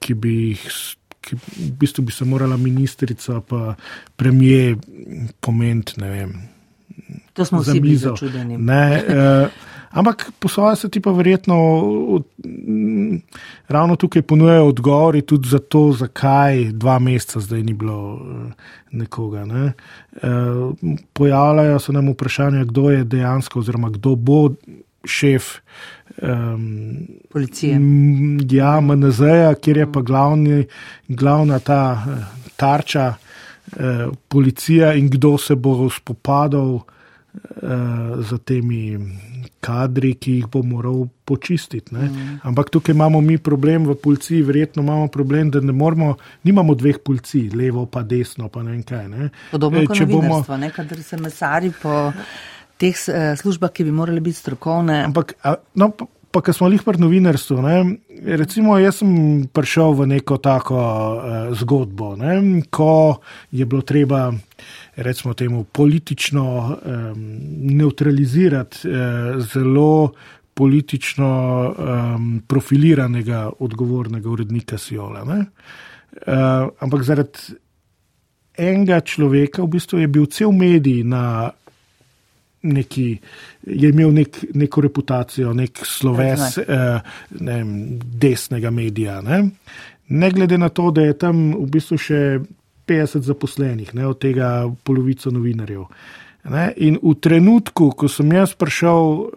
ki 0.00 0.14
bi 0.14 0.36
jih. 0.50 0.68
Ki 1.24 1.38
v 1.40 1.70
bistvu 1.80 2.02
bi 2.04 2.12
se 2.12 2.26
morala 2.28 2.58
ministrica 2.60 3.38
pa 3.40 3.70
premije 4.20 4.74
pomeniti, 5.40 5.96
To 7.32 7.44
smo 7.44 7.62
vsi 7.62 7.80
bili 7.80 7.96
začudeni. 7.96 8.58
Ne, 8.58 9.02
eh, 9.08 9.48
ampak 9.94 10.32
posloje 10.38 10.76
se 10.76 10.88
ti 10.90 11.00
pa 11.00 11.12
verjetno 11.14 11.56
od, 12.18 12.24
m, 12.44 13.20
ravno 13.68 13.96
tukaj 13.96 14.22
ponujajo 14.22 14.66
odgovori 14.66 15.22
tudi 15.22 15.48
za 15.48 15.58
to, 15.58 15.92
zakaj 15.92 16.72
dva 16.72 16.98
meseca 16.98 17.40
zdaj 17.40 17.62
ni 17.62 17.72
bilo 17.72 18.18
eh, 18.18 18.52
nekoga. 18.90 19.44
Ne. 19.44 19.72
Eh, 20.22 20.22
pojavljajo 21.12 21.78
se 21.78 21.92
nam 21.92 22.10
vprašanja, 22.12 22.64
kdo 22.64 22.90
je 22.90 23.04
dejansko 23.04 23.58
oziroma 23.58 23.90
kdo 23.90 24.14
bo 24.14 24.50
šef. 25.04 25.44
Um, 26.22 27.06
Policije. 27.32 27.80
Ja, 28.50 28.80
MNZ-ja, 28.80 29.54
kjer 29.54 29.76
je 29.76 29.92
pa 29.92 30.00
glavni, 30.00 30.66
glavna 31.08 31.58
ta 31.58 32.04
eh, 32.06 32.24
tarča, 32.56 33.14
eh, 33.76 34.06
policija 34.28 34.94
in 34.94 35.08
kdo 35.10 35.38
se 35.38 35.54
bo 35.54 35.90
spopadal 35.90 36.78
eh, 36.78 37.68
z 38.22 38.38
temi 38.44 38.98
kadri, 39.60 40.14
ki 40.14 40.32
jih 40.38 40.46
bo 40.50 40.62
moral 40.62 41.04
počistiti. 41.24 41.94
Mm. 41.94 42.40
Ampak 42.42 42.70
tukaj 42.70 42.94
imamo 42.94 43.20
mi 43.20 43.38
problem 43.38 43.86
v 43.86 43.94
policiji, 43.94 44.42
verjetno 44.42 44.82
imamo 44.82 45.08
problem, 45.08 45.50
da 45.50 45.60
ne 45.60 45.72
moramo, 45.72 46.14
nimamo 46.44 46.74
dveh 46.74 46.98
policij, 47.04 47.50
levo 47.54 47.86
pa 47.86 48.02
desno, 48.02 48.48
pa 48.48 48.62
ne 48.62 48.70
vem 48.70 48.82
kaj. 48.82 49.08
Ne. 49.08 49.30
Podobno 49.50 49.80
Eh, 49.82 49.86
kot 49.86 49.96
če 49.96 50.06
bomo- 50.06 50.22
novinarstvo, 50.22 50.56
ne, 50.56 50.70
kadar 50.70 51.02
se 51.02 51.16
mesari 51.16 51.72
po 51.82 52.12
teh 52.78 52.94
eh, 53.08 53.36
službah, 53.36 53.70
ki 53.72 53.84
bi 53.84 53.90
morali 53.90 54.20
biti 54.20 54.36
strokovne. 54.38 55.04
Ampak, 55.04 55.34
a, 55.42 55.54
no, 55.74 55.90
pa, 55.90 56.06
pa 56.30 56.40
ker 56.42 56.54
smo 56.54 56.66
jih 56.68 56.82
pri 56.82 56.98
novinarstvu, 56.98 57.62
ne, 57.62 57.76
recimo, 58.36 58.74
jaz 58.78 58.96
sem 59.02 59.12
prišel 59.46 59.94
v 59.94 60.06
neko 60.16 60.38
tako 60.42 60.74
uh, 60.74 61.54
zgodbo, 61.54 62.16
ne, 62.18 62.62
ko 62.74 63.20
je 63.54 63.62
bilo 63.64 63.82
treba, 63.86 64.32
recimo, 64.96 65.34
temu 65.34 65.64
politično 65.64 66.44
um, 66.66 67.38
neutralizirati 67.76 68.88
uh, 68.88 68.94
zelo 69.52 70.12
politično 70.54 71.30
um, 71.78 72.42
profiliranega, 72.46 73.50
odgovornega 73.58 74.30
urednika 74.30 74.78
Siola. 74.78 75.24
Ne. 75.24 75.44
Uh, 76.26 76.68
ampak 76.78 77.02
zaradi 77.02 77.58
enega 78.54 79.00
človeka 79.00 79.62
v 79.62 79.68
bistvu 79.68 79.98
je 79.98 80.08
bil 80.08 80.26
cel 80.30 80.52
medij 80.52 81.02
na 81.02 81.50
neki, 82.64 83.18
je 83.66 83.88
imel 83.88 84.12
nek, 84.12 84.38
neko 84.54 84.80
reputacijo, 84.80 85.52
nek 85.52 85.82
sloves 85.84 86.58
eh, 86.58 87.00
ne 87.40 87.56
vem, 87.58 87.98
desnega 88.00 88.70
medija. 88.70 89.20
Ne? 89.20 89.42
ne 90.08 90.30
glede 90.30 90.58
na 90.58 90.68
to, 90.68 90.90
da 90.90 91.02
je 91.02 91.18
tam 91.18 91.52
v 91.54 91.66
bistvu 91.70 91.98
še 91.98 92.20
50 92.86 93.24
zaposlenih, 93.24 93.94
ne, 93.94 94.06
od 94.06 94.20
tega 94.20 94.68
polovico 94.84 95.30
novinarjev. 95.30 95.88
Ne? 96.44 96.74
In 96.84 96.98
v 97.00 97.14
trenutku, 97.16 97.96
ko 97.96 98.04
sem 98.04 98.28
jaz 98.36 98.52
prišel, 98.52 99.00
uh, 99.00 99.28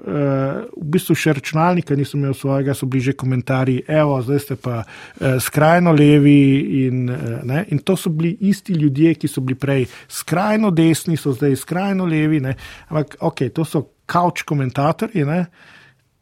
v 0.76 0.88
bistvu 0.91 1.16
še 1.16 1.38
računalnika 1.39 1.95
nisem 1.95 2.20
imel 2.20 2.36
svojega, 2.36 2.76
so 2.76 2.84
bili 2.84 3.06
že 3.08 3.16
komentarji, 3.16 3.86
evo, 3.88 4.20
zdaj 4.20 4.39
ste 4.43 4.58
pa 4.60 4.82
uh, 4.84 5.39
skrajno 5.39 5.95
levi. 5.95 6.84
In, 6.84 7.08
uh, 7.08 7.64
in 7.72 7.80
to 7.80 7.95
so 7.95 8.12
bili 8.12 8.36
isti 8.52 8.76
ljudje, 8.76 9.16
ki 9.24 9.32
so 9.32 9.39
bili 9.39 9.56
prej 9.56 9.88
skrajno 10.12 10.74
desni, 10.76 11.16
so 11.16 11.32
zdaj 11.32 11.56
skrajno 11.64 12.04
levi. 12.04 12.43
Ne? 12.43 12.58
Ampak, 12.91 13.16
ok, 13.24 13.48
to 13.56 13.64
so 13.64 13.86
kavč 14.04 14.43
komentatorji. 14.43 15.24
Ne? 15.24 15.45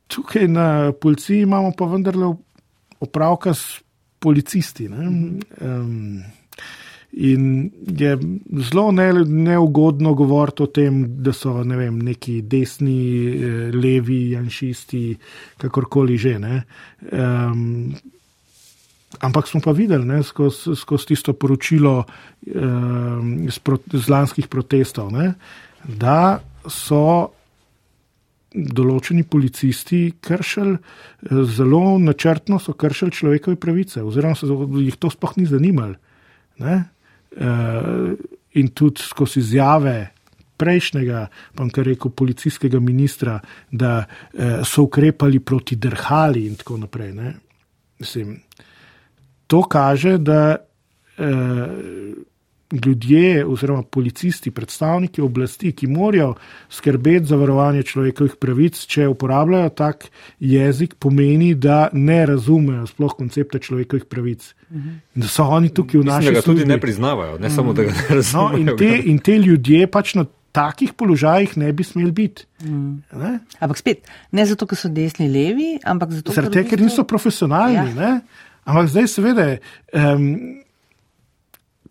Tukaj 0.06 0.46
na 0.46 0.68
policiji 0.94 1.50
imamo 1.50 1.74
pa 1.74 1.90
vendarle 1.90 2.30
opravka 3.02 3.58
s 3.58 3.82
policisti. 4.22 4.86
Um, 4.86 6.22
In 7.16 7.72
je 7.98 8.18
zelo 8.70 8.92
ne, 8.92 9.14
neugodno 9.24 10.14
govoriti 10.14 10.64
o 10.64 10.68
tem, 10.68 10.98
da 11.24 11.32
so 11.32 11.64
ne 11.64 11.78
vem, 11.80 12.00
neki 12.04 12.42
desni, 12.42 12.98
eh, 13.32 13.70
levi, 13.72 14.34
janšisti, 14.34 15.16
kakorkoli 15.62 16.18
že. 16.18 16.36
Um, 16.36 17.94
ampak 19.20 19.48
smo 19.48 19.62
pa 19.64 19.72
videli 19.72 20.24
skozi 20.24 20.76
skoz 20.76 21.06
tisto 21.06 21.34
poročilo 21.34 22.04
um, 22.04 23.48
z, 23.50 23.60
pro, 23.60 23.80
z 23.94 24.10
lanskih 24.10 24.48
protestov, 24.48 25.12
ne, 25.16 25.34
da 25.88 26.42
so 26.68 27.32
določeni 28.56 29.24
policisti 29.24 30.16
kršili, 30.20 30.76
eh, 30.76 31.44
zelo 31.46 31.98
načrtno 32.00 32.60
so 32.60 32.74
kršili 32.74 33.12
človekove 33.12 33.56
pravice, 33.56 34.04
oziroma 34.04 34.36
so 34.36 34.68
jih 34.80 34.96
to 35.00 35.10
sploh 35.10 35.38
ni 35.38 35.46
zanimalo. 35.46 35.96
Eh, 36.60 36.84
in 38.56 38.68
tudi 38.74 39.02
skozi 39.04 39.40
izjave 39.40 39.96
prejšnjega, 40.58 41.26
pa 41.56 41.68
kar 41.74 41.88
rekel, 41.88 42.12
policijskega 42.12 42.80
ministra, 42.80 43.40
da 43.72 44.06
uh, 44.06 44.62
so 44.64 44.88
ukrepali 44.88 45.40
proti 45.40 45.76
drhali 45.76 46.46
in 46.48 46.56
tako 46.56 46.78
naprej. 46.78 47.14
Mislim, 48.00 48.38
to 49.48 49.64
kaže, 49.64 50.18
da 50.18 50.56
uh, 50.56 51.26
ljudje, 52.86 53.46
oziroma 53.46 53.84
policisti, 53.84 54.52
predstavniki 54.52 55.22
oblasti, 55.22 55.72
ki 55.72 55.88
morajo 55.88 56.34
skrbeti 56.70 57.26
za 57.26 57.40
varovanje 57.40 57.84
človekovih 57.84 58.38
pravic, 58.42 58.80
če 58.92 59.08
uporabljajo 59.12 59.70
tak 59.78 60.08
jezik, 60.40 60.96
pomeni, 61.00 61.54
da 61.56 61.90
ne 61.94 62.22
razumejo 62.26 62.86
sploh 62.92 63.16
koncepta 63.18 63.60
človekovih 63.60 64.06
pravic. 64.06 64.54
Mhm. 64.72 64.96
Da 65.16 65.28
so 65.28 65.44
oni 65.44 65.70
tukaj 65.74 66.02
v 66.02 66.06
našem 66.06 66.34
svetu. 66.34 66.54
Tudi 66.54 66.66
ne 66.66 66.80
priznavajo, 66.80 67.38
ne 67.40 67.50
samo 67.50 67.74
da 67.74 67.88
ga 67.88 67.94
ne 67.94 68.16
razumejo. 68.16 68.64
No, 68.66 68.72
in, 68.72 68.78
te, 68.78 68.92
in 69.12 69.20
te 69.20 69.38
ljudje 69.40 69.88
pač 69.92 70.16
na 70.16 70.26
takih 70.56 70.94
položajih 70.96 71.58
ne 71.60 71.72
bi 71.76 71.84
smeli 71.84 72.12
biti. 72.12 72.46
Mm. 72.64 73.04
Ampak 73.60 73.78
spet, 73.78 74.08
ne 74.32 74.46
zato, 74.48 74.68
ker 74.70 74.80
so 74.80 74.90
desni, 74.90 75.28
levi, 75.32 75.76
ampak 75.84 76.16
zato, 76.16 76.36
Zaradi 76.36 76.62
ker, 76.62 76.70
ker 76.72 76.86
niso 76.86 77.04
profesionalni. 77.04 77.92
Ja. 77.98 78.20
Ampak 78.66 78.88
zdaj, 78.94 79.10
seveda. 79.12 79.50
Um, 79.92 80.64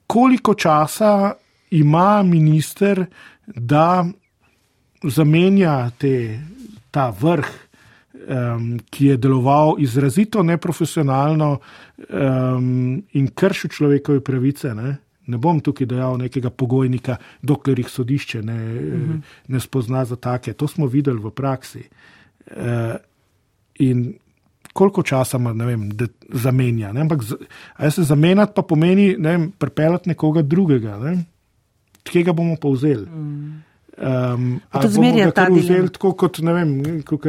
koliko 0.07 0.55
časa 0.55 1.33
ima 1.71 2.23
minister, 2.23 3.07
da 3.47 4.05
zamenja 5.03 5.91
te, 5.99 6.41
ta 6.91 7.13
vrh, 7.21 7.47
um, 8.29 8.79
ki 8.91 9.07
je 9.07 9.17
deloval 9.17 9.75
izrazito 9.79 10.43
neprofesionalno 10.43 11.59
um, 11.59 13.03
in 13.13 13.29
kršil 13.35 13.71
človekove 13.71 14.21
pravice. 14.25 14.75
Ne? 14.75 14.97
Ne 15.27 15.39
bom 15.39 15.61
tukaj 15.61 15.87
dejal 15.89 16.19
nekega 16.21 16.51
pogojnika, 16.51 17.17
dokler 17.43 17.79
jih 17.79 17.91
sodišče 17.91 18.43
ne, 18.43 18.55
uh 18.55 18.71
mhm. 18.71 19.13
-huh. 19.13 19.21
ne 19.49 19.61
spozna 19.61 20.05
za 20.05 20.17
take. 20.17 20.53
To 20.53 20.69
smo 20.69 20.87
videli 20.87 21.19
v 21.19 21.31
praksi. 21.31 21.83
Uh, 22.57 22.97
in 23.75 24.15
koliko 24.75 25.03
časa 25.07 25.39
ima, 25.39 25.53
ne 25.55 25.67
vem, 25.67 25.85
da 25.95 26.09
zamenja. 26.35 26.93
Ne? 26.93 27.05
Ampak, 27.07 27.23
se 27.95 28.03
zamenjati 28.03 28.53
pa 28.57 28.63
pomeni, 28.63 29.15
ne 29.19 29.37
vem, 29.37 29.53
pripeljati 29.59 30.11
nekoga 30.11 30.43
drugega. 30.43 30.99
Ne? 30.99 31.15
Kje 32.05 32.25
ga 32.27 32.35
bomo 32.35 32.59
pa 32.61 32.73
vzeli? 32.75 33.07
Mm. 33.07 33.63
Um, 33.95 34.47
to 34.75 34.89
zmerja 34.91 35.29
ta 35.31 35.45
del. 35.47 35.87
Tako 35.95 36.11
kot 36.19 36.41
vem, 36.43 36.73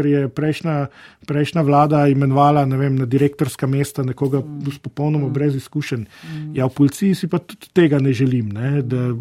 je 0.10 0.24
prejšnja, 0.34 0.88
prejšnja 1.30 1.62
vlada 1.62 2.08
imenovala 2.10 2.64
vem, 2.66 2.96
na 2.98 3.06
direktorska 3.06 3.70
mesta 3.70 4.04
nekoga 4.04 4.42
mm. 4.42 4.80
popolnoma 4.82 5.28
mm. 5.28 5.34
brez 5.34 5.60
izkušenj. 5.62 6.02
Mm. 6.02 6.56
Ja, 6.58 6.66
v 6.66 6.74
policiji 6.82 7.16
si 7.22 7.30
pa 7.30 7.38
tudi 7.46 7.70
tega 7.74 8.02
ne 8.02 8.14
želim. 8.18 8.50
Ne, 8.58 8.82
da, 8.82 9.12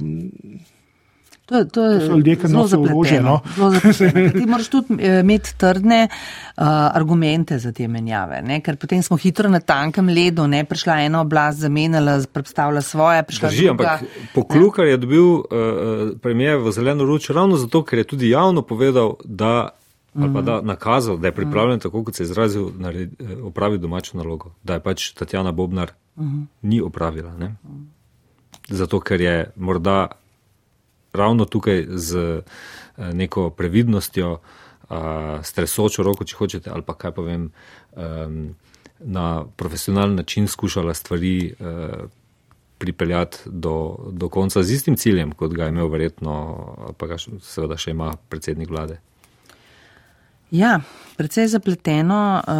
To, 1.46 1.64
to 1.64 1.84
je 1.84 1.98
to 2.08 2.16
ljudje, 2.16 2.36
ki 2.36 2.48
nosijo 2.48 2.80
orožje. 2.80 3.20
No? 3.22 3.40
Ti 4.32 4.46
moraš 4.52 4.68
tudi 4.68 4.96
eh, 4.98 5.20
imeti 5.20 5.56
trdne 5.58 6.08
uh, 6.08 6.64
argumente 6.66 7.58
za 7.58 7.72
te 7.72 7.88
menjave, 7.88 8.40
ne? 8.42 8.60
ker 8.64 8.76
potem 8.80 9.02
smo 9.02 9.16
hitro 9.16 9.50
na 9.52 9.60
tankem 9.60 10.08
ledu, 10.08 10.46
ne 10.48 10.64
prišla 10.64 11.02
ena 11.04 11.20
oblast, 11.20 11.60
zamenjala, 11.60 12.16
predstavlja 12.32 12.80
svoje. 12.80 13.24
Drži, 13.40 13.68
ampak 13.68 14.06
poklukar 14.34 14.88
je 14.88 14.96
dobil 14.96 15.24
uh, 15.24 15.44
premijer 16.22 16.62
v 16.64 16.72
zeleno 16.72 17.04
ruč 17.04 17.28
ravno 17.30 17.60
zato, 17.60 17.84
ker 17.84 17.98
je 17.98 18.08
tudi 18.14 18.32
javno 18.32 18.62
povedal, 18.62 19.16
da. 19.24 19.70
Ali 20.14 20.30
pa 20.30 20.42
da 20.46 20.60
nakazal, 20.62 21.16
da 21.18 21.26
je 21.26 21.34
pripravljen, 21.34 21.80
tako 21.82 22.04
kot 22.06 22.14
se 22.14 22.22
je 22.22 22.24
izrazil, 22.28 22.68
opraviti 23.42 23.82
domačo 23.82 24.16
nalogo, 24.16 24.52
da 24.62 24.76
je 24.78 24.80
pač 24.80 25.08
Tatjana 25.10 25.52
Bobnar 25.52 25.90
uh 26.16 26.24
-huh. 26.24 26.44
ni 26.62 26.80
opravila. 26.80 27.32
Ne? 27.36 27.54
Zato, 28.68 29.00
ker 29.00 29.20
je 29.20 29.50
morda 29.56 30.06
ravno 31.14 31.44
tukaj 31.44 31.86
z 31.88 32.16
eh, 32.16 32.42
neko 33.12 33.50
previdnostjo, 33.50 34.38
eh, 34.38 34.94
stresočo 35.42 36.02
roko, 36.02 36.24
če 36.24 36.36
hočete, 36.36 36.70
ali 36.70 36.82
pa 36.82 36.94
kaj 36.94 37.14
povem, 37.16 37.50
na 38.98 39.44
profesionalen 39.56 40.14
način 40.14 40.48
skušala 40.48 40.94
stvari 40.94 41.54
eh, 41.60 41.92
pripeljati 42.78 43.38
do, 43.46 43.98
do 44.10 44.28
konca 44.28 44.62
z 44.62 44.72
istim 44.72 44.96
ciljem, 44.96 45.32
kot 45.32 45.52
ga 45.52 45.64
je 45.64 45.68
imel 45.68 45.88
verjetno, 45.88 46.34
pa 46.98 47.06
ga 47.06 47.18
seveda 47.18 47.76
še 47.76 47.90
ima 47.90 48.12
predsednik 48.28 48.70
vlade. 48.70 48.98
Ja, 50.50 50.80
predvsej 51.16 51.48
zapleteno 51.48 52.20
uh, 52.40 52.54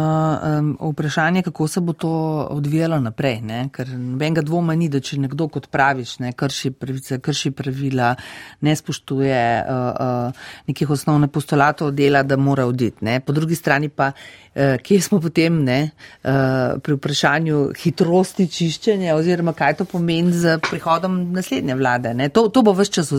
um, 0.59 0.91
vprašanje, 0.91 1.41
kako 1.41 1.67
se 1.67 1.81
bo 1.81 1.93
to 1.93 2.11
odvijalo 2.51 2.99
naprej. 2.99 3.41
Ne? 3.41 3.69
Ker 3.73 3.89
nobenega 3.89 4.41
dvoma 4.41 4.75
ni, 4.75 4.89
da 4.89 4.99
če 4.99 5.19
nekdo, 5.19 5.47
kot 5.51 5.67
praviš, 5.71 6.19
ne, 6.23 6.31
krši, 6.33 6.71
pravice, 6.71 7.19
krši 7.19 7.51
pravila, 7.51 8.13
ne 8.61 8.75
spoštuje 8.75 9.43
uh, 9.61 9.83
uh, 10.31 10.47
nekih 10.67 10.89
osnovnih 10.89 11.29
postulatov 11.29 11.91
dela, 11.91 12.23
da 12.23 12.37
mora 12.37 12.65
oditi. 12.65 13.05
Po 13.25 13.33
drugi 13.33 13.55
strani 13.55 13.89
pa, 13.89 14.11
uh, 14.11 14.75
kje 14.83 15.01
smo 15.01 15.19
potem 15.21 15.63
ne, 15.63 15.79
uh, 16.23 16.79
pri 16.83 16.97
vprašanju 16.99 17.61
hitrosti 17.83 18.47
čiščenja 18.47 19.15
oziroma 19.15 19.53
kaj 19.53 19.79
to 19.81 19.89
pomeni 19.89 20.33
z 20.33 20.57
prihodom 20.69 21.19
naslednje 21.35 21.75
vlade. 21.75 22.15
To, 22.33 22.47
to 22.49 22.63
bo 22.63 22.73
vse 22.75 22.91
čas, 22.99 23.13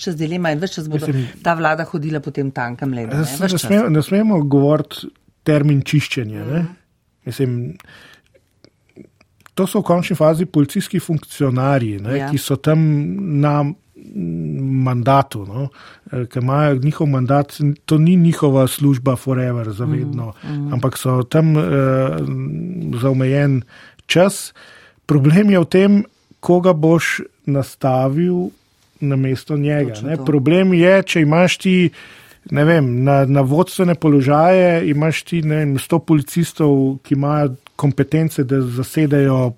čas 0.00 0.16
dilema 0.16 0.54
in 0.54 0.62
vse 0.62 0.80
čas 0.80 0.88
bo 0.88 0.98
ta 1.44 1.54
vlada 1.54 1.84
hodila 1.84 2.20
po 2.20 2.30
tem 2.30 2.50
tankem 2.50 2.94
ledu 2.94 3.20
smemo 4.02 4.42
govoriti 4.44 4.69
termin 5.42 5.82
čiščenje. 5.86 6.44
Mm. 6.44 6.70
Mislim, 7.28 7.56
to 9.54 9.66
so 9.66 9.82
v 9.82 9.88
končni 9.90 10.16
fazi 10.16 10.46
policijski 10.46 11.00
funkcionarji, 11.00 12.00
ne, 12.00 12.18
ja. 12.18 12.30
ki 12.30 12.40
so 12.40 12.56
tam 12.56 12.80
na 13.40 13.60
mandatu, 14.84 15.44
no, 15.46 15.68
eh, 16.12 16.24
ki 16.26 16.40
imajo 16.40 16.78
njihov 16.82 17.08
mandat, 17.08 17.58
to 17.84 17.98
ni 17.98 18.16
njihova 18.16 18.66
služba 18.66 19.16
forever, 19.16 19.72
zavedno, 19.72 20.32
mm. 20.42 20.54
Mm. 20.54 20.72
ampak 20.74 20.98
so 20.98 21.22
tam 21.22 21.56
uh, 21.56 21.64
za 23.00 23.10
omejen 23.10 23.62
čas. 24.06 24.52
Problem 25.06 25.50
je 25.50 25.60
v 25.60 25.64
tem, 25.64 26.04
koga 26.40 26.72
boš 26.72 27.20
nastavil 27.46 28.48
na 29.00 29.16
mesto 29.16 29.56
njega. 29.56 30.16
Problem 30.26 30.74
je, 30.74 31.02
če 31.02 31.20
imaš 31.20 31.58
ti 31.58 31.90
ne 32.50 32.64
vem, 32.64 32.86
na, 33.04 33.24
na 33.28 33.40
vodstvene 33.40 33.94
položaje 33.94 34.88
imaš 34.90 35.22
ti 35.28 35.42
ne 35.42 35.62
vem, 35.62 35.74
100 35.78 35.98
policistov, 36.06 36.98
ki 37.04 37.14
imajo 37.14 37.54
kompetence, 37.76 38.44
da 38.44 38.60
zasedajo 38.60 39.52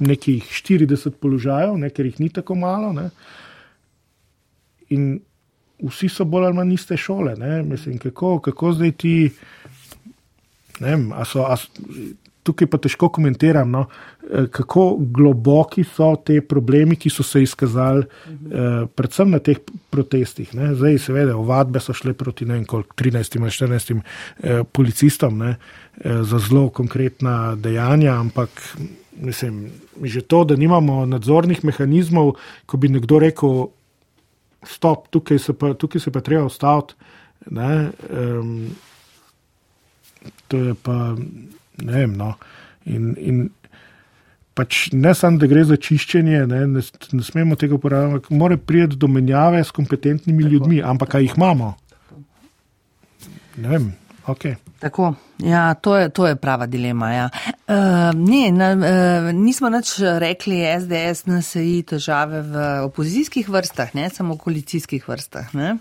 nekih 0.00 0.44
40 0.44 1.18
položajev, 1.20 1.76
ne, 1.78 1.90
ker 1.90 2.06
jih 2.06 2.20
ni 2.20 2.28
tako 2.34 2.54
malo. 2.58 2.92
Ne. 2.92 3.08
In 4.94 5.18
vsi 5.82 6.10
so 6.10 6.26
bolj 6.26 6.48
ali 6.48 6.58
manj 6.58 6.74
iste 6.74 6.96
šole. 6.96 7.34
Mislim, 7.66 7.98
kako, 7.98 8.38
kako 8.40 8.72
zdaj 8.72 8.92
ti. 8.92 9.14
Ne 10.80 10.94
vem, 10.94 11.08
a 11.12 11.24
so, 11.26 11.42
a, 11.42 11.56
tukaj 12.48 12.70
pa 12.72 12.80
težko 12.82 13.10
komentiram, 13.14 13.70
no, 13.70 13.84
eh, 14.24 14.48
kako 14.52 14.86
globoki 15.14 15.84
so 15.84 16.10
te 16.24 16.40
problemi, 16.40 16.96
ki 16.96 17.12
so 17.12 17.26
se 17.26 17.42
izkazali, 17.44 18.04
eh, 18.28 18.86
predvsem 18.96 19.30
na 19.36 19.38
teh 19.38 19.60
protestih. 19.90 20.54
Ne. 20.56 20.72
Zdaj, 20.74 20.98
seveda, 21.08 21.36
ovadbe 21.36 21.80
so 21.84 21.94
šle 21.96 22.14
proti 22.16 22.48
ne 22.48 22.58
vem, 22.58 22.64
koliko 22.68 22.96
13 22.96 23.40
ali 23.40 23.50
14 23.50 24.00
eh, 24.42 24.62
policistom 24.72 25.38
ne, 25.38 25.56
eh, 26.00 26.22
za 26.22 26.38
zelo 26.38 26.68
konkretna 26.68 27.54
dejanja, 27.56 28.16
ampak 28.20 28.50
mislim, 29.20 29.70
že 30.02 30.20
to, 30.20 30.44
da 30.44 30.56
nimamo 30.56 31.06
nadzornih 31.06 31.64
mehanizmov, 31.64 32.36
ko 32.66 32.76
bi 32.76 32.88
nekdo 32.88 33.18
rekel. 33.18 33.68
stop, 34.66 35.08
tukaj 35.10 35.38
se 35.38 35.52
pa, 35.52 35.74
tukaj 35.74 36.00
se 36.00 36.10
pa 36.10 36.20
treba 36.20 36.44
ustaviti. 36.44 36.94
Um, 37.50 38.74
to 40.48 40.56
je 40.56 40.74
pa, 40.74 41.14
ne 41.82 41.92
vem. 41.92 42.16
No. 42.18 42.34
In, 42.88 43.14
in 43.18 43.46
pač 44.58 44.88
ne 44.92 45.14
samo, 45.14 45.38
da 45.38 45.46
gre 45.50 45.62
za 45.68 45.78
čiščenje, 45.78 46.42
ne, 46.50 46.64
ne, 46.66 46.82
ne 47.12 47.24
smemo 47.24 47.58
tega 47.60 47.78
uporabljati, 47.78 48.34
mora 48.34 48.58
priti 48.58 48.98
do 48.98 49.10
menjave 49.10 49.62
s 49.64 49.74
kompetentnimi 49.74 50.42
Tako. 50.42 50.52
ljudmi, 50.54 50.82
ampak 50.82 51.14
kaj 51.14 51.28
jih 51.28 51.38
imamo? 51.38 51.74
Ne 53.58 53.68
vem. 53.68 53.88
Okay. 54.28 54.58
Tako, 54.78 55.14
ja, 55.40 55.74
to, 55.74 55.96
je, 55.96 56.10
to 56.12 56.26
je 56.28 56.36
prava 56.36 56.66
dilema. 56.66 57.08
Ja. 57.12 57.28
Uh, 57.66 58.12
ne, 58.12 58.50
na, 58.52 58.68
uh, 58.76 59.28
nismo 59.32 59.70
nič 59.72 59.94
rekli, 60.20 60.60
SDS, 60.68 61.24
NSI, 61.26 61.82
težave 61.88 62.42
v 62.44 62.66
opozicijskih 62.90 63.48
vrstah, 63.48 63.94
ne 63.96 64.10
samo 64.12 64.36
v 64.36 64.42
koalicijskih 64.44 65.08
vrstah. 65.08 65.54
Ne? 65.56 65.78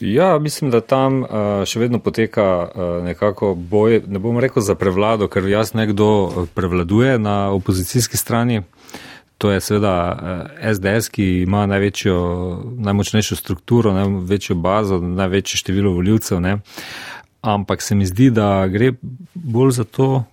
Ja, 0.00 0.38
mislim, 0.38 0.70
da 0.70 0.80
tam 0.80 1.22
uh, 1.22 1.28
še 1.64 1.80
vedno 1.80 1.98
poteka 1.98 2.46
uh, 2.68 3.04
nekako 3.04 3.54
boj, 3.54 4.02
ne 4.06 4.20
bom 4.20 4.38
rekel 4.38 4.62
za 4.62 4.74
prevlado, 4.74 5.28
ker 5.28 5.46
jasno 5.48 5.80
nekdo 5.80 6.08
prevladuje 6.54 7.18
na 7.18 7.50
opozicijski 7.50 8.16
strani. 8.16 8.62
To 9.38 9.50
je 9.50 9.60
seveda 9.60 9.94
SDS, 10.72 11.10
ki 11.12 11.24
ima 11.42 11.66
največjo, 11.68 12.16
najmočnejšo 12.88 13.36
strukturo, 13.36 13.92
največjo 13.92 14.56
bazo, 14.56 14.96
največje 15.00 15.60
število 15.60 15.92
voljivcev. 15.92 16.40
Uh, 16.40 16.60
ampak 17.46 17.82
se 17.82 17.94
mi 17.94 18.06
zdi, 18.06 18.30
da 18.30 18.66
gre 18.66 18.92
bolj 19.34 19.70
za 19.70 19.84
to, 19.84 20.24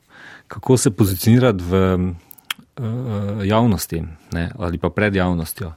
kako 0.47 0.77
se 0.77 0.91
pozicionirati 0.91 1.63
v 1.63 1.95
uh, 1.95 3.45
javnosti 3.45 4.03
ne, 4.31 4.51
ali 4.59 4.77
pa 4.77 4.89
pred 4.89 5.15
javnostjo, 5.15 5.73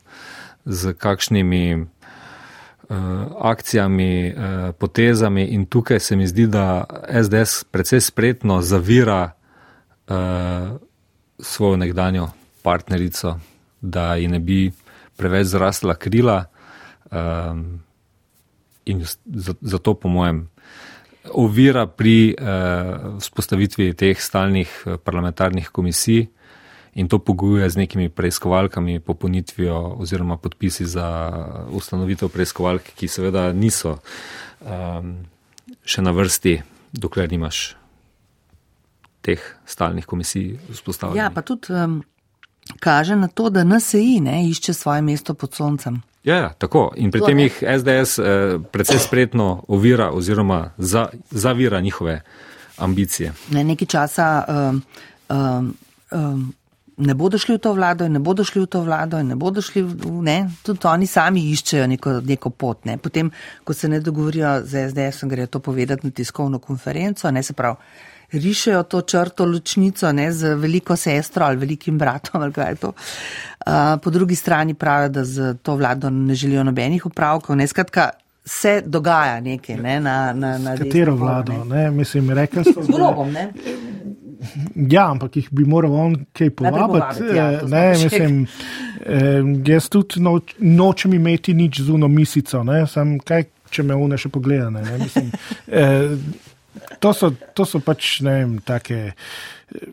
z 0.64 0.92
kakšnimi 0.92 1.86
akcijami, 3.38 4.32
uh, 4.32 4.74
potezami. 4.78 5.44
In 5.44 5.66
tukaj 5.66 6.00
se 6.00 6.16
mi 6.16 6.26
zdi, 6.26 6.46
da 6.46 6.84
SDS 7.22 7.64
precej 7.70 8.00
spretno 8.00 8.62
zavira 8.62 9.32
uh, 10.08 10.14
svojo 11.38 11.76
nekdanjo 11.76 12.28
partnerico, 12.62 13.38
da 13.80 14.14
ji 14.14 14.28
ne 14.28 14.38
bi 14.38 14.72
preveč 15.16 15.46
zrasla 15.46 15.94
krila. 15.94 16.44
In 18.84 19.04
zato, 19.60 19.94
po 19.94 20.08
mojem, 20.08 20.48
ovira 21.32 21.86
pri 21.86 22.34
vzpostavitvi 23.18 23.94
teh 23.94 24.20
stalnih 24.20 24.82
eh, 24.86 24.96
parlamentarnih 24.98 25.68
komisij 25.68 26.26
in 26.96 27.08
to 27.08 27.18
pogojuje 27.18 27.70
z 27.70 27.76
nekimi 27.76 28.08
preiskovalkami, 28.08 29.00
popolnitvijo 29.00 29.96
oziroma 30.00 30.36
podpisi 30.36 30.86
za 30.86 31.06
ustanovitev 31.70 32.32
preiskovalk, 32.32 32.82
ki 32.96 33.08
seveda 33.08 33.52
niso 33.52 33.98
um, 34.64 35.12
še 35.84 36.02
na 36.02 36.14
vrsti, 36.16 36.62
dokler 36.96 37.28
nimaš 37.30 37.76
teh 39.20 39.42
stalnih 39.66 40.06
komisij 40.08 40.56
vzpostavljenih. 40.72 41.20
Ja, 41.20 41.30
pa 41.34 41.44
tudi 41.44 41.74
um, 41.76 42.00
kaže 42.80 43.16
na 43.16 43.28
to, 43.28 43.50
da 43.52 43.64
NSI 43.64 44.20
ne 44.24 44.46
išče 44.48 44.72
svoje 44.72 45.02
mesto 45.02 45.34
pod 45.34 45.54
soncem. 45.54 46.00
Ja, 46.24 46.36
ja, 46.36 46.50
tako. 46.58 46.90
In 46.96 47.12
pri 47.14 47.20
tem 47.22 47.38
jih 47.44 47.60
SDS 47.60 48.18
eh, 48.18 48.58
predvsej 48.72 48.98
spretno 48.98 49.64
ovira 49.68 50.10
oziroma 50.10 50.72
za, 50.78 51.08
zavira 51.30 51.80
njihove 51.80 52.22
ambicije. 52.78 53.32
Ne, 53.50 53.64
nekaj 53.64 53.86
časa 53.86 54.44
um, 54.48 54.82
um, 55.28 55.74
um, 56.10 56.54
ne 56.96 57.14
bodo 57.14 57.38
šli 57.38 57.54
v 57.54 57.58
to 57.58 57.72
vlado 57.76 58.04
in 58.04 58.12
ne 58.12 58.18
bodo 58.18 58.44
šli 58.44 58.62
v 58.62 58.66
to 58.66 58.80
vlado 58.82 59.18
in 59.20 59.28
ne 59.28 59.36
bodo 59.36 59.62
šli 59.62 59.82
v, 59.82 60.10
ne, 60.24 60.36
tudi 60.64 60.88
oni 60.88 61.06
sami 61.06 61.44
iščejo 61.52 61.86
neko, 61.86 62.20
neko 62.24 62.50
pot. 62.50 62.84
Ne. 62.88 62.96
Potem, 62.98 63.30
ko 63.64 63.74
se 63.74 63.88
ne 63.88 64.00
dogovorijo 64.00 64.62
z 64.64 64.88
SDS, 64.90 65.24
grejo 65.28 65.46
to 65.46 65.60
povedati 65.60 66.06
na 66.06 66.10
tiskovno 66.10 66.58
konferenco, 66.58 67.30
ne 67.30 67.42
se 67.42 67.52
pravi 67.52 67.76
rišejo 68.32 68.82
to 68.82 69.00
črto 69.02 69.44
ločnico 69.46 70.12
ne, 70.12 70.32
z 70.32 70.54
veliko 70.54 70.96
sestro 70.96 71.44
ali 71.44 71.56
velikim 71.56 71.98
bratom 71.98 72.42
ali 72.42 72.52
kaj 72.52 72.76
to. 72.76 72.92
Uh, 73.66 73.72
po 74.02 74.10
drugi 74.10 74.34
strani 74.34 74.74
pravijo, 74.74 75.08
da 75.08 75.24
z 75.24 75.54
to 75.62 75.76
vlado 75.76 76.10
ne 76.10 76.34
želijo 76.34 76.64
nobenih 76.64 77.06
upravkov. 77.06 77.56
Ne, 77.56 77.66
skratka, 77.66 78.10
se 78.44 78.82
dogaja 78.86 79.40
nekaj 79.40 79.76
ne, 79.76 80.00
na, 80.00 80.32
na, 80.32 80.58
na 80.58 80.76
katero 80.76 81.16
vlado. 81.16 81.52
Ne. 81.52 81.82
Ne, 81.82 81.90
mislim, 81.90 82.30
rekel 82.30 82.64
sem. 82.64 82.82
Z 82.82 82.86
globom, 82.86 83.32
ne. 83.32 83.52
Ja, 84.74 85.08
ampak 85.10 85.36
jih 85.36 85.48
bi 85.54 85.64
moral 85.68 85.94
on 85.96 86.16
kaj 86.36 86.50
povabiti. 86.58 87.28
Ja, 87.36 87.50
eh, 87.52 87.62
ne, 87.70 87.84
mislim, 88.02 88.40
eh, 89.06 89.42
jaz 89.66 89.88
tudi 89.92 90.20
noč, 90.20 90.56
nočem 90.58 91.14
imeti 91.14 91.54
nič 91.54 91.80
zuno 91.80 92.08
misico, 92.08 92.62
ne, 92.64 92.84
sem 92.90 93.16
kaj, 93.18 93.46
če 93.70 93.86
me 93.86 93.96
une 93.98 94.18
še 94.20 94.30
pogleda. 94.32 94.70
Ne, 94.70 94.82
ne, 94.84 94.98
mislim, 95.02 95.30
eh, 95.82 96.16
to, 97.00 97.14
so, 97.14 97.32
to 97.54 97.68
so 97.68 97.80
pač 97.84 98.20
ne 98.26 98.36
vem, 98.40 98.58
take, 98.66 99.00
eh, 99.12 99.88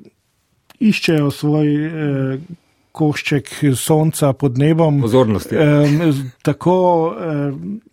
iščejo 0.83 1.31
svoj 1.31 1.71
eh, 1.87 2.51
košček 2.93 3.55
sonca 3.79 4.33
pod 4.37 4.59
nebom. 4.61 5.01
Pozornosti. 5.01 5.55
Eh, 5.55 6.21
tako. 6.45 6.77
Eh, 7.17 7.91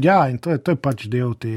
Ja, 0.00 0.28
in 0.28 0.38
to 0.38 0.50
je, 0.50 0.58
to 0.64 0.72
je 0.72 0.78
pač 0.80 1.04
del 1.12 1.34
te 1.36 1.50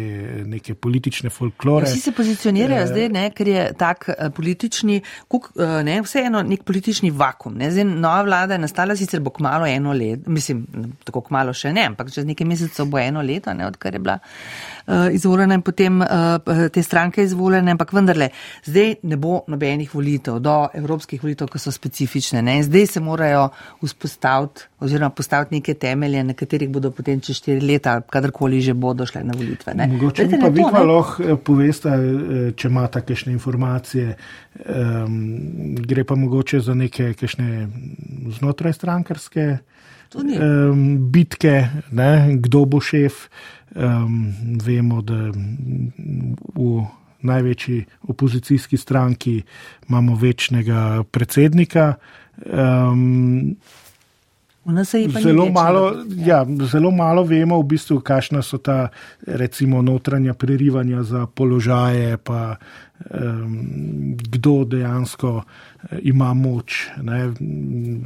neke 0.44 0.74
politične 0.76 1.30
folklore. 1.32 1.88
Ja, 1.88 1.94
vsi 1.94 2.10
se 2.10 2.12
pozicionirajo 2.16 2.84
e, 2.84 2.90
zdaj, 2.90 3.08
ne, 3.16 3.24
ker 3.36 3.48
je 3.48 3.64
tak 3.80 4.10
uh, 4.12 4.28
politični, 4.36 5.00
kuk, 5.32 5.54
uh, 5.56 5.78
ne, 5.88 6.02
vseeno 6.04 6.42
nek 6.44 6.66
politični 6.68 7.14
vakum. 7.16 7.56
Ne. 7.62 7.72
Zdaj, 7.72 7.88
nova 7.94 8.26
vlada 8.28 8.58
je 8.58 8.66
nastala, 8.66 8.98
sicer 9.00 9.24
bo 9.24 9.32
kmalo 9.36 9.70
eno 9.72 9.96
leto, 9.96 10.28
mislim, 10.32 10.66
tako 11.08 11.24
kmalo 11.30 11.56
še 11.56 11.72
ne, 11.76 11.88
ampak 11.94 12.12
čez 12.12 12.28
nekaj 12.28 12.50
mesecev 12.50 12.92
bo 12.92 13.00
eno 13.00 13.24
leto, 13.24 13.56
ne, 13.56 13.70
odkar 13.72 13.96
je 13.96 14.04
bila 14.04 14.20
uh, 14.20 14.75
izvoljena 15.12 15.54
in 15.58 15.62
potem 15.66 16.02
uh, 16.02 16.08
te 16.74 16.84
stranke 16.84 17.24
izvoljene, 17.24 17.72
ampak 17.72 17.94
vendarle, 17.94 18.30
zdaj 18.66 18.96
ne 19.04 19.18
bo 19.18 19.40
nobenih 19.48 19.96
volitev 19.96 20.40
do 20.40 20.56
evropskih 20.74 21.24
volitev, 21.24 21.50
ki 21.50 21.60
so 21.60 21.74
specifične. 21.74 22.42
Ne. 22.46 22.60
Zdaj 22.64 22.88
se 22.88 23.02
morajo 23.02 23.50
vzpostaviti 23.82 24.70
oziroma 24.80 25.10
postaviti 25.10 25.56
neke 25.56 25.74
temelje, 25.74 26.24
na 26.24 26.34
katerih 26.34 26.70
bodo 26.70 26.92
potem 26.92 27.22
čez 27.22 27.40
štiri 27.40 27.62
leta, 27.66 28.00
kadarkoli 28.02 28.62
že 28.62 28.74
bodo 28.74 29.06
šle 29.06 29.24
na 29.24 29.34
volitve. 29.38 29.74
Ne. 29.74 29.88
Mogoče 29.88 30.28
bi 30.30 30.40
pa 30.42 30.50
vi 30.54 30.66
lahko 30.66 31.24
eh, 31.24 31.36
poveste, 31.36 31.90
eh, 31.90 32.52
če 32.56 32.70
imate 32.70 33.02
kakšne 33.02 33.34
informacije, 33.34 34.16
um, 34.66 35.76
gre 35.82 36.04
pa 36.04 36.16
mogoče 36.16 36.60
za 36.60 36.74
neke 36.74 37.14
kakšne 37.14 37.68
znotraj 38.38 38.74
strankarske 38.74 39.48
um, 40.16 41.12
bitke, 41.12 41.56
ne, 41.92 42.12
kdo 42.40 42.66
bo 42.66 42.82
šef. 42.84 43.28
Um, 43.76 44.34
vemo, 44.64 45.02
da 45.02 45.32
v 46.56 46.86
največji 47.22 47.86
opozicijski 48.08 48.78
stranki 48.78 49.42
imamo 49.90 50.16
večnega 50.16 51.04
predsednika. 51.12 51.94
Um, 52.46 53.58
Zelo 55.22 55.50
malo, 55.52 55.94
ja. 56.26 56.46
Zelo 56.72 56.92
malo 56.92 57.24
vemo, 57.24 57.60
v 57.62 57.64
bistvu, 57.64 58.00
kakšna 58.02 58.42
so 58.42 58.58
ta 58.58 58.90
recimo, 59.28 59.82
notranja 59.82 60.34
prerivanja 60.34 61.04
za 61.04 61.28
položaje, 61.28 62.18
pa 62.18 62.56
um, 63.14 64.18
kdo 64.18 64.64
dejansko 64.66 65.44
eh, 65.44 66.00
ima 66.02 66.34
moč. 66.34 66.88
Ne. 67.02 67.30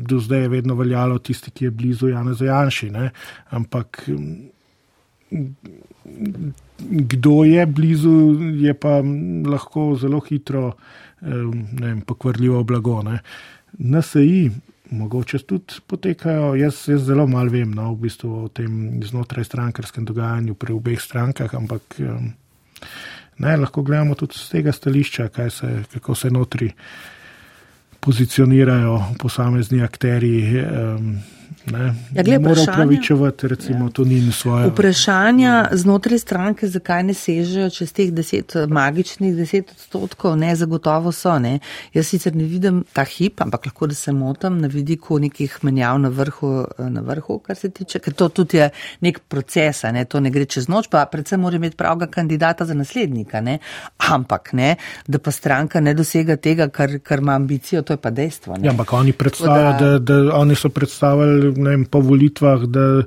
Do 0.03 0.19
zdaj 0.19 0.41
je 0.41 0.49
vedno 0.49 0.75
veljalo 0.75 1.19
tisti, 1.19 1.51
ki 1.51 1.65
je 1.65 1.71
blizu 1.71 2.09
Jana 2.11 2.33
Zajanši. 2.33 2.89
Ne. 2.91 3.09
Ampak 3.49 4.09
kdo 6.79 7.43
je 7.43 7.65
blizu, 7.65 8.37
je 8.61 8.73
pa 8.73 9.01
lahko 9.45 9.95
zelo 9.99 10.19
hitro 10.29 10.71
vem, 11.21 12.01
pokvarljivo 12.01 12.63
blago. 12.63 13.01
Ne. 13.03 13.19
NSI 13.77 14.51
mogoče 14.91 15.37
tudi 15.39 15.81
potekajo. 15.87 16.55
Jaz, 16.55 16.87
jaz 16.87 17.05
zelo 17.05 17.27
malo 17.27 17.51
vem 17.51 17.71
no, 17.71 17.91
v 17.93 18.07
bistvu 18.07 18.33
o 18.45 18.47
tem 18.47 19.01
znotraj 19.03 19.45
strankarskem 19.45 20.05
dogajanju 20.05 20.55
pri 20.55 20.73
obeh 20.73 21.01
strankah, 21.01 21.53
ampak 21.55 21.99
ne, 23.37 23.57
lahko 23.57 23.83
gledamo 23.83 24.15
tudi 24.15 24.37
z 24.37 24.49
tega 24.49 24.71
stališča, 24.71 25.29
se, 25.49 25.83
kako 25.93 26.15
se 26.15 26.31
notri 26.31 26.71
pozicionirajo 27.99 29.03
posamezni 29.19 29.83
akteri. 29.83 30.63
Um, 30.63 31.19
Ne, 31.71 31.93
ja, 32.13 32.23
gled, 32.23 32.41
mora 32.41 32.61
upravičevati, 32.61 33.47
recimo, 33.47 33.85
ja. 33.85 33.89
to 33.89 34.03
ni 34.03 34.31
svoje. 34.31 34.67
Vprašanja 34.67 35.69
znotraj 35.71 36.19
stranke, 36.19 36.67
zakaj 36.67 37.03
ne 37.03 37.13
sežejo 37.13 37.69
čez 37.73 37.93
teh 37.93 38.11
deset, 38.13 38.55
magičnih 38.69 39.35
deset 39.37 39.71
odstotkov, 39.71 40.37
ne, 40.37 40.55
zagotovo 40.55 41.11
so. 41.11 41.39
Ne. 41.39 41.59
Jaz 41.93 42.07
sicer 42.07 42.35
ne 42.35 42.43
vidim 42.43 42.83
ta 42.93 43.03
hip, 43.03 43.41
ampak 43.41 43.69
lahko 43.69 43.87
da 43.87 43.95
se 43.95 44.11
motam 44.11 44.59
na 44.61 44.67
vidiku 44.67 45.19
nekih 45.19 45.57
menjav 45.63 45.99
na 45.99 46.09
vrhu, 46.09 46.51
na 46.77 47.01
vrhu, 47.05 47.39
kar 47.45 47.55
se 47.55 47.69
tiče, 47.69 47.99
ker 47.99 48.13
to 48.13 48.29
tudi 48.29 48.57
je 48.57 48.69
nek 49.01 49.19
proces, 49.27 49.83
ne, 49.93 50.05
to 50.05 50.19
ne 50.19 50.31
gre 50.33 50.45
čez 50.45 50.69
noč, 50.69 50.89
pa 50.91 51.05
predvsem 51.05 51.41
mora 51.41 51.55
imeti 51.55 51.77
pravega 51.77 52.07
kandidata 52.07 52.65
za 52.65 52.73
naslednika, 52.73 53.41
ne. 53.41 53.59
ampak 54.09 54.53
ne, 54.53 54.75
da 55.07 55.19
pa 55.19 55.31
stranka 55.31 55.79
ne 55.79 55.93
dosega 55.93 56.35
tega, 56.35 56.69
kar, 56.73 56.99
kar 57.03 57.19
ima 57.19 57.35
ambicijo, 57.35 57.81
to 57.81 57.93
je 57.93 57.97
pa 57.97 58.09
dejstvo. 58.09 58.57
Ja, 58.63 58.71
ampak 58.71 58.93
oni 58.93 59.13
predstavljajo, 59.13 59.73
da, 59.79 59.91
da, 59.99 60.21
da 60.23 60.35
oni 60.35 60.55
so 60.55 60.69
predstavili 60.69 61.29
videli 61.29 61.58
vem, 61.65 61.85
po 61.85 61.99
volitvah, 61.99 62.63
da 62.65 63.03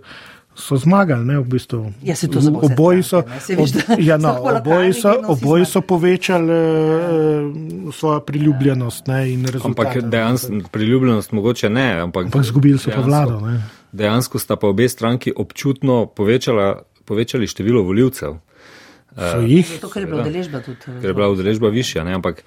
so 0.55 0.77
zmagali. 0.77 1.25
Ne, 1.25 1.39
v 1.41 1.47
bistvu. 1.49 1.93
ja, 2.03 2.17
se 2.17 2.29
to 2.29 2.41
zelo 2.41 2.61
oboji 2.63 3.03
so, 3.03 3.19
ob, 3.59 3.69
ja, 3.99 4.19
no, 4.19 4.37
oboji 4.41 4.93
so, 4.93 5.15
oboji 5.27 5.65
so 5.65 5.81
povečali 5.81 6.53
uh, 6.53 7.95
svojo 7.95 8.21
priljubljenost. 8.21 9.07
Ne, 9.07 9.39
ampak 9.65 10.03
dejansko 10.03 10.69
priljubljenost 10.71 11.33
mogoče 11.33 11.71
ne. 11.71 12.01
Ampak, 12.01 12.25
ampak 12.25 12.45
zgubili 12.45 12.79
so 12.79 12.91
pa 12.95 13.01
vlado. 13.01 13.41
Ne. 13.41 13.63
Dejansko 13.93 14.39
sta 14.39 14.57
pa 14.57 14.69
obe 14.69 14.89
stranki 14.89 15.33
občutno 15.37 16.07
povečala, 16.07 16.83
povečali 17.05 17.47
število 17.47 17.83
voljivcev. 17.83 18.39
So 19.17 19.41
jih? 19.45 19.69
Zato, 19.69 19.89
ker 19.93 20.03
je 20.03 20.09
bila 20.09 20.23
udeležba 20.23 20.61
tudi. 20.65 20.79
Ker 20.85 21.11
je 21.11 21.15
bila 21.15 21.29
udeležba 21.29 21.69
višja, 21.69 22.05
ne, 22.05 22.15
ampak 22.17 22.45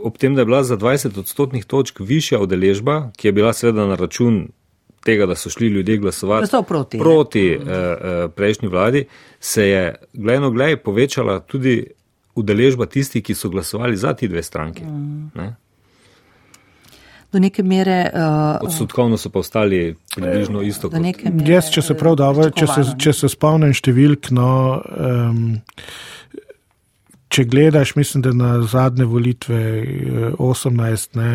ob 0.00 0.16
tem, 0.18 0.34
da 0.34 0.40
je 0.40 0.46
bila 0.46 0.62
za 0.64 0.76
20 0.76 1.18
odstotnih 1.18 1.64
točk 1.64 2.00
višja 2.00 2.40
udeležba, 2.40 3.10
ki 3.16 3.28
je 3.28 3.32
bila 3.32 3.52
seveda 3.52 3.86
na 3.86 3.96
račun 3.96 4.48
tega, 5.04 5.26
da 5.26 5.34
so 5.34 5.50
šli 5.50 5.68
ljudje 5.68 5.96
glasovati 5.96 6.50
proti, 6.68 6.98
proti 6.98 7.46
uh, 7.56 7.62
uh, 7.62 8.30
prejšnji 8.34 8.68
vladi, 8.68 9.04
se 9.40 9.68
je 9.68 9.94
gledno 10.12 10.50
glej 10.50 10.76
povečala 10.76 11.40
tudi 11.40 11.86
udeležba 12.34 12.86
tistih, 12.86 13.22
ki 13.24 13.34
so 13.34 13.48
glasovali 13.48 13.96
za 13.96 14.14
ti 14.14 14.28
dve 14.28 14.42
stranki. 14.42 14.84
Mm. 14.84 15.30
Ne? 15.34 15.54
Do 17.32 17.38
neke 17.38 17.62
mere. 17.62 18.10
Uh, 18.14 18.68
Odstotkovno 18.68 19.16
so 19.16 19.30
pa 19.30 19.38
ostali 19.38 19.96
približno 20.16 20.62
isto. 20.62 20.90
Jaz, 21.46 21.68
če 21.70 21.82
se 21.82 21.94
prav 21.94 22.16
dobro, 22.16 22.48
če, 22.50 22.66
če 22.98 23.12
se 23.12 23.28
spomnim 23.28 23.74
številk, 23.76 24.30
no, 24.32 24.52
um, 24.80 25.42
če 27.28 27.44
gledaš, 27.44 27.92
mislim, 28.00 28.24
da 28.24 28.32
na 28.32 28.52
zadnje 28.64 29.04
volitve 29.04 29.60
18, 30.40 31.20
ne, 31.20 31.32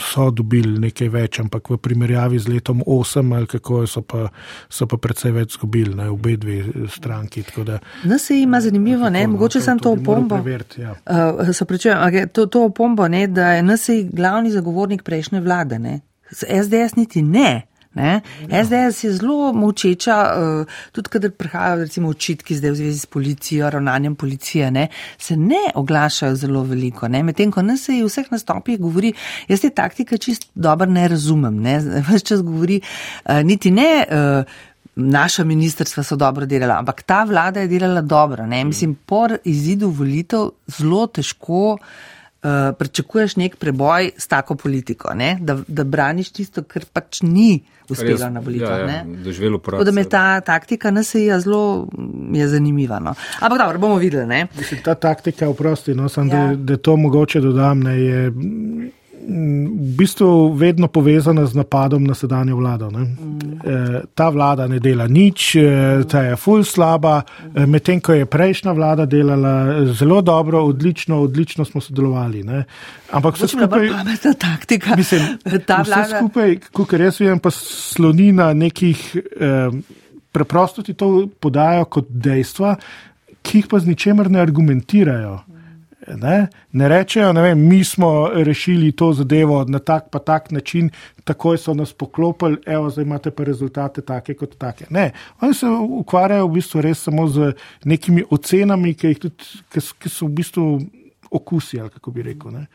so 0.00 0.30
dobili 0.30 0.78
nekaj 0.78 1.08
več, 1.08 1.40
ampak 1.40 1.70
v 1.70 1.78
primerjavi 1.82 2.38
z 2.38 2.52
letom 2.52 2.82
8 2.86 3.34
ali 3.36 3.46
kako 3.46 3.86
so 3.86 4.02
pa, 4.02 4.28
so 4.68 4.86
pa 4.86 4.98
predvsej 5.00 5.32
več 5.32 5.56
zgubili, 5.56 5.94
ne, 5.96 6.08
obe 6.12 6.36
dve 6.36 6.86
stranki. 6.92 7.44
No, 8.04 8.18
se 8.18 8.40
ima 8.40 8.60
zanimivo, 8.60 9.10
ne, 9.10 9.26
no, 9.26 9.32
mogoče 9.32 9.60
sem 9.60 9.78
to 9.78 9.92
opombo. 9.92 10.38
Ja. 10.78 10.94
Uh, 11.06 11.42
okay, 11.48 12.26
to, 12.28 12.46
to 12.46 12.64
opombo, 12.64 13.08
ne, 13.08 13.26
da 13.26 13.52
je 13.56 13.62
NSI 13.62 13.98
glavni 14.12 14.50
zagovornik 14.50 15.02
prejšnje 15.02 15.40
vlade, 15.40 15.78
ne. 15.78 16.00
SDS 16.32 16.96
niti 16.96 17.22
ne. 17.22 17.71
Ne? 17.94 18.20
SDS 18.48 19.04
je 19.04 19.12
zelo 19.12 19.52
močeča, 19.52 20.16
uh, 20.32 20.78
tudi 20.92 21.10
kadar 21.12 21.30
prihajajo 21.30 21.82
recimo 21.84 22.08
očitki 22.08 22.56
zdaj 22.56 22.70
v 22.70 22.76
zvezi 22.80 22.98
s 22.98 23.06
policijo, 23.06 23.70
ravnanjem 23.70 24.14
policije, 24.16 24.70
ne? 24.70 24.88
se 25.18 25.36
ne 25.36 25.60
oglašajo 25.74 26.36
zelo 26.36 26.62
veliko. 26.64 27.08
Medtem 27.08 27.52
ko 27.52 27.62
nas 27.62 27.84
se 27.84 27.92
v 27.92 28.08
vseh 28.08 28.32
nastopih 28.32 28.80
govori, 28.80 29.12
jaz 29.48 29.60
te 29.60 29.70
taktike 29.70 30.18
čist 30.18 30.48
dobro 30.54 30.90
ne 30.90 31.08
razumem. 31.08 31.60
Ne? 31.60 31.78
Ves 32.08 32.24
čas 32.24 32.42
govori, 32.42 32.80
uh, 33.24 33.42
niti 33.44 33.70
ne. 33.70 34.04
Uh, 34.10 34.60
Naša 34.94 35.44
ministrstva 35.48 36.02
so 36.04 36.18
dobro 36.20 36.44
delala, 36.44 36.74
ampak 36.82 36.98
ta 37.08 37.22
vlada 37.24 37.62
je 37.62 37.68
delala 37.70 38.02
dobro. 38.04 38.44
Ne? 38.46 38.58
Mislim, 38.64 38.92
po 38.94 39.22
izidu 39.48 39.88
volitev 39.88 40.50
zelo 40.68 41.06
težko 41.06 41.78
uh, 41.78 42.50
pričakuješ 42.78 43.36
nek 43.36 43.56
preboj 43.56 44.10
s 44.16 44.28
tako 44.28 44.54
politiko, 44.54 45.14
da, 45.40 45.56
da 45.68 45.84
braniš 45.84 46.30
tisto, 46.36 46.62
kar 46.62 46.84
pač 46.92 47.22
ni 47.22 47.62
uspelo 47.88 48.30
na 48.30 48.40
volitvah. 48.40 48.70
Ja, 48.70 48.86
ja, 48.86 49.04
Tako 49.64 49.84
da 49.84 49.92
me 49.92 50.04
ta 50.04 50.40
taktika 50.40 50.90
NSA 50.90 51.40
zelo 51.40 51.88
je 52.32 52.48
zanimiva. 52.48 52.98
No. 52.98 53.14
Ampak 53.40 53.58
dobro, 53.58 53.78
bomo 53.78 53.96
videli. 53.96 54.46
Mislim, 54.58 54.80
ta 54.84 54.94
taktika, 54.94 55.48
oprosti, 55.48 55.94
no, 55.94 56.08
sem, 56.08 56.28
ja. 56.28 56.46
da, 56.46 56.54
da 56.54 56.76
to 56.76 56.96
mogoče 56.96 57.40
dodam, 57.40 57.80
ne, 57.80 58.00
je 58.00 58.32
v 59.28 59.94
bistvu 59.96 60.52
vedno 60.58 60.88
povezana 60.88 61.46
z 61.46 61.54
napadom 61.54 62.04
na 62.04 62.14
sedanjo 62.14 62.56
vlado. 62.56 62.90
Mm. 62.90 62.98
E, 63.64 64.00
ta 64.14 64.28
vlada 64.28 64.66
ne 64.66 64.78
dela 64.78 65.06
nič, 65.06 65.54
e, 65.56 66.02
ta 66.10 66.22
je 66.22 66.36
full 66.36 66.64
slaba, 66.64 67.22
e, 67.54 67.66
medtem 67.66 68.00
ko 68.00 68.12
je 68.12 68.26
prejšnja 68.26 68.72
vlada 68.72 69.06
delala 69.06 69.84
zelo 69.94 70.20
dobro, 70.22 70.64
odlično, 70.64 71.20
odlično 71.22 71.64
smo 71.64 71.80
sodelovali. 71.80 72.42
Ne. 72.42 72.64
Ampak 73.10 73.38
vse 73.38 73.48
skupaj, 73.48 73.88
ta 74.22 74.34
taktika, 74.34 74.96
mislim, 74.96 75.38
ta 75.68 75.82
vlada. 75.86 76.02
Vse 76.02 76.18
skupaj, 76.18 76.58
kot 76.72 76.92
res 76.92 77.20
vem, 77.20 77.38
pa 77.38 77.50
sloni 77.54 78.32
na 78.32 78.52
nekih, 78.52 79.06
e, 79.16 79.70
preprosto 80.32 80.82
ti 80.82 80.94
to 80.98 81.28
podajo 81.40 81.84
kot 81.84 82.10
dejstva, 82.10 82.76
ki 83.42 83.62
jih 83.62 83.70
pa 83.70 83.78
z 83.78 83.90
ničemer 83.90 84.30
ne 84.30 84.42
argumentirajo. 84.42 85.40
Ne, 86.08 86.46
ne 86.72 86.88
rečejo, 86.88 87.32
ne 87.32 87.42
vem, 87.42 87.60
mi 87.68 87.84
smo 87.84 88.28
rešili 88.34 88.92
to 88.92 89.12
zadevo 89.12 89.64
na 89.68 89.78
tak 89.78 90.10
pa 90.10 90.18
tak 90.18 90.50
način, 90.50 90.90
takoj 91.24 91.58
so 91.58 91.74
nas 91.74 91.92
poklopili, 91.92 92.58
evo, 92.66 92.90
zdaj 92.90 93.04
imate 93.04 93.30
pa 93.30 93.44
rezultate 93.44 94.02
take 94.02 94.34
kot 94.34 94.56
take. 94.58 94.86
Ne, 94.90 95.10
oni 95.40 95.54
se 95.54 95.66
ukvarjajo 95.66 96.46
v 96.46 96.52
bistvu 96.52 96.80
res 96.80 97.04
samo 97.04 97.28
z 97.28 97.52
nekimi 97.84 98.24
ocenami, 98.30 98.94
ki, 98.94 99.14
tudi, 99.14 99.62
ki, 99.70 100.08
so 100.08 100.26
v 100.26 100.32
bistvu 100.42 100.66
okusi, 101.30 101.80
ali 101.80 101.90
kako 101.90 102.10
bi 102.10 102.26
rekel. 102.26 102.50
Ne. 102.50 102.66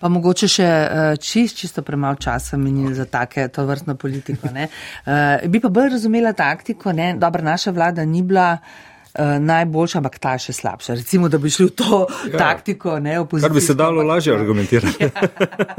Pa 0.00 0.08
mogoče 0.08 0.48
še 0.48 0.64
eh, 0.64 1.12
čist, 1.20 1.60
čisto 1.60 1.82
premalo 1.82 2.16
časa 2.20 2.56
meni 2.56 2.94
za 2.94 3.04
take 3.04 3.48
to 3.48 3.66
vrstno 3.66 3.94
politiko. 3.96 4.48
Uh, 4.48 5.44
bi 5.48 5.60
pa 5.60 5.68
bolj 5.68 5.94
razumela 5.94 6.32
taktiko, 6.32 6.92
ne, 6.92 7.14
dobra, 7.20 7.44
naša 7.44 7.70
vlada 7.70 8.04
ni 8.04 8.22
bila. 8.22 8.56
Eh, 9.14 9.38
najboljša, 9.38 10.00
ampak 10.00 10.16
ta 10.18 10.32
še 10.42 10.50
slabša. 10.56 10.96
Recimo, 10.98 11.28
da 11.30 11.38
bi 11.38 11.50
šli 11.54 11.68
v 11.68 11.72
to 11.78 11.98
ja. 12.32 12.34
taktiko, 12.34 12.96
ne 12.98 13.20
opozoriti. 13.22 13.46
Kar 13.46 13.54
bi 13.54 13.62
se 13.62 13.76
dalo 13.78 14.02
lažje 14.02 14.34
argumentirati. 14.34 15.06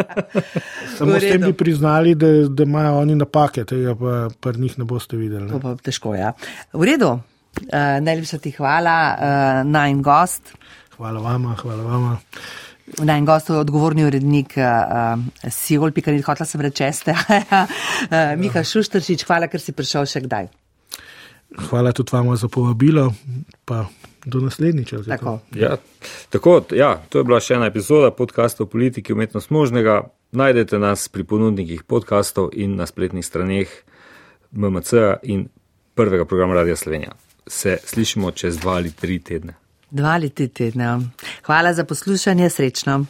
Samo 0.96 1.18
s 1.20 1.28
tem 1.28 1.44
bi 1.44 1.52
priznali, 1.52 2.14
da, 2.16 2.32
da 2.48 2.64
imajo 2.64 2.96
oni 3.02 3.20
napake, 3.20 3.68
tega 3.68 3.92
pa 4.00 4.30
pri 4.40 4.64
njih 4.64 4.80
ne 4.80 4.88
boste 4.88 5.20
videli. 5.20 5.52
To 5.52 5.60
pa 5.60 5.76
težko, 5.76 6.16
ja. 6.16 6.32
V 6.72 6.88
redu, 6.88 7.12
uh, 7.12 7.78
najlepša 8.08 8.40
ti 8.40 8.56
hvala, 8.56 8.98
uh, 9.12 9.62
naj 9.68 9.92
in 9.92 10.00
gost. 10.06 10.56
Hvala 10.96 11.20
vama, 11.20 11.60
hvala 11.60 11.84
vama. 11.92 12.18
Naj 13.04 13.20
in 13.20 13.28
gost, 13.28 13.52
odgovorni 13.52 14.08
urednik 14.08 14.56
uh, 14.56 15.20
Sijol, 15.44 15.92
pika 15.92 16.16
ni 16.16 16.24
hotla 16.24 16.48
se 16.48 16.56
vrečeste. 16.56 17.12
uh, 17.20 17.66
Miha 18.40 18.64
Šuštršič, 18.64 19.28
hvala, 19.28 19.52
ker 19.52 19.60
si 19.60 19.76
prišel 19.76 20.08
še 20.08 20.24
kdaj. 20.24 20.56
Hvala 21.70 21.92
tudi 21.92 22.10
vama 22.14 22.36
za 22.36 22.48
povabilo, 22.48 23.14
pa 23.66 23.86
do 24.26 24.40
naslednjič. 24.40 24.94
Tako. 25.08 25.40
Ja, 25.56 25.78
tako, 26.30 26.62
ja, 26.72 27.04
to 27.10 27.18
je 27.18 27.24
bila 27.24 27.40
še 27.40 27.54
ena 27.54 27.70
epizoda 27.70 28.12
podcasta 28.12 28.64
o 28.64 28.70
politiki 28.70 29.14
umetnost 29.14 29.50
možnega. 29.50 30.02
Najdete 30.32 30.80
nas 30.80 31.08
pri 31.10 31.24
ponudnikih 31.24 31.84
podkastov 31.84 32.50
in 32.54 32.76
na 32.76 32.86
spletnih 32.86 33.26
straneh 33.26 33.72
MMC 34.52 34.94
in 35.24 35.48
prvega 35.96 36.26
programa 36.26 36.54
Radia 36.54 36.76
Slovenija. 36.76 37.12
Se 37.48 37.78
slišimo 37.86 38.32
čez 38.32 38.58
dva 38.58 38.82
ali 38.82 38.92
tri 38.92 39.20
tedne. 39.20 39.54
Dva 39.92 40.18
ali 40.18 40.30
tri 40.30 40.48
tedne. 40.48 41.00
Hvala 41.46 41.74
za 41.74 41.84
poslušanje, 41.84 42.50
srečno. 42.50 43.06